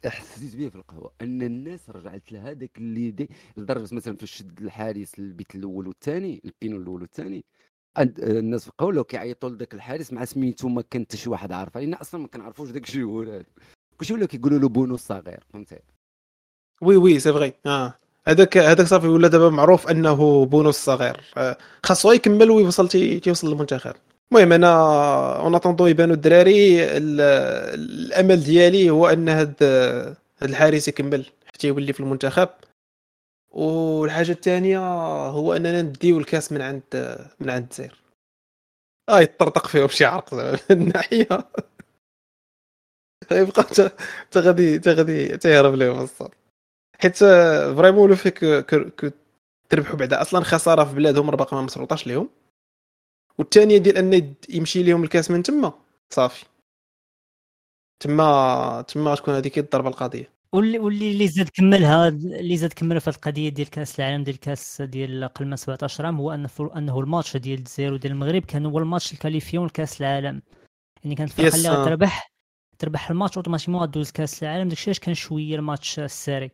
[0.06, 4.62] حسيت به في القهوة أن الناس رجعت لها داك اللي دي لدرجة مثلا فاش شد
[4.62, 7.44] الحارس البيت الأول والثاني ال péno الأول والثاني
[7.98, 11.80] الناس في القهوه لو كيعيطوا لذاك الحارس مع سميتو ما كان حتى شي واحد عارفه
[11.80, 13.44] لأن أصلا ما كنعرفوش داك الشيء هذا.
[14.00, 15.78] كلشي ولاو كيقولوا له بونو الصغير فهمتي؟
[16.82, 17.52] oui oui c'est vrai.
[17.66, 17.98] آه.
[18.28, 21.56] هذاك هذاك صافي ولا دابا معروف أنه بونو الصغير آه،
[21.86, 23.94] خاصو يكمل ويوصل تي- تيوصل للمنتخب.
[24.32, 24.72] المهم أنا
[25.40, 27.20] en attendant يبانوا الدراري ال-
[27.80, 29.54] الأمل ديالي هو أن هاد
[30.42, 32.48] الحارس يكمل حتى يولي في المنتخب.
[33.50, 34.78] والحاجة الثانية
[35.28, 36.82] هو أننا نديو الكاس من عند
[37.40, 38.02] من عند الجزائر.
[39.08, 41.28] آه يطرطق فيهم شي عرق زعما من الناحية.
[43.32, 43.62] يبقى
[44.30, 46.30] تا غادي غادي تيهرب لهم الصاد
[47.03, 47.16] حيت
[47.76, 48.44] فريمون لو فيك
[49.00, 49.11] كو
[49.68, 50.20] تربحوا بعدا.
[50.22, 52.28] أصلا خسارة في بلادهم راه باقي ما مسروطاش لهم
[53.38, 55.72] والثانيه ديال ان يمشي لهم الكاس من تما.
[56.11, 56.44] صافي.
[58.03, 63.09] تما تما غتكون هذيك الضربة القاضيه واللي واللي اللي زاد كملها اللي زاد كملها في
[63.09, 67.36] القضية ديال كأس العالم ديال كأس ديال قبل من 17 عام هو ان أنه الماتش
[67.36, 70.42] ديال الجزائر وديال المغرب كان هو ال match ال qualifiant لكأس العالم.
[71.05, 72.32] يعني كانت الفرقة اللي غتربح
[72.78, 74.68] تربح ال match automatiquement غدوز كاس العالم.
[74.68, 76.50] داكشي علاش كان شوية ال match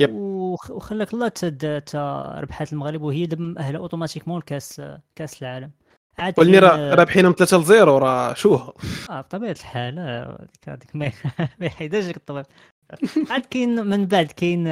[0.00, 0.14] serré.
[0.14, 4.82] وخلاك الله تا ربحات المغرب وهي دابا مأهله automatiquement لكاس
[5.16, 5.70] كاس العالم.
[6.18, 8.74] عاد واللي راه رابحينهم 3 ل 0 راه شوه.
[9.10, 9.98] آه بطبيعة الحال
[10.68, 11.12] هذيك ما
[11.66, 12.46] يحيدهاش لك الطبيب.
[13.30, 14.64] عاد كاين من بعد كاين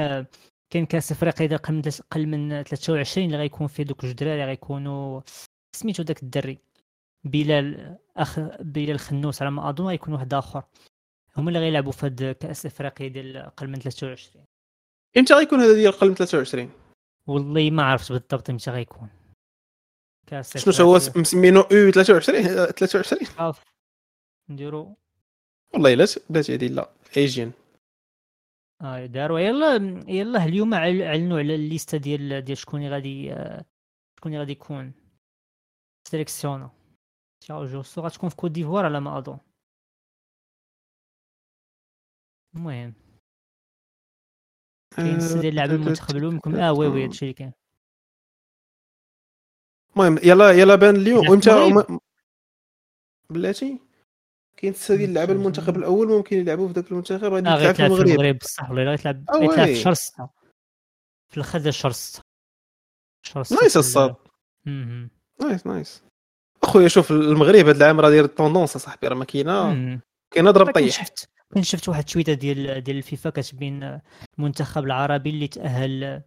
[0.69, 4.45] كاين كاس افريقيا إذا قل من قل من 23 اللي غيكون فيه دوك جوج دراري
[4.45, 5.21] غيكونوا
[5.75, 6.59] سميتو داك الدري.
[7.23, 10.63] بلال أخ بلال خنوس على ما أظن غيكون واحد آخر.
[11.37, 14.45] هما اللي غيلعبوا في هاد كاس افريقيا ديال قل من 23
[15.17, 16.71] إمتى غيكون هذا ديال قل من 23
[17.27, 19.09] والله ما عرفت بالضبط إمتى غيكون.
[20.27, 23.53] كاس شنو هو مسمينو أو 23 23
[24.49, 24.95] نديرو.
[25.73, 27.51] والله إلا لا تعدي لا ايجين
[28.81, 29.75] آه داروا يلا
[30.07, 33.35] يلا اليوم اعلنوا على الليسته ديال ديال شكون غادي
[34.19, 34.93] شكون غادي يكون.
[36.07, 36.69] سيليكسيونا.
[37.41, 39.37] تياو جوستو غتكون في كوت ديفوار على ما اظن
[42.55, 42.93] المهم
[44.95, 47.51] كاين السيد ديال اللاعب المنتخب الأول يمكن آه وي وي هادشي اللي كاين.
[49.95, 51.49] المهم يلا يلا بان اليوم وإنت
[53.29, 53.79] بلاتي؟
[54.57, 57.33] كاين ستة ديال اللعابه المنتخب الأول ممكن يلعبوا في ذاك المنتخب.
[57.33, 58.07] غادي آه يلعب في المغرب.
[58.07, 60.29] المغرب بصح ولا غيتلعب غيتلعب في شهر 6
[61.29, 62.21] في الآخر ديال شهر 6
[63.21, 64.15] شهر 6 nice الصاد.
[65.41, 66.03] nice nice
[66.63, 70.71] أخويا شوف المغرب هذا العام راه داير ال tendance أصاحبي راه ما كاينة كاينة ضرب
[70.71, 70.89] طيح.
[70.89, 73.99] شفت كنت شفت واحد التويتة ديال ديال الفيفا كاتبين
[74.39, 76.21] المنتخب العربي اللي تأهل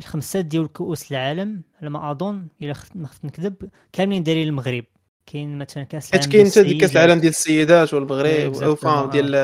[0.00, 4.84] الخمسات ديال كؤوس العالم على ما أظن إلا ما خفت نكذب كاملين دايرين المغرب.
[5.26, 9.36] كاين مثلا كأس العالم كاين حتى كأس العالم ديال السيدات والمغرب أو فاهم ديال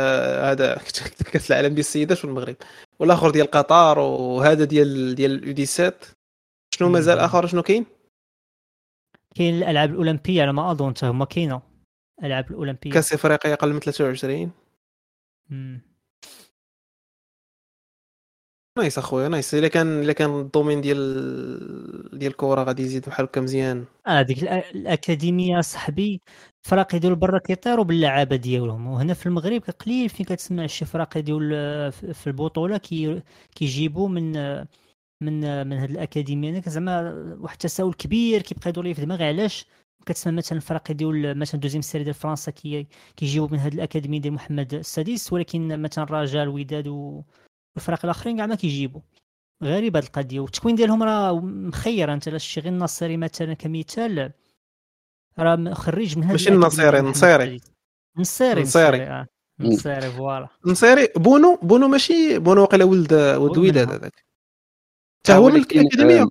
[0.44, 0.80] هذا
[1.32, 2.56] كأس العالم ديال السيدات والمغرب.
[2.98, 5.14] والآخر ديال قطر وهذا ديال
[5.54, 5.94] ديال 7
[6.74, 7.86] شنو مازال آخر؟ شنو كاين؟
[9.34, 11.62] كاين الألعاب الأولمبية على ما أظن حتى هما كاينة.
[12.20, 12.90] الالعاب الأولمبية.
[12.90, 14.50] كأس إفريقيا أقل من 23
[18.78, 19.54] nice اخويا nice.
[19.54, 23.84] إلا كان إلا كان ال domaine ديال ديال الكره غادي يزيد بحال هكا مزيان.
[24.06, 26.20] آه ديك الأكاديمية صاحبي
[26.62, 28.86] فراق يديروا برا كيطيروا باللعابة ديالهم.
[28.86, 33.22] وهنا في المغرب قليل فين كتسمع شي فراق ديال في البطولة كي
[33.54, 34.32] كيجيبوا من
[35.22, 36.62] من من هذه الأكاديمية.
[36.66, 39.66] زعما واحد التساؤل كبير كيبقى يدور لي في دماغي علاش
[40.06, 42.86] كتسمع مثلا الفرق ديال مثلا deuxième série ديال فرنسا كي
[43.16, 48.54] كيجيبوا من هذه الأكاديمية ديال محمد السادس ولكن مثلا الرجاء الوداد والفرق الآخرين كاع ما
[48.54, 49.00] كيجيبوا.
[49.62, 50.40] غريبه هذه القضية.
[50.40, 52.12] والتكوين ديالهم راه مخير.
[52.12, 54.32] أنت لا شي غير النصيري مثلا كمثال
[55.38, 57.60] راه خريج من هذا ماشي النصيري النصيري
[58.16, 58.62] نصيري.
[58.62, 59.26] نصيري
[59.60, 60.48] نصيري voilà.
[60.66, 61.08] نصيري.
[61.16, 64.24] بونو بونو ماشي بونو واقيلا ولد ولد وداد هذاك.
[65.24, 66.28] حتى هو من الأكاديمية.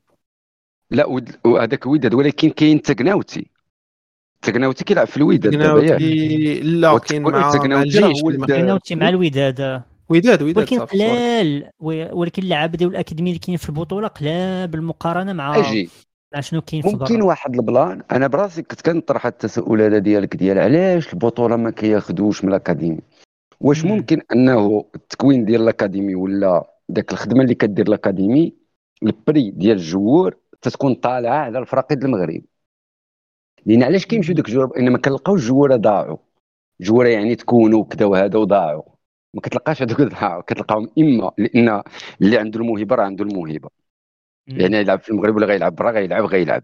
[0.91, 3.54] لا هذاك وداد ولكن كاين تقناوتي.
[4.45, 9.81] تقناوتي كيلعب في الوداد تقناوتي لا كاين مع الجيش تقناوتي مع الوداد.
[10.09, 15.55] وداد وداد ولكن قلال ولكن اللعابه ديال الأكاديمية اللي كاين في البطولة قلال بالمقارنة مع
[15.55, 15.89] أجي.
[16.33, 18.01] مع شنو كاين في ممكن واحد ال plan.
[18.11, 22.99] أنا براسي كنت كنطرح التساؤل هذا ديالك ديال علاش البطولة ما كياخذوش من ال académie؟
[23.61, 28.53] واش ممكن أنه التكوين ديال ال académie ولا ذاك الخدمة اللي كدير ال académie
[29.03, 32.41] ال prix ديال ال joueur تتكون طالعة على الفرق ديال المغرب؟
[33.65, 36.17] لأن علاش كيمشيو ديك الجوار انما كنلقاو الجواره ضاعوا.
[36.81, 38.83] جواره يعني تكونوا كذا وهذا وضاعوا.
[39.33, 40.41] ما كتلقاش هذوك ضاعوا.
[40.41, 41.83] كتلقاهم إما لأن
[42.21, 43.69] اللي عنده الموهبة راه عنده الموهبة.
[44.47, 46.63] يعني يلعب في المغرب ولا غيلعب برا غيلعب غيلعب.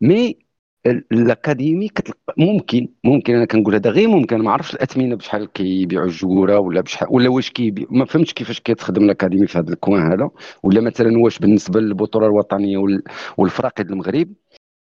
[0.00, 0.38] مي
[0.86, 4.38] الأكاديمي كتلقى ممكن ممكن أنا كنقول هذا غير ممكن.
[4.38, 9.04] ما عرفتش الأثمنة بشحال كيبيعوا الجوره ولا بشحال ولا واش كيبيع ما فهمتش كيفاش كيتخدم
[9.04, 10.30] الأكاديمي في هذا الكوان هذا.
[10.62, 12.78] ولا مثلا واش بالنسبة للبطولة الوطنية
[13.38, 14.32] والفرق المغرب.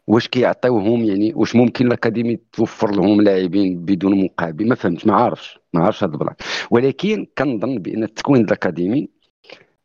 [0.09, 5.59] واش كيعطيوهم يعني واش ممكن الأكاديمي توفر لهم لاعبين بدون مقابل؟ ما فهمتش ما عارفش
[5.73, 6.35] ما عارفش هذا البلان
[6.71, 9.09] ولكن كنظن بأن التكوين الأكاديمي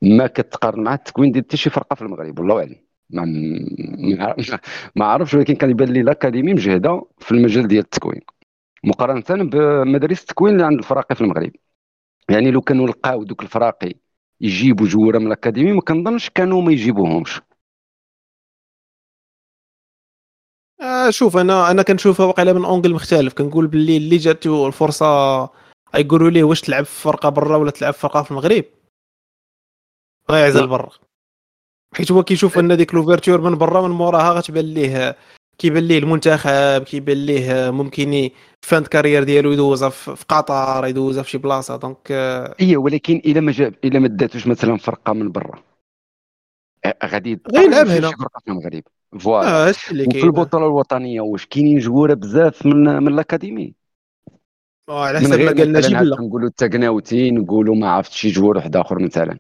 [0.03, 2.77] ما كتقارن مع التكوين ديال حتى شي فرقة في المغرب والله أعلم.
[3.11, 3.25] ما
[4.97, 8.21] ما ولكن كان يبان لي الأكاديمي مجهدة في المجال ديال التكوين.
[8.85, 11.53] مقارنة بمدارس التكوين اللي عند الفراقي في المغرب.
[12.31, 13.95] يعني لو كانوا لقاو دوك الفراقي
[14.41, 17.41] يجيبوا جوره من ال académie ما كنظنش كانوا ما يجيبوهمش.
[20.81, 23.35] آه شوف أنا أنا كنشوفها واقيلا من un angle مختلف.
[23.35, 25.05] كنقول باللي اللي جاتو الفرصة
[25.95, 28.65] يقولوا ليه واش تلعب في فرقة برا ولا تلعب في فرقة في المغرب؟
[30.31, 30.91] غيعزل برا.
[31.95, 35.17] حيت هو كيشوف أن ديك l'ouverture من برا من موراها غتبان ليه
[35.59, 38.31] كيبان ليه المنتخب كيبان ليه ممكن
[38.63, 41.77] fin de carrière ديالو يدوزها في قطر يدوزها في شي بلاصة.
[41.77, 42.11] donc
[42.61, 45.63] اي ولكن إلا ما جاب إلا ما داتوش مثلا فرقة من برا.
[47.05, 48.11] غادي غيلعب هنا.
[48.11, 48.83] في المغرب.
[49.19, 53.75] voilà وفي البطوله الوطنيه واش كاينين جواره بزاف من من الاكاديمي
[54.91, 59.03] على حسب ما قال نجيب لا نقولوا التقناوتي نقولوا ما عرفت شي joueur واحد اخر
[59.03, 59.39] مثلا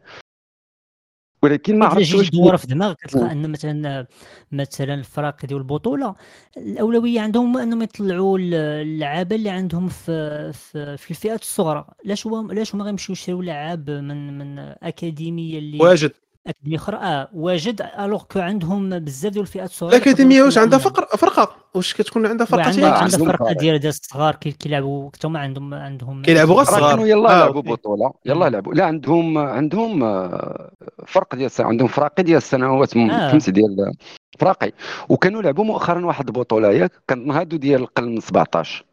[1.42, 4.06] ولكن ما عرفتش واش تدور في دماغك كتلقى ان مثلا
[4.52, 6.14] مثلا الفرق ديال البطوله
[6.56, 12.74] الاولويه عندهم انهم يطلعوا اللعابه اللي عندهم في في, في الفئات الصغرى علاش هو علاش
[12.74, 16.12] هما غيمشيو يشريو لعاب من من اكاديميه اللي واجد
[16.46, 21.16] اكاديميه أخرى آه واجد الوغ كو عندهم بزاف ديال الفئات الصغيرة الاكاديميه واش عندها فقر؟
[21.16, 21.56] فرقة.
[21.74, 26.22] واش كتكون عندها فرقة؟ عندها, عندها فرقة ديال ديال الصغار كيلعبوا حتى هما عندهم عندهم
[26.22, 27.06] كيلعبوا غير الصغار.
[27.06, 28.12] يلا آه لعبوا بطولة.
[28.26, 28.74] يلا لعبوا.
[28.74, 30.70] لا عندهم عندهم آه،
[31.06, 33.30] فرق ديال عندهم فراقي ديال السنوات آه.
[33.30, 33.92] فهمتي ديال
[34.38, 34.72] فراقي.
[35.08, 38.84] وكانوا لعبوا مؤخرا واحد البطولة ياك كان هادو ديال القل من 17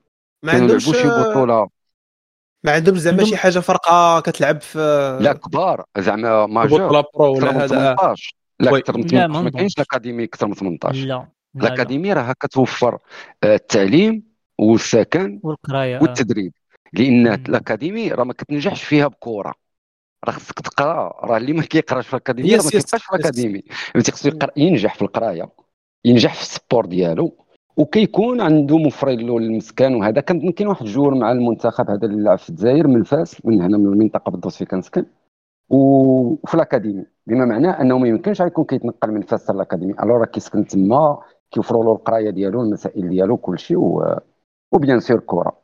[0.43, 1.80] ما عندهمش شي بطولة.
[2.63, 4.77] ما عندهم زعما شي حاجة فرقة كتلعب في
[5.21, 5.85] لا كبار.
[5.97, 10.23] زعما majeur بطوله pro ولا هذا؟ 18 لا أكثر من 18 ما كاينش ال académie
[10.23, 12.97] أكثر من 18 لا ال académie راه كتوفر
[13.43, 14.23] آه، التعليم
[14.57, 16.01] والسكن والقراية آه.
[16.01, 16.53] والتدريب.
[16.93, 19.53] لأن ال académie راه ما كتنجحش فيها بكرة.
[20.25, 21.25] راه خصك تقرا.
[21.25, 23.63] راه اللي ما كيقراش في ال académie ما كيبقاش في ال académie.
[24.11, 25.49] خصو ينجح في القراية.
[26.05, 27.45] ينجح في ال sport ديالو.
[27.81, 30.21] وكيكون عنده مفرد له المسكن وهذا.
[30.21, 33.61] كان كاين واحد ال joueur مع المنتخب هذا اللي لعب في الجزائر من فاس من
[33.61, 35.05] هنا من المنطقة بالضبط فين كنسكن.
[35.69, 37.05] وفي ال académie.
[37.27, 41.23] بما معناه أنه ما يمكنش يكون كيتنقل من فاس لل académie alors راه كيسكن تما
[41.51, 44.19] كيوفروا له القراية ديالو المسائل ديالو كل شيء و...
[44.71, 45.61] و bien sûr الكره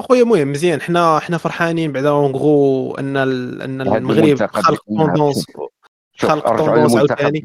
[0.00, 0.80] أخويا مهم مزيان.
[0.80, 5.46] حنا حنا فرحانين بعدا en gros أن أن المغرب خلق tendance
[6.18, 7.44] خلق tendance عاوتاني.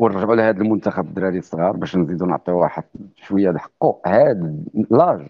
[0.00, 2.84] ونرجعوا لهذا المنتخب الدراري الصغار باش نزيدوا نعطيو واحد
[3.16, 4.54] شوية حقه هذا
[4.90, 5.28] l'âge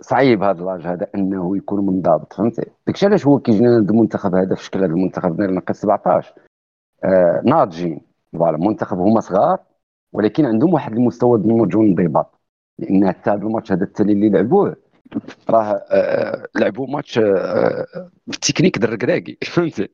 [0.00, 4.54] صعيب هذا l'âge هذا أنه يكون منضبط فهمتي؟ داكشي علاش هو كيجينا هذا المنتخب هذا
[4.54, 6.34] في شكل هذا المنتخب ديال ناقص 17
[7.04, 8.00] آه ناضجين.
[8.32, 9.58] voilà منتخب هما صغار
[10.12, 12.40] ولكن عندهم واحد المستوى النضج والانضباط
[12.78, 14.76] لأن حتى هذا الماتش هذا التالي اللي لعبوه
[15.50, 17.86] راه آه لعبوا ماتش آه
[18.28, 19.88] التكنيك الركراكي فهمتي؟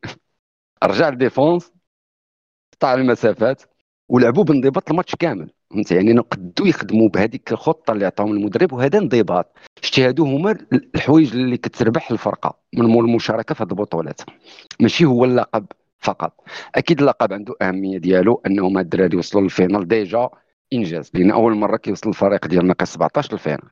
[0.85, 1.73] رجع ال défense
[2.79, 3.63] قطع المسافات
[4.09, 5.51] ولعبوا بانضباط الماتش كامل.
[5.71, 9.57] فهمت يعني نقدوا يخدموا بهذيك الخطة اللي عطاهم المدرب وهذا انضباط.
[9.83, 14.21] شتي هادو هما الحوايج اللي كتربح الفرقة من المشاركة في هذه البطولات.
[14.81, 15.67] ماشي هو اللقب
[15.99, 16.45] فقط.
[16.75, 20.31] أكيد اللقب عنده أهمية ديالو انهم الدراري وصلوا لل finale déjà
[20.73, 23.71] إنجاز لأن أول مرة كيوصل الفريق ديال ناقص 17 لل finale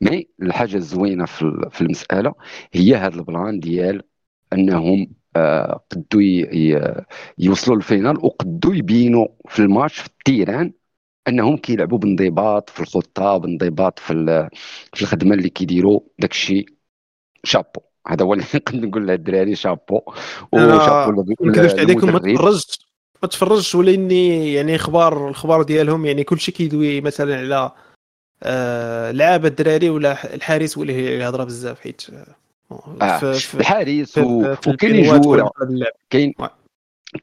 [0.00, 1.24] mais الحاجة الزوينة
[1.70, 2.34] في المسألة
[2.72, 4.02] هي هذا ال plan ديال
[4.52, 5.21] أنهم
[5.90, 6.22] قدوا
[7.38, 10.72] يوصلوا لل finale وقدوا يبينوا في الماتش في ال terrain
[11.28, 14.48] أنهم كيلعبوا بانضباط في الخطة بانضباط في
[14.94, 16.66] في الخدمة اللي كيديروا داك الشيء
[17.44, 17.80] شابو.
[18.06, 20.00] هذا هو اللي نقدر نقول للدراري chapeau.
[20.52, 22.92] و chapeau ما نكذبش عليكم ما تفرجتش
[23.22, 27.72] ما تفرجش ولايني يعني أخبار الخبار ديالهم يعني كل شيء كيدوي مثلا على
[28.42, 32.02] آه لعابة الدراري ولا الحارس ولا يهضر بزاف حيت
[33.02, 33.32] آه.
[33.54, 35.50] الحارس وكاين جوله
[36.10, 36.34] كاين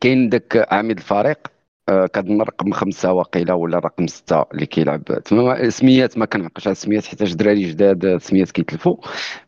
[0.01, 1.47] كاين داك عميد الفريق
[1.89, 5.03] آه كان رقم خمسة وقيله ولا رقم ستة اللي كيلعب.
[5.03, 8.97] تما سميات ما كنعقلش على السميات حيت دراري جداد سميات كيتلفوا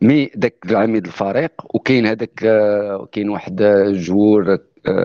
[0.02, 4.60] مي داك عميد الفريق وكاين هذاك آه كاين واحد آه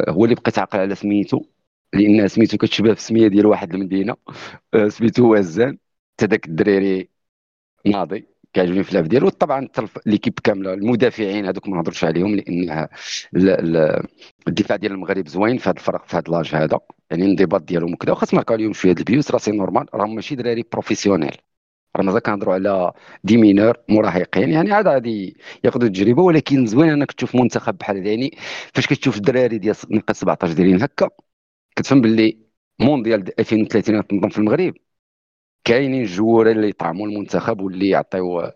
[0.09, 1.41] هو اللي بقيت عاقل على سميتو.
[1.93, 4.17] لأن سميتو كتشبه في السميه ديال واحد المدينة
[4.75, 5.79] آه سميتو وزان
[6.15, 7.09] حتى داك الدراري
[7.87, 9.69] ناضي كيعجبني في اللعب ديالو طبعا
[10.07, 10.73] l'équipe كاملة.
[10.75, 12.89] المدافعين هذوك ما نهضرش عليهم لأن
[14.49, 16.81] الدفاع ديال المغرب زوين في هذا الفرق في هذا l'âge هذا.
[17.11, 18.13] يعني الانضباط ديالهم وكذا.
[18.13, 19.87] واخا تماركا عليهم شوية البيوت راه c'est normal.
[19.95, 21.37] راهم ماشي دراري professionnels.
[21.97, 22.93] راه مازال كنهضروا على
[23.25, 24.51] des mineurs مراهقين.
[24.51, 28.39] يعني عاد غادي ياخذوا التجربة ولكن زوين أنك تشوف منتخب بحال يعني
[28.75, 31.11] فاش كتشوف الدراري ديال ناقص 17 دايرين هكا
[31.77, 32.39] كتفهم باللي
[32.81, 34.75] مونديال 2030 تنظم في المغرب.
[35.67, 38.53] كاينين جوار اللي يطعموا المنتخب واللي يعطيو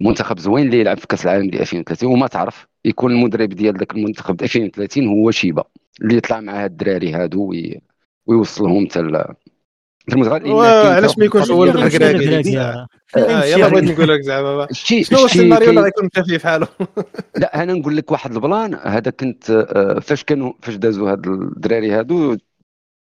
[0.00, 3.92] منتخب زوين اللي يلعب في كأس العالم ديال 2030 وما تعرف يكون المدرب ديال ذاك
[3.92, 5.64] المنتخب 2030 هو شيبة
[6.02, 7.80] اللي يطلع مع هاد الدراري هادو وي...
[8.26, 8.98] ويوصلهم حتى
[10.94, 12.60] علاش ما يكونش هو الكراكي
[13.16, 14.66] آه، يلا بغيت نقول لك زعما.
[14.72, 16.68] شنو السيناريو اللي غيكون خفيف حاله؟
[17.40, 18.78] لا أنا نقول لك واحد plan.
[18.82, 22.36] هذا كنت آه، فاش كانوا فاش دازوا هاد الدراري هادو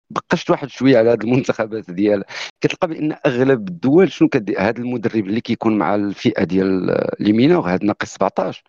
[0.10, 2.24] بقشت واحد شوية على هذه المنتخبات ديال
[2.62, 7.70] كتلقى بأن أغلب الدول شنو كدي هذا المدرب اللي كيكون مع الفئة ديال les mineurs
[7.70, 8.64] هذا ناقص 17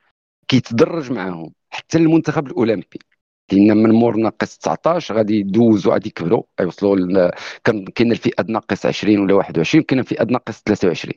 [0.49, 2.99] كيتدرج معاهم حتى المنتخب الأولمبي.
[3.53, 7.31] لأن من مور ناقص 19 غادي يدوزوا غادي يكبروا يوصلوا
[7.65, 11.15] كان كاين الفئة ناقص 20 ولا 21 كاين الفئة ناقص 23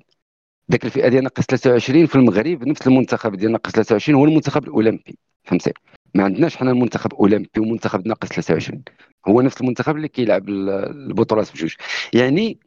[0.72, 5.18] ذاك الفئة ديال ناقص 23 في المغرب نفس المنتخب ديال ناقص 23 هو المنتخب الأولمبي
[5.44, 5.74] فهمتي؟
[6.14, 8.84] ما عندناش حنا المنتخب اولمبي ومنتخب ناقص 23
[9.28, 11.76] هو نفس المنتخب اللي كيلعب البطولات بجوج.
[12.14, 12.60] يعني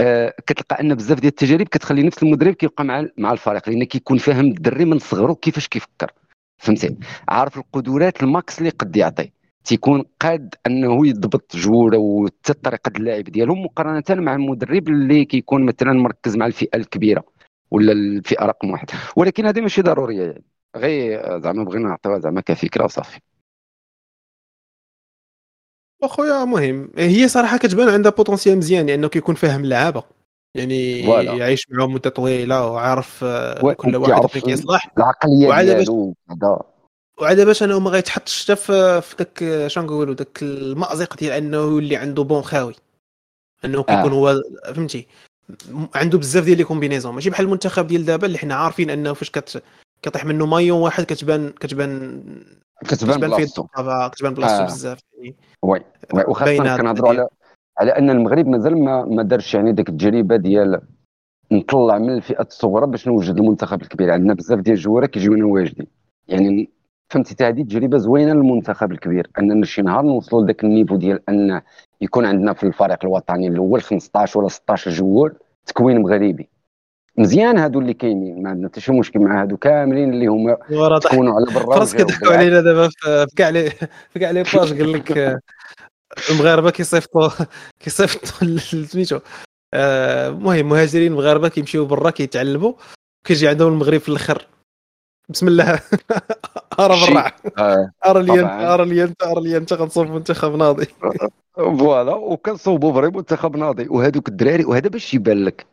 [0.00, 4.18] آه كتلقى أن بزاف ديال التجارب كتخلي نفس المدرب كيبقى مع مع الفريق لأن كيكون
[4.18, 6.12] فاهم الدري من صغره كيفاش كيفكر.
[6.58, 6.96] فهمتي؟
[7.28, 9.32] عارف القدرات الماكس اللي قد يعطي.
[9.64, 12.28] تيكون قاد أنه يضبط جوره
[12.62, 17.24] طريقة اللعب ديالهم مقارنة مع المدرب اللي كيكون مثلا مركز مع الفئة الكبيرة
[17.70, 18.90] ولا الفئة رقم واحد.
[19.16, 20.44] ولكن هذه ماشي ضرورية يعني.
[20.76, 23.20] غير زعما بغينا نعطيوها زعما كفكرة وصافي.
[26.02, 26.90] أخويا مهم.
[26.96, 30.04] هي صراحة كتبان عندها potentiel مزيان لأنه كيكون فاهم اللعابه
[30.54, 31.32] يعني voilà.
[31.34, 34.92] يعيش معهم مدة طويلة وعارف آه، كل واحد فين كيصلح.
[34.98, 36.58] العقلية ديالو هذا
[37.20, 41.96] وعاد باش أنه ما غيتحطش حتى في داك شنو نقولوا داك المأزق ديال أنه يولي
[41.96, 42.74] عنده بون خاوي.
[43.64, 44.14] أنه كيكون آه.
[44.14, 44.42] هو
[44.74, 45.06] فهمتي؟
[45.94, 49.30] عنده بزاف ديال les combinaisons ماشي بحال المنتخب ديال دابا اللي حنا عارفين أنه فاش
[49.30, 49.62] كت
[50.04, 52.22] كطيح منه maillon واحد كتبان كتبان
[52.88, 53.66] كتبان بلاصتو.
[54.12, 54.64] كتبان بلاصتو آه.
[54.64, 55.36] بزاف يعني.
[55.62, 55.80] oui
[56.14, 57.28] oui وخاصة كنهضروا على
[57.78, 60.80] على أن المغرب مازال ما ما دارش يعني ديك التجربة ديال
[61.52, 64.10] نطلع من الفئات الصغرى باش نوجد المنتخب الكبير.
[64.10, 65.86] عندنا بزاف ديال الجواره كيجيونا واجدين.
[66.28, 66.70] يعني
[67.10, 69.30] فهمتي هذه تجربة زوينة للمنتخب الكبير.
[69.38, 71.60] أننا شي نهار نوصلوا لذاك ال niveau ديال أن
[72.00, 75.32] يكون عندنا في الفريق الوطني الأول 15 ولا 16 joueurs
[75.66, 76.48] تكوين مغربي.
[77.16, 80.58] مزيان هادو اللي كاينين ما عندنا حتى شي مشكل مع هادو كاملين اللي هما
[80.98, 83.70] تكونوا على برا فرص كيضحكوا علينا دابا في كاع les
[84.10, 85.40] في كاع les pages قال لك
[86.30, 87.28] المغاربه كيصيفطوا
[87.80, 89.20] كيصيفطوا سميتو
[89.74, 92.72] المهم مهاجرين مغاربة كيمشيو برا كيتعلموا
[93.26, 94.46] كيجي عندهم المغرب في الأخر.
[95.28, 95.80] بسم الله.
[96.80, 97.32] أرى برا.
[97.58, 100.86] آه، أرى لي انت أرى لي انت أرى لي أنت غنصوب منتخب ناضي.
[101.56, 103.88] voilà وكنصوبوا vrai منتخب ناضي.
[103.88, 105.66] وهذوك الدراري وهذا باش يبان لك.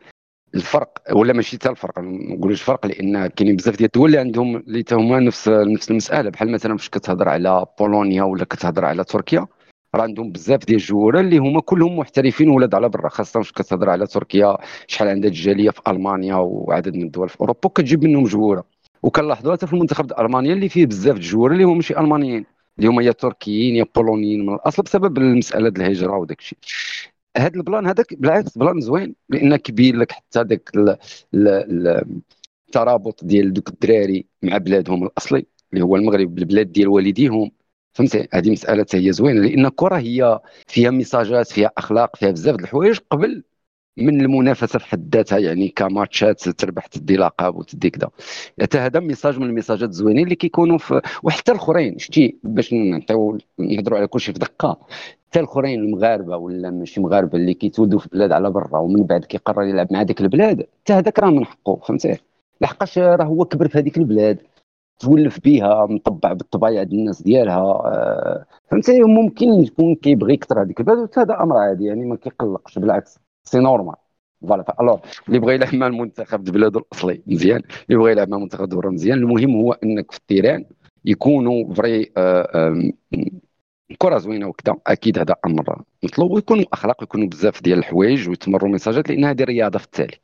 [0.54, 4.56] الفرق ولا ماشي حتى الفرق ما نقولوش الفرق لأن كاينين بزاف ديال الدول اللي عندهم
[4.56, 6.30] اللي هما نفس نفس المسألة.
[6.30, 9.46] بحال مثلا فاش كتهضر على بولونيا ولا كتهضر على تركيا
[9.94, 13.08] راه عندهم بزاف ديال الجوره اللي هما كلهم محترفين ولاد على برا.
[13.08, 14.56] خاصة فاش كتهضر على تركيا
[14.86, 18.64] شحال عندها الجالية في ألمانيا وعدد من الدول في أوروبا كتجيب منهم جوره
[19.02, 22.44] وكنلاحظوها حتى في المنتخب الألماني اللي فيه بزاف ال joueurs اللي هما ماشي ألمانيين
[22.78, 24.46] اللي هما يا تركيين يا بولونيين.
[24.46, 26.58] من الاصل بسبب المسألة ديال الهجرة وداك الشيء
[27.36, 30.70] هذا ال plan هذاك بالعكس plan زوين لأن كيبين لك حتى ذاك
[32.68, 37.50] الترابط ديال دوك الدراري مع بلادهم الأصلي اللي هو المغرب البلاد ديال والديهم.
[37.92, 42.60] فهمتي؟ هذه مسألة هي زوينة لأن الكره هي فيها ميساجات فيها أخلاق فيها بزاف د
[42.60, 43.44] الحوايج قبل
[43.96, 48.10] من المنافسة في حد ذاتها يعني كماتشات تربح تدي لقب وتدي كذا.
[48.62, 53.98] حتى هذا message من الميساجات الزوينين اللي كيكونوا في وحتى الأخرين شتي باش نعطيو نهضروا
[53.98, 54.78] على كل شيء في دقة.
[55.32, 59.62] حتى الأخرين المغاربة ولا ماشي مغاربة اللي كيتولدوا في بلاد على برا ومن بعد كيقرر
[59.62, 62.18] يلعب مع ديك البلاد حتى هذاك راه من حقه فهمتي؟
[62.60, 64.38] لحقاش راه هو كبر في هذيك البلاد
[64.98, 71.08] تولف بها مطبع بالطبايع ديال الناس ديالها آه، فهمتي؟ ممكن يكون كيبغي يكثر هذيك البلاد
[71.18, 73.18] هذا أمر عادي يعني ما كيقلقش بالعكس.
[73.44, 73.94] c'est normal.
[74.42, 74.98] voilà alors
[75.28, 79.18] اللي بغى يلعب مع المنتخب بلاده الأصلي مزيان اللي بغى يلعب مع منتخب الدوره مزيان
[79.18, 80.64] المهم هو إنك في ال terrain
[81.04, 82.92] يكونوا vrai آه،
[83.98, 84.76] كرة زوينة وكذا.
[84.86, 89.78] أكيد هذا أمر مطلوب ويكونوا أخلاق ويكونوا بزاف ديال الحوايج ويتمروا ميساجات لأن هذه رياضة
[89.78, 90.16] في التالي.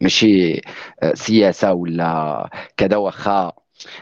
[0.00, 0.60] ماشي
[1.02, 3.52] آه، سياسة ولا كذا واخا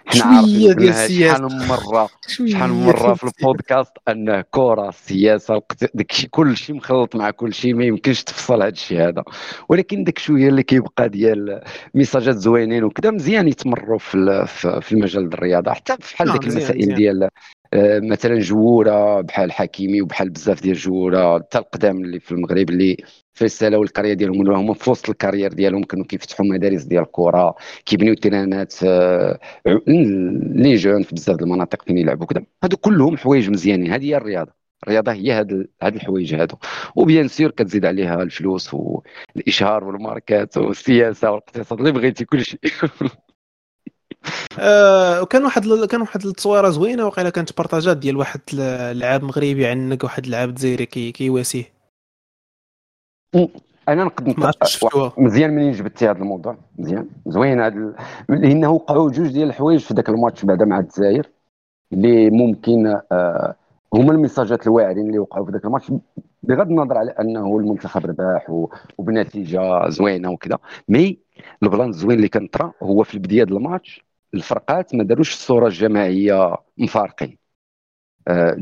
[0.07, 2.09] حنا عارفين شحال مرة
[2.53, 5.63] شحال مرة في البودكاست انه كرة السياسة
[5.95, 9.23] داك الشيء كل شيء مخلط مع كل شيء ما يمكنش تفصل هذا الشيء هذا.
[9.69, 11.63] ولكن داك شوية اللي كيبقى ديال
[11.95, 14.47] messages ات زوينين وكذا مزيان يتمروا في
[14.83, 15.73] في المجال الرياضة.
[15.73, 17.29] حتى بحال ديك المسائل ديال
[17.75, 22.97] مثلا جوره بحال حكيمي وبحال بزاف ديال الجوارة حتى القدام اللي في المغرب اللي
[23.37, 27.03] فيستالاو la carrière ديالهم ولا هما في وسط la carrière ديالهم كانوا كيفتحوا مدارس ديال
[27.03, 27.55] الكره
[27.87, 32.45] كيبنيو terrain ات آه، les jeunes في بزاف المناطق فين يلعبوا كذا.
[32.65, 33.93] هادو كلهم حوايج مزيانين.
[33.93, 34.53] هذه هي الرياضة.
[34.85, 36.57] الرياضة هي هاد هاد الحوايج هادو.
[36.97, 42.61] وبيان سير كتزيد عليها الفلوس والإشهار والماركات والسياسة والإقتصاد اللي بغيتي كل شيء.
[44.59, 45.87] آه وكان واحد ل...
[45.87, 50.87] كان واحد التصويرة زوينة وقيلا كانت بارطاجات ديال واحد اللاعب مغربي عنك واحد اللاعب جزائري
[50.87, 51.65] كي كيواسيه.
[53.89, 54.35] أنا نقد
[55.19, 56.59] مزيان منين جبتي هذا الموضوع.
[56.79, 57.09] مزيان.
[57.27, 57.95] زوين هذا ال...
[58.29, 61.29] لأنه وقعوا جوج ديال الحوايج في ذاك الماتش بعدا مع الجزائر
[61.93, 63.55] اللي ممكن آه
[63.95, 65.93] هما ال messages الواعرين اللي وقعوا في ذاك الماتش
[66.43, 68.69] بغض النظر على أنه المنتخب رباح و...
[68.99, 70.59] وبنتيجة زوينة وكذا.
[70.89, 71.19] mais
[71.63, 74.06] ال plan الزوين اللي كان طرا هو في البدايه ديال الماتش
[74.37, 77.39] الفرقات ما داروش الصورة الجماعية مفارقين.
[78.29, 78.57] آه،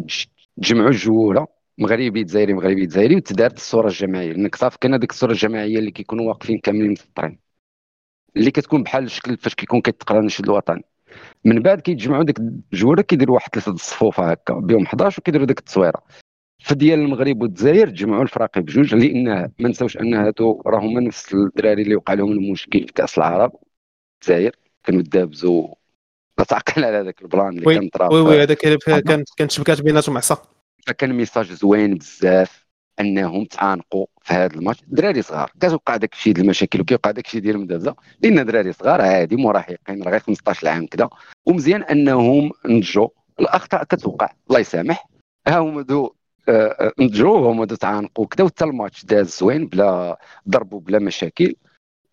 [0.62, 1.46] تجمعوا الجولة
[1.78, 4.32] مغربي جزائري مغربي جزائري وتدارت الصورة الجماعية.
[4.32, 7.38] لأنك صافي كاين هذيك الصورة الجماعية اللي كيكونوا واقفين كاملين مسطرين
[8.36, 10.84] اللي كتكون بحال الشكل فاش كيكون كيتقرا النشيد الوطني
[11.44, 16.02] من بعد كيتجمعوا ديك الجوارة كيديروا واحد ثلاثة الصفوف هكا بهم 11 وكيديروا ديك التصويرة.
[16.64, 21.96] فديال المغرب والجزائر تجمعوا الفراقي بجوج لأن ما نساوش أن هادو راهما نفس الدراري اللي
[21.96, 23.52] وقع لهم المشكل في كأس العرب
[24.22, 24.56] الجزائر.
[24.84, 25.74] كانوا دابزوا
[26.38, 29.80] لا تعقل على هذاك ال plan اللي كان طرا oui oui هذاك كانت كانت شبكات
[29.80, 30.42] بيناتهم عصا.
[30.86, 32.66] فكان message زوين بزاف
[33.00, 34.82] انهم تعانقوا في هذا الماتش.
[34.86, 35.50] دراري صغار.
[35.60, 37.94] كتوقع داك الشيء ديال المشاكل وكيوقع داك الشيء ديال المدابزة.
[38.22, 41.08] لأن دراري صغار عادي مراهقين راه غير 15 عام كذا
[41.46, 43.08] ومزيان أنهم نضجوا
[43.40, 44.32] الأخطاء كتوقع.
[44.48, 45.08] الله يسامح.
[45.46, 46.14] ها هما deux
[46.48, 51.54] آه، آه، نضجوا هما deux تعانقوا كذا وحتى الماتش داز زوين بلا ضرب وبلا مشاكل.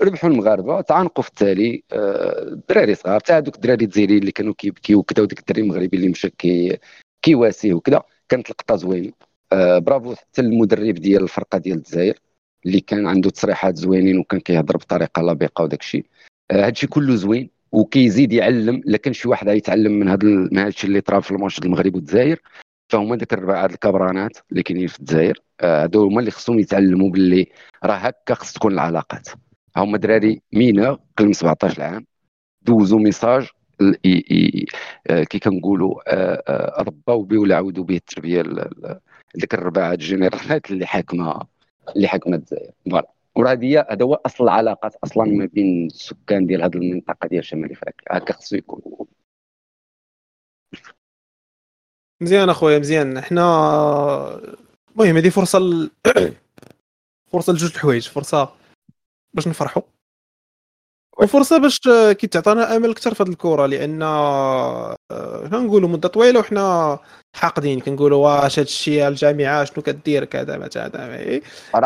[0.03, 4.99] ربحوا المغاربة تعانقوا في التالي آه، الدراري صغار حتى هذوك الدراري الجزائريين اللي كانوا كيبكيو
[4.99, 6.78] وكذا وديك الدراري المغربي اللي مشى كي
[7.22, 9.14] كيواسيه وكذا كانت لقطه زوينه
[9.53, 12.19] آه برافو حتى المدرب ديال الفرقة ديال الجزائر
[12.65, 16.06] اللي كان عنده تصريحات زوينين وكان كيهضر بطريقة لبقه وداك الشيء.
[16.52, 20.68] آه هادشي كله زوين وكيزيد يعلم إلا كان شي واحد غيتعلم من هذا من هذا
[20.68, 22.41] الشيء اللي طرا في الماتش المغرب والجزائر
[22.90, 27.48] فهما ديك الربعه الكبرانات اللي كاينين في الجزائر آه، هادو هما اللي خصهم يتعلموا باللي
[27.84, 29.28] راه هكا خص تكون العلاقات.
[29.77, 32.06] هما دراري mineurs قل من 17 عام
[32.61, 33.48] دوزوا message
[35.10, 38.43] آه، كي كنقولوا آه، رباو به ولا عاودوا به التربية
[39.35, 41.48] ديك الرباعه الجينيرالات اللي حاكمة
[41.95, 42.72] اللي حاكمة الجزائر.
[42.91, 43.11] voilà.
[43.35, 47.72] وراه هذه هذا هو أصل العلاقات أصلا ما بين السكان ديال هذه المنطقة ديال شمال
[47.72, 48.18] إفريقيا.
[48.18, 49.07] هكا خصو يكون.
[52.22, 53.22] مزيان أخويا مزيان.
[53.22, 53.41] حنا
[54.91, 55.91] المهم هذه فرصة ل...
[57.31, 58.07] فرصة لجوج الحوايج.
[58.07, 58.60] فرصة
[59.34, 59.84] باش نفرحوا
[61.18, 61.80] وفرصة باش
[62.12, 63.99] كي تعطينا أمل أكثر في هذه الكره لأن
[65.52, 66.99] كنقولوا مدة طويلة وحنا
[67.36, 67.80] حاقدين.
[67.80, 71.41] كنقولوا واش هذا الشيء الجامعة شنو كدير كذا كذا إيه,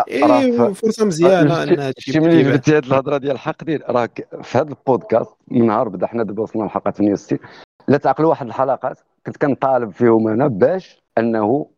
[0.08, 3.80] إيه فرصه مزيانة أنها شي ملي جبتي هذه الهضرة ديال حاقدين.
[3.90, 7.40] راك في هذا البودكاست من نهار بدا حنا دابا وصلنا لحلقه 68
[7.88, 9.00] لا تعقلوا واحد الحلقات.
[9.26, 11.70] كنت كنطالب فيهم أنا باش أنه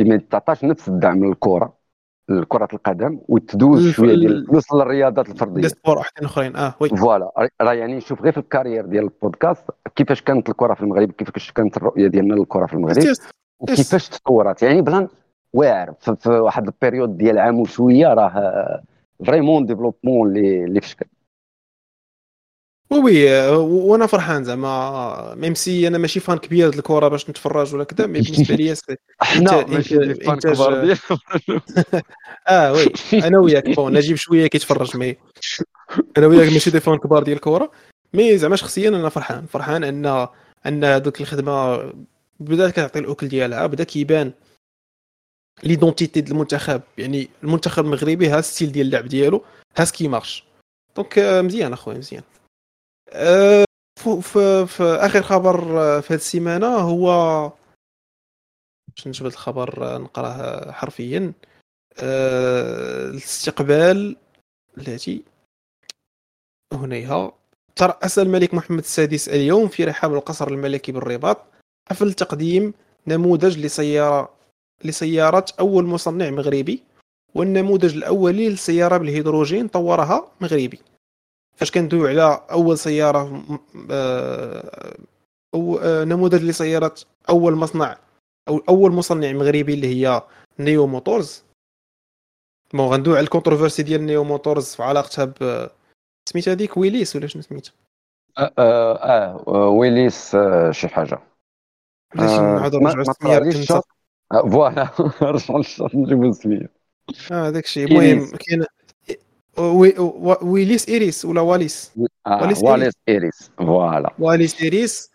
[0.00, 1.81] ما يتعطاش نفس الدعم للكره
[2.28, 5.68] لكره القدم وتدوز شوية ديال الفلوس للرياضات الفردية.
[5.68, 6.56] sports واحدين أخرين.
[6.56, 6.88] آه oui.
[6.88, 7.48] voilà.
[7.60, 9.64] راه يعني نشوف غير في la carrière ديال البودكاست
[9.96, 13.04] كيفاش كانت الكرة في المغرب كيفاش كانت الرؤية ديالنا للكرة في المغرب
[13.60, 14.62] وكيفاش تطورت.
[14.62, 15.08] يعني plan
[15.52, 18.82] واعر في واحد la période ديال عام وشوية راه
[19.26, 21.06] vraiment développement اللي اللي في شكل
[22.92, 25.34] oui وأنا فرحان زعما.
[25.34, 28.74] même si أنا ماشي fan كبير الكره باش نتفرج ولا كذا mais بالنسبة لي
[29.20, 30.96] حنا ماشي fans كبار
[32.48, 32.86] آه oui.
[33.12, 35.16] أنا وياك bon نجيب شوية كيتفرج mais.
[36.18, 37.70] أنا وياك ماشي des fans كبار ديال الكره
[38.14, 39.46] mais زعما شخصيا أنا فرحان.
[39.46, 40.28] فرحان ان
[40.66, 41.76] أن هذوك الخدمة
[42.40, 44.32] بدأت كتعطي الأكل ديالها بدأ كيبان
[45.62, 46.82] l'identité ديال المنتخب.
[46.98, 49.44] يعني المنتخب المغربي ها style ديال اللعب ديالو
[49.76, 50.44] ها ce qui marche.
[50.96, 52.22] donc مزيان أخويا مزيان.
[53.96, 55.60] في, في آخر خبر
[56.00, 57.06] في هذه السيمانة هو
[58.96, 61.32] باش نجبد الخبر نقراه حرفيا.
[63.08, 64.16] الاستقبال
[64.78, 65.22] التي
[66.72, 67.32] هنيها
[67.76, 71.38] ترأس الملك محمد السادس اليوم في رحاب القصر الملكي بالرباط
[71.90, 72.74] حفل تقديم
[73.06, 74.34] نموذج لسيارة
[74.84, 76.82] لسيارة أول مصنع مغربي
[77.34, 80.78] والنموذج الأولي للسيارة بالهيدروجين طورها مغربي.
[81.56, 83.42] فاش كندويو على أول سيارة
[83.90, 84.96] آه،
[85.54, 86.94] أو آه، نموذج لسيارة
[87.28, 87.98] أول مصنع
[88.48, 90.22] أو أول مصنع مغربي اللي هي
[90.58, 91.44] Neo Motors.
[92.74, 95.68] bon غندوي على la controverse ديال Neo Motors في علاقتها ب
[96.28, 97.72] سميت هذيك Willys ولا شنو سميتها؟
[98.38, 101.18] آه, آه, آه Willys آه شي حاجة.
[102.14, 103.82] نعاودو نرجعو السميه
[104.30, 104.88] voilà.
[105.22, 106.70] رجعوا للشاط نجيبو السميه
[107.32, 107.86] آه داك الشيء.
[107.86, 108.64] المهم كاين
[109.58, 111.92] Willys إيريس ولا واليس
[112.26, 115.12] آه واليس, واليس ايريس فوالا واليس ايريس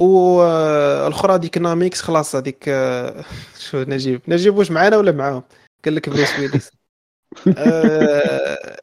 [0.00, 3.24] والاخرى ديك ناميكس خلاص هذيك آه،
[3.70, 5.42] شو نجيب نجيب واش معانا ولا معاهم؟
[5.84, 6.70] قال لك بروس ويليس.
[7.58, 8.76] آه،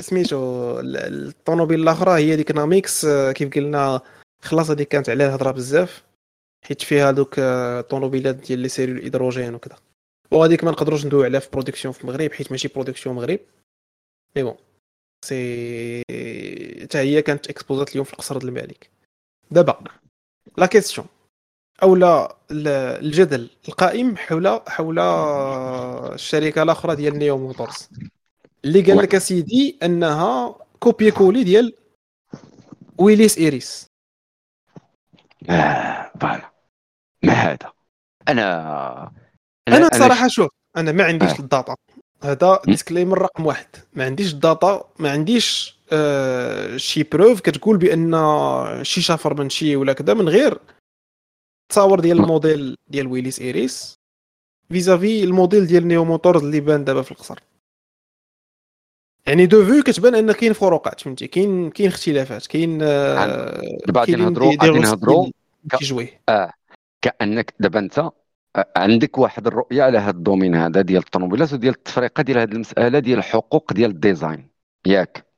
[0.00, 4.00] سميتو الطوموبيل الأخرى هي ديك ناميكس آه، كيف قلنا
[4.42, 6.04] خلاص هذيك كانت عليها الهضره بزاف.
[6.64, 9.76] حيت فيها دوك الطوموبيلات ديال لي سيريو الهيدروجين وكذا.
[10.30, 13.38] وهذيك ما نقدروش ندوي عليها في برودكسيون في المغرب حيت ماشي برودكسيون مغرب.
[14.38, 14.56] mais bon.
[15.24, 16.02] si
[16.82, 18.90] حتى هي كانت exposée ات اليوم في القصر الملك.
[19.50, 19.84] دابا
[20.58, 21.06] la question
[21.82, 27.88] أو لا الجدل القائم حول حول الشركة الأخرى ديال Neo Motors.
[28.64, 31.74] اللي قال لك اسيدي أنها copier-coller ديال
[32.98, 33.86] Willys إيريس.
[35.50, 36.50] آه voilà.
[37.22, 37.72] ما هذا؟
[38.28, 39.12] أنا
[39.68, 41.38] أنا صراحة شوف أنا ما عنديش آه.
[41.38, 41.76] الـ data.
[42.22, 42.60] هذا.
[42.66, 48.14] disclaimer رقم واحد ما عنديش الـ data ما عنديش آه شي preuve كتقول بأن
[48.84, 50.58] شي شفر من شي ولا كذا من غير
[51.72, 52.18] تصاور ديال.
[52.20, 53.94] الموديل ديال ويليس ايريس
[54.68, 57.38] vis-à-vis الـ modèle ديال Neo Motors اللي بان دابا في القصر
[59.26, 64.16] يعني de vue كتبان أن كاين فروقات فهمتي كاين كاين اختلافات كاين آه، دابا غادي
[64.16, 65.26] نهضروا دي- دي غادي نهضروا
[65.78, 66.20] كيجويه
[67.02, 68.10] كأنك دابا أنت
[68.76, 72.98] عندك واحد الرؤية على هذا الـ domaine هذا ديال الطوموبيلات وديال التفرقه ديال هذه المسألة
[72.98, 74.48] ديال الحقوق ديال الـ design.
[74.86, 75.28] ياك.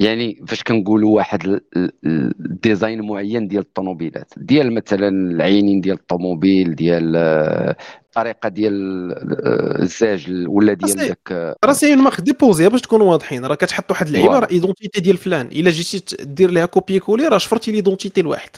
[0.00, 5.80] يعني فاش كنقولوا واحد ال- ال- ال- الـ design معين ديال الطوموبيلات ديال مثلا العينين
[5.80, 8.74] ديال الطوموبيل ديال آه، الطريقة ديال
[9.12, 13.44] آه، الزاج ولا ديال داك راه c'est marque déposée باش تكونوا واضحين.
[13.44, 14.38] راه كتحط واحد اللعيبه.
[14.38, 15.46] راه identité ديال فلان.
[15.46, 18.50] إلا جيتي دير ليها copier-coller راه شفرتي l'identité الواحد.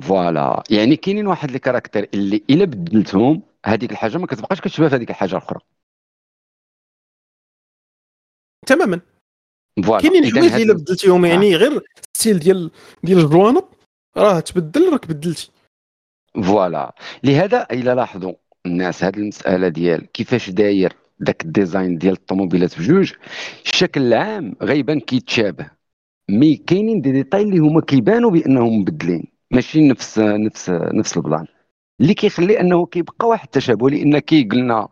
[0.00, 0.62] voilà.
[0.70, 5.10] يعني كاينين واحد les caractères اللي إلا بدلتهم هذيك الحاجة ما كتبقاش كتشبه في هذيك
[5.10, 5.60] الحاجة الأخرى.
[8.66, 9.00] تماما.
[9.84, 10.02] voilà.
[10.02, 11.82] كاينين حوايج إلا بدلتيهم يعني غير
[12.16, 12.70] style ديال
[13.02, 13.64] ديال الجوانب
[14.16, 15.50] راه تبدل راك بدلتي.
[16.34, 16.94] voilà.
[17.24, 18.32] لهذا إلا لاحظوا
[18.66, 23.12] الناس هذه المسألة ديال كيفاش داير داك الـ design ديال الطوموبيلات بجوج
[23.64, 25.70] الشكل العام غيبان كيتشابه.
[26.30, 29.37] mais كاينين دي ديتاي اللي هما كيبانوا بأنهم مبدلين.
[29.50, 31.46] ماشي نفس نفس نفس الـ plan.
[32.00, 34.88] اللي كيخلي أنه كيبقى واحد التشابه لأن كي قلنا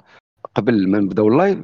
[0.54, 1.58] قبل ما نبداو الـ live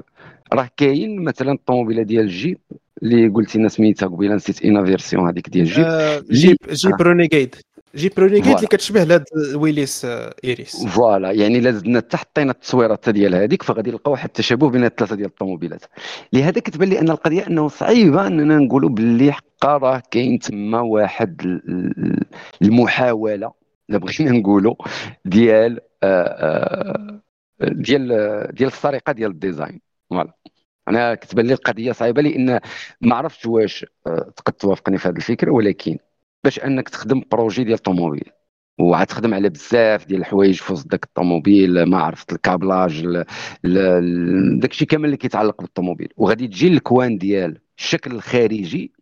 [0.52, 2.58] راه كاين مثلا الطوموبيلة ديال الجيب
[3.02, 7.02] اللي قلتي لنا سميتها قبيلة نسيت اينا version هذيك ديال الجيب آه، جيب جيب آه.
[7.02, 7.54] رونيغيد
[7.94, 8.54] جيب رونيغيد.
[8.54, 9.24] اللي كتشبه لهاد
[9.54, 10.86] ويليس آه، إيريس.
[10.86, 11.30] voilà.
[11.30, 15.16] يعني الا زدنا حتى حطينا التصويره حتى ديال هذيك فغادي نلقاو واحد التشابه بين الثلاثة
[15.16, 15.84] ديال الطوموبيلات.
[16.32, 21.40] لهذا كتبان لي أن القضية أنه صعيبة أننا نقولوا باللي حقا راه كاين تما واحد
[21.44, 22.24] ال- ال-
[22.62, 23.52] المحاولة
[23.90, 24.74] الا بغينا نقولوا
[25.24, 27.20] ديال آه، آه،
[27.62, 28.08] ديال
[28.54, 29.80] ديال السرقة ديال الـ design.
[30.10, 30.32] voilà.
[30.88, 32.60] أنا كتبان لي القضية صعيبة لأن
[33.00, 33.86] ما عرفتش واش
[34.36, 35.96] تقد توافقني في هذه الفكرة ولكن
[36.44, 38.30] باش انك تخدم projet ديال طوموبيل.
[38.78, 43.24] وغتخدم على بزاف ديال الحوايج في وسط داك الطوموبيل ما عرفت الـ câblage ال-
[43.64, 46.08] ال- داكشي كامل اللي كيتعلق بالطوموبيل.
[46.16, 48.92] وغادي تجي الكوان ديال الشكل الخارجي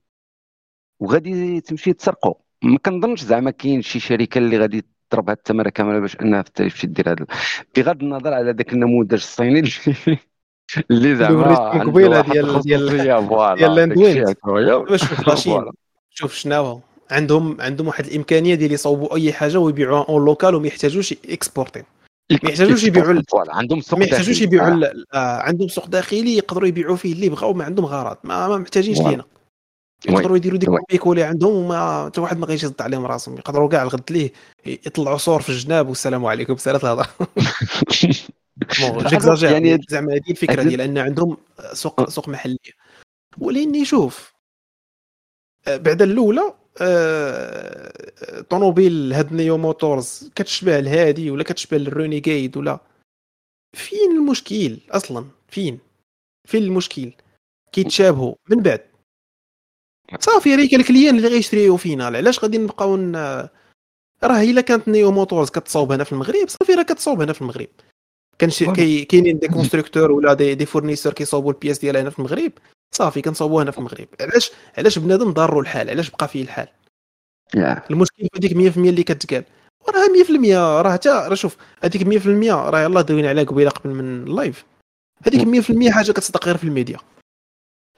[1.01, 2.35] وغادي تمشي تسرقو.
[2.63, 6.51] ما كنظنش زعما كاين شي شركة اللي غادي تضرب هاد الثمره كاملة باش انها في
[6.55, 7.27] تمشي دير هذا
[7.77, 9.63] بغض النظر على ذاك النموذج الصيني
[10.91, 11.81] اللي زعما واحد
[12.33, 12.87] ديال- ديال-
[13.59, 14.29] ديال لاند داكشي ويند.
[14.45, 14.65] هكايا.
[14.67, 14.97] دابا
[16.15, 16.81] شوف لاشين
[17.11, 21.83] عندهم عندهم واحد الإمكانية ديال يصاوبوا أي حاجة ويبيعوها اون لوكال وما يحتاجوش اكسبورتي
[22.31, 24.41] ما يحتاجوش يبيعوا عندهم سوق ما يحتاجوش.
[24.41, 24.85] يبيعوا
[25.15, 25.41] آه.
[25.41, 28.99] عندهم سوق داخلي يقدروا يبيعوا فيه اللي بغاو ما عندهم غرض ما, ما محتاجينش.
[28.99, 29.25] لينا
[30.09, 30.69] يقدروا يديروا ديك.
[30.69, 34.33] البيكولي عندهم وما حتى واحد ما غيجي يصد عليهم راسهم يقدروا كاع الغد ليه
[34.67, 37.09] يطلعوا صور في الجناب والسلام عليكم سالة الهضرة
[39.51, 41.37] يعني زعما هذه الفكرة ديال أن عندهم
[41.73, 42.59] سوق سوق محلي
[43.39, 44.35] ولاني شوف
[45.67, 46.55] آه، بعد الأولى
[48.51, 52.81] طوموبيل هاد Neo Motors كتشبه لهادي ولا كتشبه لل Renegade ولا؟
[53.77, 55.79] فين المشكل أصلا؟ فين؟
[56.49, 57.13] فين المشكل؟
[57.73, 58.87] كيتشابهوا من بعد.
[60.21, 62.07] صافي راه كان الـ client اللي غيشريو فينا.
[62.07, 62.97] علاش غادي نبقاو.
[64.25, 67.69] راه إلا كانت Neo Motors كتصاوب هنا في المغرب صافي راه كتصاوب هنا في المغرب.
[68.39, 69.05] كان شي...
[69.05, 72.53] كاينين des constructeurs ولا des, des fournisseurs كيصاوبوا الـ pièces ديالها هنا في المغرب.
[72.93, 74.09] صافي كنصاوبوها هنا في المغرب.
[74.21, 76.69] علاش علاش بنادم ضرو الحال؟ علاش بقى فيه الحال؟
[77.55, 77.83] يا.
[77.91, 79.45] المشكل في هذيك 100% اللي كتقال.
[79.89, 84.23] وراه 100% راه حتى راه شوف هذيك 100% راه يلاه دوينا عليها قبيلة قبل من
[84.23, 84.65] الـ live.
[85.27, 86.99] هذيك 100% حاجة كتصدق غير في الميديا.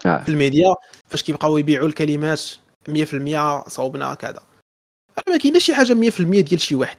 [0.06, 0.22] آه.
[0.22, 0.74] في الميديا
[1.08, 2.42] فاش كيبقاو يبيعوا الكلمات
[2.88, 4.42] 100% صوبنا كذا
[5.18, 6.96] راه ما كايناش شي حاجة 100% ديال شي واحد.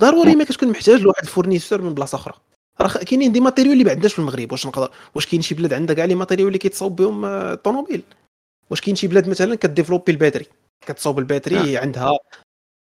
[0.00, 2.34] ضروري ما كتكون محتاج لواحد الـ fournisseur من بلاصة أخرى.
[2.82, 4.52] راه كاينين des matériaux اللي ما عندناش في المغرب.
[4.52, 8.02] واش نقدر؟ واش كاين شي بلاد عندها كاع les matériaux اللي كيتصاوب بهم آه، الطوموبيل.
[8.70, 10.46] واش كاين شي بلاد مثلا ك développer الـ batterie
[10.86, 12.18] كتصاوب الـ batterie عندها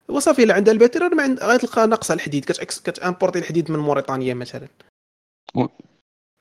[0.09, 3.39] وصافي الا عندها الـ batterie راه ما عند- غتلقى ناقصة الحديد كت ex- كت importer
[3.39, 4.68] الحديد من موريتانيا مثلا.
[5.55, 5.66] و-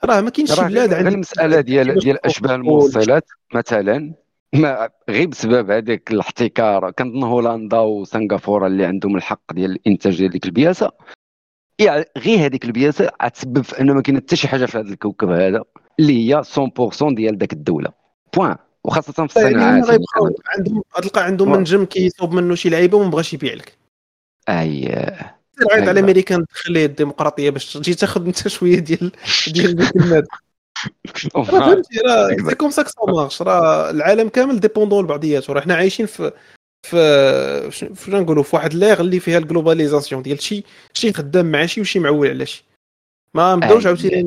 [0.04, 2.56] راه ما كاينش شي بلاد عندها المسألة ديال ديال أشباه.
[2.56, 4.14] الموصلات مثلا
[4.54, 10.46] ما غير بسبب هذاك الاحتكار كنظن هولندا وسنغافورة اللي عندهم الحق ديال الإنتاج ديال ديك
[10.46, 10.92] البياسة.
[12.18, 15.64] غير هذيك البياسه غتسبب في أنه ما كاين حتى شي حاجة في هذا الكوكب هذا
[16.00, 17.92] اللي هي 100% ديال داك الدولة.
[18.36, 19.90] بوان وخاصة في هما الصناعات.
[19.90, 23.78] يعني عندهم غتلقى عندهم منجم كيصوب منه شي لعيبة وما بغاش يبيع لك.
[24.50, 24.82] أي.
[25.60, 25.92] سير عيط على.
[25.92, 29.12] الأمريكان دخل ليه الديمقراطيه باش تجي تاخذ انت شوية ديال
[29.48, 30.28] ديال الماده
[31.46, 35.54] فهمتي راه سي كوم سا كو سا مارش راه العالم كامل ديبوندون لبعضياته.
[35.54, 36.32] راه حنا عايشين في
[36.84, 41.82] في فاش نقولوا في واحد ليغ اللي فيها الجلوباليزاسيون ديال شي شي خدام مع شي
[41.82, 42.66] وشي معول على شي
[43.34, 43.90] ما نبداوش آه.
[43.90, 44.22] عاوتاني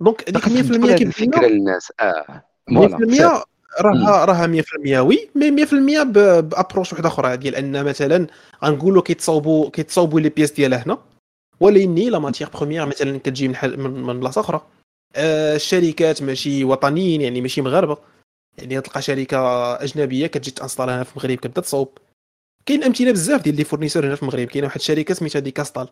[0.00, 1.92] donc هذيك 100% كيف الفكرة للناس.
[2.00, 2.42] آه.
[2.74, 2.98] voilà.
[2.98, 3.44] 100%
[3.80, 8.26] راها راها 100% oui mais 100% ب approche واحدة أخرى ديال أن مثلا
[8.64, 10.98] غنقولوا كيتصاوبوا كيتصاوبوا les pièces ديالها هنا
[11.60, 14.60] ولكن la matière première مثلا كتجي من حل من, من بلاصة أخرى.
[15.16, 17.98] آه الشركات ماشي وطنيين يعني ماشي مغاربة.
[18.58, 19.38] يعني تلقى شركة
[19.74, 21.98] أجنبية كتجي ت installe هنا في المغرب كتبدا تصاوب
[22.66, 24.48] كاين أمثلة بزاف ديال les fournisseurs هنا في المغرب.
[24.48, 25.88] كاينة واحد الشركة سميتها Dicastal.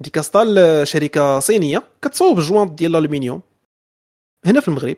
[0.00, 3.42] Dicastal شركة صينية كتصاوب الجوانط ديال الألومنيوم
[4.46, 4.96] هنا في المغرب.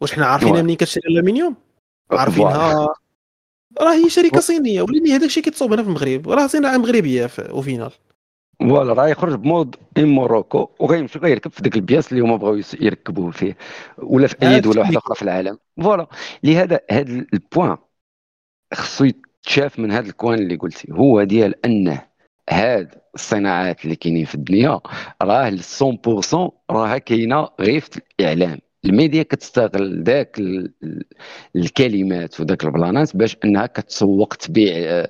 [0.00, 1.56] واش حنا عارفين منين كتشري الالومنيوم
[2.10, 2.94] عارفينها.
[3.80, 6.28] راه هي شركة صينية ولكن هذاك الشيء كيتصاوب هنا في المغرب.
[6.28, 7.92] راه صناعة مغربية في final
[8.60, 12.60] voilà راه يخرج بمود إن موروكو وغيمشي غيركب في ديك الـ pièces اللي هما بغاو
[12.80, 13.56] يركبوه فيه
[13.98, 15.58] ولا في أي دولة واحدة أخرى في العالم.
[15.82, 16.06] voilà
[16.44, 17.76] لهذا هذا ال point
[18.74, 20.92] خصو يتشاف من هذا ال coin اللي قلتي.
[20.92, 22.02] هو ديال انه
[22.50, 24.80] هاد الصناعات اللي كاينين في الدنيا
[25.22, 28.58] راه 100% راها كاينة غير في الإعلام.
[28.86, 30.40] الميديا كتستغل ذاك
[31.56, 35.06] الكلمات وذاك البلانات باش انها كتسوق تبيع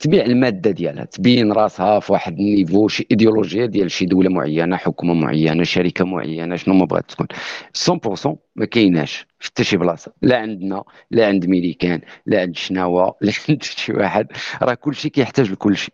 [0.00, 4.76] تبيع المادة ديالها تبين راسها في واحد ال niveau شي ايديولوجيا ديال شي دولة معينة
[4.76, 7.26] حكومة معينة شركة معينة شنو ما بغات تكون.
[7.74, 10.12] 100% ما كايناش في حتى شي بلاصة.
[10.22, 14.26] لا عندنا لا عند ميريكان لا عند شناوة لا عند شي واحد.
[14.62, 15.92] راه كلشي كيحتاج لكلشي.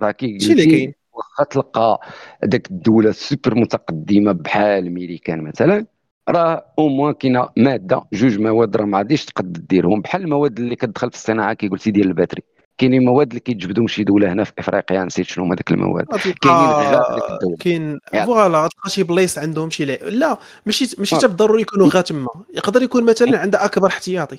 [0.00, 0.94] راه كي اللي كاين.
[1.12, 2.00] واخا تلقى
[2.44, 5.86] ذاك الدولة سوبر متقدمة بحال ميريكان مثلا
[6.30, 10.00] راه au moins كاينة مادة جوج مواد راه ما غاديش تقد ديرهم.
[10.00, 12.42] بحال المواد اللي كتدخل في الصناعة كي قلتي ديال ال batterie
[12.78, 16.04] كاينين مواد اللي كيتجبدوا من شي دولة هنا في إفريقيا نسيت شنو هما ديك المواد.
[16.04, 21.28] كاينين غير ديك الدولة كاين voilà تلقى شي بلايص عندهم شي لا ماشي ماشي حتى
[21.28, 22.28] بالضروري يكونوا غير تما.
[22.54, 24.38] يقدر يكون مثلا عندها أكبر احتياطي.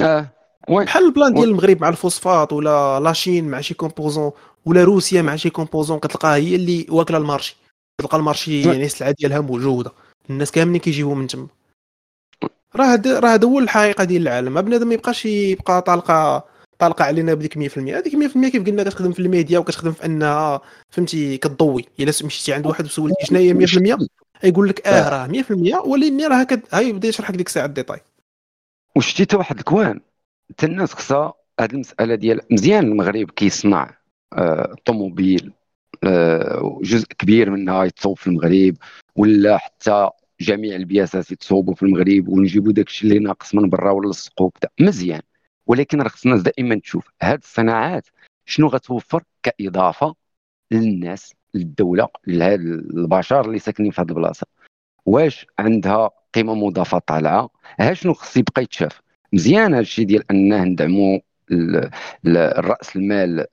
[0.00, 0.26] آه.
[0.68, 4.30] بحال ال plan ديال المغرب مع الفوسفات ولا la Chine مع شي composant
[4.64, 7.56] ولا روسيا مع شي composant كتلقاها هي اللي واكلة ال marché.
[8.00, 9.92] كتلقى ال marché يعني السلعة ديالها موجودة.
[10.30, 11.46] الناس كاملين كيجيبوا من تما.
[12.76, 14.54] راه هذا راه هذا هو الحقيقة ديال العالم.
[14.54, 16.44] ما بنادم ما يبقاش يبقى طالقه
[16.78, 21.36] طالقة علينا بديك 100% هذيك 100% كيف قلنا كتخدم في الميديا وكتخدم في أنها فهمتي
[21.38, 21.84] كتضوي.
[22.00, 24.06] إلا مشيتي عند واحد وسولتي شنو هي 100%
[24.44, 26.60] يقول لك آه راه 100% ولكن راه كد...
[26.72, 28.00] هاي بدا يشرح لك ديك الساعة ال détail
[28.96, 30.00] وشتي حتى واحد ال coin.
[30.50, 33.98] حتى الناس خصها هذه المسألة ديال مزيان المغرب كيصنع
[34.32, 35.52] آه الطوموبيل
[36.04, 38.76] آه جزء كبير منها يتصوب في المغرب.
[39.16, 40.10] ولا حتى
[40.40, 45.22] جميع البياسات يتصوبوا في المغرب ونجيبوا داك الشيء اللي ناقص من برا ونلصقوا كذا مزيان.
[45.66, 48.06] ولكن راه خصنا دائما تشوف هذه الصناعات
[48.44, 50.14] شنو غتوفر كإضافة
[50.70, 54.46] للناس للدولة لهاد البشر اللي ساكنين في هذه البلاصة.
[55.06, 59.00] واش عندها قيمة مضافة طالعة؟ ها شنو خص يبقى يتشاف؟
[59.32, 61.18] مزيان هذا الشيء ديال أنه ندعموا
[62.26, 63.46] الراس المال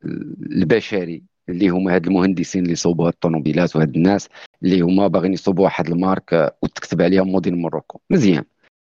[0.51, 1.23] البشري.
[1.49, 4.29] اللي هما هاد المهندسين اللي صوبوا هاد الطوموبيلات وهاد الناس
[4.63, 8.43] اللي هما باغيين يصوبوا واحد ال marque وتكتب عليها made in Morocco مزيان.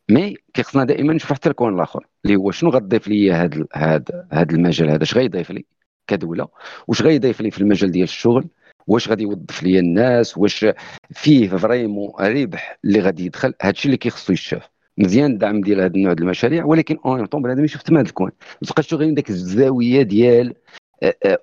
[0.09, 4.27] mais كيخصنا دائما نشوف حتى ال coin الآخر اللي هو شنو غتضيف لي هاد هاد
[4.31, 5.65] هاد المجال هذا؟ اش غيضيف لي
[6.07, 6.47] كدولة؟
[6.87, 8.47] واش غيضيف لي في المجال ديال الشغل؟
[8.87, 10.65] واش غادي يوظف لي الناس؟ واش
[11.11, 16.13] فيه vraiment ربح اللي غادي يدخل؟ هادشي اللي كيخصو يشاف مزيان الدعم ديال هذا النوع
[16.13, 18.31] ديال المشاريع ولكن اون طون بنادم يشوف تما هذا ال coin
[18.61, 20.53] ما تبقاش غير داك الزاوية ديال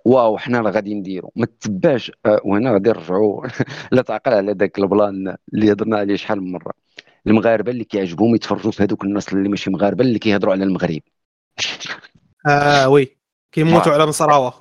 [0.04, 1.32] wow حنا راه غادي نديرو.
[1.36, 3.46] ما تتبعش آه، وهنا غادي نرجعوا
[3.92, 6.72] لا تعقل على ذاك ال plan اللي هضرنا عليه شحال من مرة.
[7.26, 11.00] المغاربة اللي كيعجبهم يتفرجوا في هذوك الناس اللي ماشي مغاربة اللي كيهضروا على المغرب.
[12.48, 13.16] آه oui.
[13.52, 14.54] كيموتوا على مصراوة.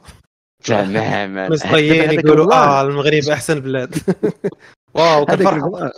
[0.64, 3.96] تماما مصريين يقولوا آه المغرب أحسن بلاد.
[4.94, 5.92] wow كنفرح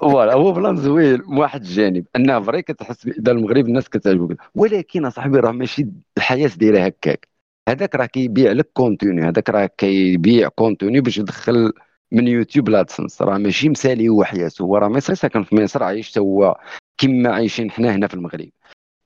[0.00, 2.04] voilà هو plan زوين من واحد الجانب.
[2.16, 5.86] انه vrai كتحس بان المغرب الناس كتعجبك ولكن أصاحبي راه ماشي
[6.16, 7.28] الحياة دايره هكاك.
[7.70, 11.72] هذاك راه كيبيع لك contenu هذاك راه كيبيع contenu باش يدخل
[12.12, 13.22] من يوتيوب ل AdSense.
[13.22, 16.56] راه ماشي مسالي هو حياته هو راه مصري ساكن في مصر عايش هو
[16.98, 18.48] كما عايشين حنا هنا في المغرب.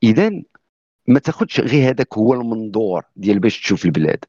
[0.02, 0.30] اذا
[1.08, 4.24] ما تاخذش غير هذاك هو المنظور ديال باش تشوف البلاد.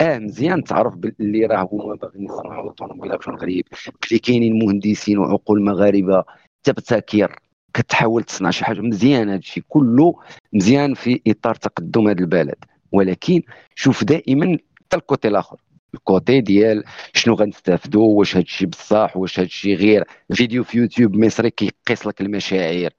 [0.00, 3.62] آه مزيان تعرف باللي راه هما باغيين يصنعوا الطوموبيلات في المغرب
[4.10, 6.24] بلي كاينين مهندسين وعقول مغاربة
[6.62, 7.38] تبتكر
[7.74, 8.80] كتحاول تصنع شي حاجة.
[8.80, 10.14] مزيان هذا الشيء كله
[10.52, 12.64] مزيان في إطار تقدم هذا البلد.
[12.92, 13.42] ولكن
[13.74, 15.60] شوف دائما حتى الكوتي الآخر.
[15.94, 20.04] الكوتي ديال شنو غنستافدوا واش هذا الشيء بصح؟ واش هذا الشيء غير؟
[20.34, 22.90] فيديو في يوتيوب مصري كيقيس لك المشاعر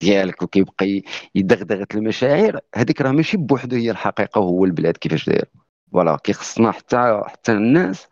[0.00, 1.02] ديالك وكيبقى
[1.34, 2.60] يدغدغ المشاعر.
[2.74, 5.44] هذيك راه ماشي بوحدو هي الحقيقة وهو البلاد كيفاش داير.
[5.92, 8.06] voilà كيخصنا حتى حتى الناس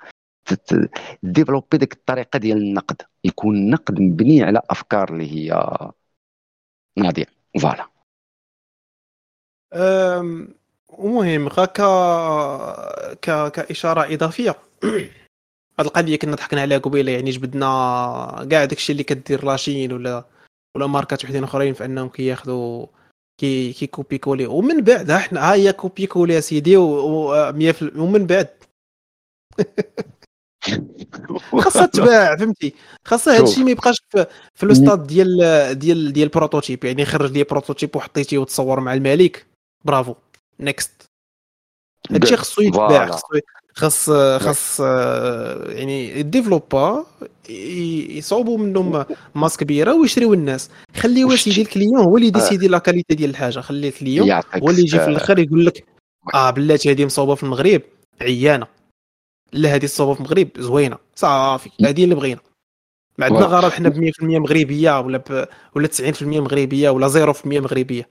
[1.23, 3.03] développer ديك الطريقة ديال النقد.
[3.25, 5.79] يكون النقد مبني على أفكار اللي هي
[6.99, 7.27] ناضية.
[7.61, 7.89] voilà
[10.93, 11.81] المهم غا ك...
[13.21, 13.53] ك...
[13.53, 14.57] كإشارة إضافية.
[15.79, 17.67] هاد القضية كنا ضحكنا عليها قبيلة يعني جبدنا
[18.51, 20.25] كاع داكشي اللي كدير la Chine ولا
[20.77, 22.87] ولا ماركات وحدين أخرين في أنهم كياخذوا
[23.41, 24.47] كي كي copier-coller.
[24.47, 26.85] ومن بعد حنا ها هي copier-coller يا سيدي و...
[26.85, 27.53] و...
[27.53, 28.49] 100% ومن بعد.
[31.61, 32.75] خاصها تباع فهمتي؟
[33.05, 33.39] خاصها.
[33.39, 35.39] هادشي ما يبقاش في, في le stade ديال
[35.79, 36.85] ديال ديال ال prototype.
[36.85, 39.47] يعني خرج لي prototype وحطيتيه وتصور مع الملك.
[39.85, 40.15] bravo.
[40.61, 41.03] next
[42.11, 43.11] هادشي خصو يتباع.
[43.11, 43.27] خصو
[43.75, 44.11] خاص
[44.43, 44.81] خاص
[45.71, 47.05] يعني ال développeur
[47.49, 49.05] ي- يصوبوا منهم
[49.35, 50.71] masse كبيره ويشريو الناس.
[50.97, 52.29] خليو وشتي- سيدي ال client هو اللي آه.
[52.29, 53.61] ي décider la qualité ديال الحاجة.
[53.61, 55.85] خلي ال client هو اللي يجي في الآخر يقول لك
[56.35, 57.83] آه بلاتي هذه مصوبة في المغرب
[58.21, 58.67] عيانة.
[59.53, 60.99] لا هذه مصوبة في المغرب زوينة.
[61.15, 62.41] صافي هذه اللي بغينا.
[63.19, 63.41] ما عندنا.
[63.47, 65.49] غرض حنا ب 100% مغربية ولا ب...
[65.77, 68.09] ولا 90% مغربية ولا 0% مغربية.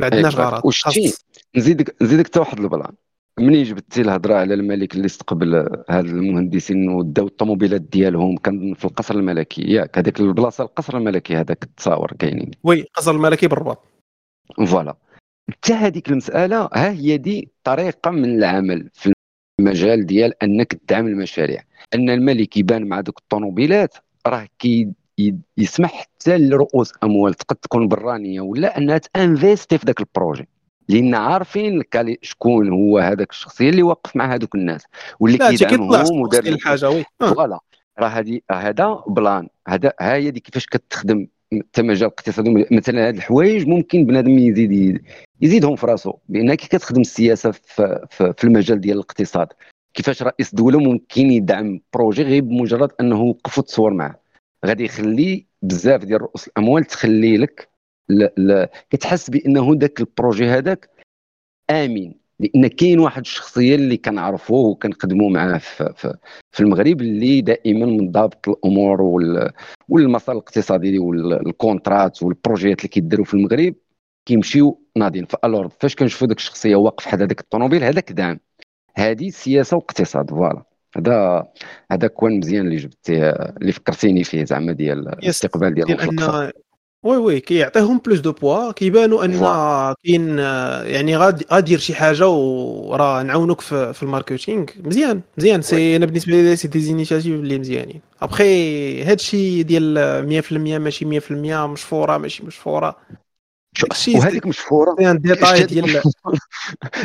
[0.00, 1.14] ما عندناش إيه، غرض وشتي
[1.56, 2.92] نزيدك نزيدك حتى واحد ال plan
[3.38, 5.54] منين جبتي الهضره على الملك اللي استقبل
[5.90, 9.62] هاد المهندسين وداو الطوموبيلات ديالهم؟ كان في القصر الملكي.
[9.62, 12.50] ياك هذيك البلاصة القصر الملكي هذاك التصاور كاينين.
[12.64, 13.84] oui قصر الملكي بالرباط.
[14.66, 14.96] voilà.
[15.50, 19.12] حتى هذيك المسألة ها هي دي طريقة من العمل في
[19.60, 21.62] المجال ديال أنك تدعم المشاريع.
[21.94, 23.94] أن الملك يبان مع دوك الطوموبيلات
[24.26, 24.92] راه كي
[25.58, 30.48] يسمح حتى لرؤوس أموال تقد تكون برانية ولا أنها ت investir في ذاك ال projet.
[30.90, 34.82] لأن عارفين ال quali- شكون هو هذاك الشخصية اللي واقف مع هذوك الناس
[35.20, 37.04] واللي كيدعمهم ودار الحاجة oui.
[37.22, 37.34] آه.
[37.34, 37.58] voilà
[37.98, 42.44] راه هذه هذا plan هذا ها هي دي كيفاش كتخدم حتى مجال الاقتصاد.
[42.70, 45.02] مثلا هاد الحوايج ممكن بنادم يزيد
[45.40, 49.48] يزيدهم في راسو بأن كي كتخدم السياسة في, في, في المجال ديال الاقتصاد
[49.94, 54.14] كيفاش رئيس دولة ممكن يدعم projet غير بمجرد أنه وقف وتصور معاه.
[54.66, 57.68] غادي يخلي بزاف ديال رؤوس الأموال تخلي لك
[58.10, 58.28] ل...
[58.36, 58.66] ل...
[58.90, 60.90] كتحس بأنه ذاك ال projet هذاك
[61.70, 66.16] امن لأن كاين واحد الشخصية اللي كنعرفوه وكنخدموا معاه في, في,
[66.52, 69.50] في المغرب اللي دائما من ضابط الأمور وال...
[69.88, 73.74] والمسار الاقتصادي وال contrats والبروجيات اللي كيديروا في المغرب
[74.26, 75.24] كيمشيو ناضين.
[75.24, 78.40] ف alors فاش كنشوفوا ديك الشخصية واقف حدا داك الطوموبيل هذاك دعم
[78.96, 80.62] هذه سياسة واقتصاد voilà.
[80.96, 81.46] هذا
[81.92, 86.52] هذا كوان مزيان اللي جبتيه اللي فكرتيني فيه زعما ديال الاستقبال ديال un
[87.02, 89.30] oui oui كيعطيهم plus de poids كيبانوا أن.
[90.04, 90.38] كاين
[90.94, 94.66] يعني غادي غادير شي حاجة وراه نعاونوك في, في ال marketing.
[94.84, 95.62] مزيان مزيان.
[95.62, 98.00] c'est أنا بالنسبة لي c'est des initiatives اللي مزيانين.
[98.22, 102.96] ابخي هادشي ديال 100% ماشي 100% مشفورة ماشي مشفورة.
[104.14, 106.02] وهذيك مشفورة؟ détail ديال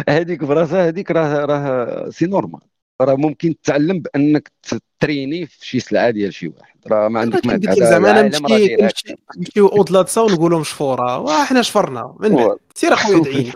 [0.09, 2.61] هذيك براسها هذيك راه راه c'est normal
[3.01, 4.51] راه ممكن تتعلم بأنك
[4.99, 6.76] تريني في شي سلعة ديال شي واحد.
[6.88, 8.76] راه ما عندك ما لك زعما أنا نمشي.
[8.76, 11.19] نمشي نمشيو au-delà de ça ونقولوا مشفورة.
[11.19, 12.15] وحنا شفرنا.
[12.19, 12.57] من بعد.
[12.76, 13.51] سير أخويا ادعيني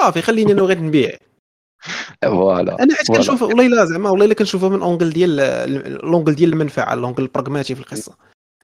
[0.00, 1.12] صافي خليني أنا غير نبيع.
[2.22, 2.82] voilà.
[2.82, 3.08] أنا حيت.
[3.08, 5.36] كنشوف والله لا زعما والله إلا كنشوفها من un angle ديال
[6.10, 8.14] l'angle ديال المنفعة l'angle البراغماتي في القصة.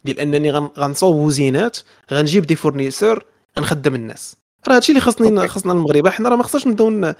[0.04, 1.78] ديال أنني غن- غنصوب وزينات
[2.12, 3.24] غنجيب des fournisseurs
[3.58, 4.36] غنخدم الناس.
[4.68, 7.14] راه هادشي اللي خاصني خاصنا المغرب حنا راه ما خصناش نبداو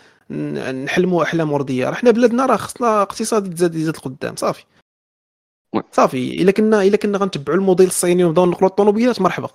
[0.85, 4.65] نحلموا أحلام وردية راه حنا بلادنا راه خصنا اقتصاد يتزاد يزيد القدام صافي.
[5.93, 9.49] صافي إلا كنا إلا كنا غنتبعوا الموديل الصيني ونبداو نقلوا الطوموبيلات مرحبا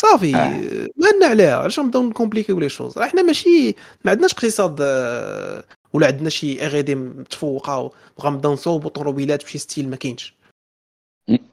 [0.00, 0.88] صافي آه.
[0.96, 3.74] ما عندنا عليها علاش نبداو نكومبليكيو les choses راه حنا ماشي
[4.04, 9.90] ما عندناش اقتصاد آه، ولا عندنا شي اغيدي متفوقة وبغا نبداو نصوبوا طوموبيلات بشي style
[9.90, 10.37] ما كاينش.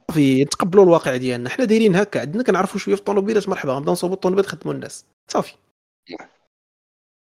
[0.08, 1.48] صافي نتقبلوا الواقع ديالنا.
[1.50, 5.04] حنا دايرين هكا عندنا كنعرفوا شوية في الطوموبيلات مرحبا نبداو نصوبوا الطوموبيلات نخدموا الناس.
[5.28, 5.54] صافي.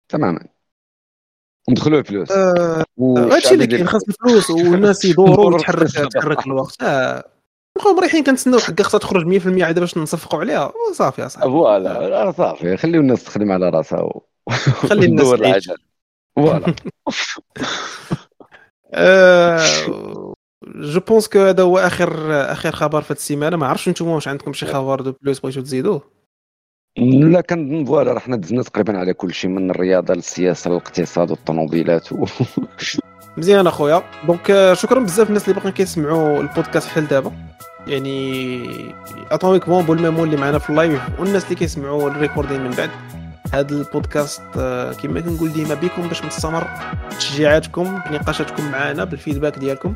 [0.09, 0.47] تماما.
[1.69, 5.87] ندخلوا الفلوس آه، والشعب هادشي اللي كاين خاص الفلوس والناس يدوروا ويتحرك.
[6.13, 6.83] تحرك الوقت.
[6.83, 7.23] آه
[7.77, 10.73] نبقاو مريحين كنتسناو حقا خصها تخرج 100% عاد باش نصفقوا عليها.
[10.93, 11.49] صافي يا صاحبي.
[11.49, 12.77] voilà صافي.
[12.77, 14.09] خليو الناس تخدم على راسها.
[14.89, 15.27] خلي الناس
[16.35, 16.75] فوالا.
[20.65, 23.57] je pense que هذا هو اخر آخر خبر في السيمانة.
[23.57, 26.17] ما عرفتش نتوما واش عندكم شي خبر de plus بغيتو تزيدوه؟
[26.97, 32.11] لا كنظن voilà راه حنا دزنا تقريبا على كل شيء من الرياضة للسياسة للاقتصاد والطوموبيلات
[32.11, 32.25] و...
[33.37, 34.03] مزيان أخويا.
[34.27, 37.31] donc آه، شكرا بزاف الناس اللي باقيين كيسمعوا البودكاست حتى دابا.
[37.87, 38.69] يعني
[39.31, 42.89] اتوميك بون الميمون اللي معنا في ال live والناس اللي كيسمعوا ال recording من بعد.
[43.53, 46.67] هذا البودكاست آه، كما كنقول ديما بكم باش مستمر
[47.19, 49.93] تشجيعاتكم بنقاشاتكم معنا بال feedback ديالكم.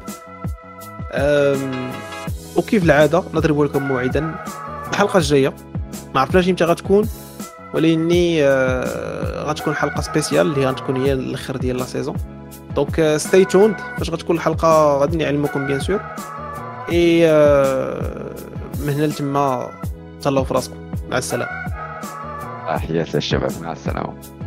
[2.55, 4.35] وكيف العادة نضرب لكم موعدا.
[4.91, 5.53] الحلقة الجاية
[6.15, 7.09] ما عرفناش إمتى غتكون
[7.73, 12.15] ولكني آه، غتكون حلقة spéciale اللي غتكون هي الآخر ديال la saison
[12.75, 16.01] donc stay tuned فاش غتكون الحلقة غادي نعلمكم bien sûr
[16.91, 17.25] et
[18.79, 19.69] من هنا لتما
[20.21, 20.75] تهلاو في راسكم.
[21.09, 21.51] مع السلامة.
[22.77, 23.51] تحيات الشباب.
[23.61, 24.40] مع السلامة.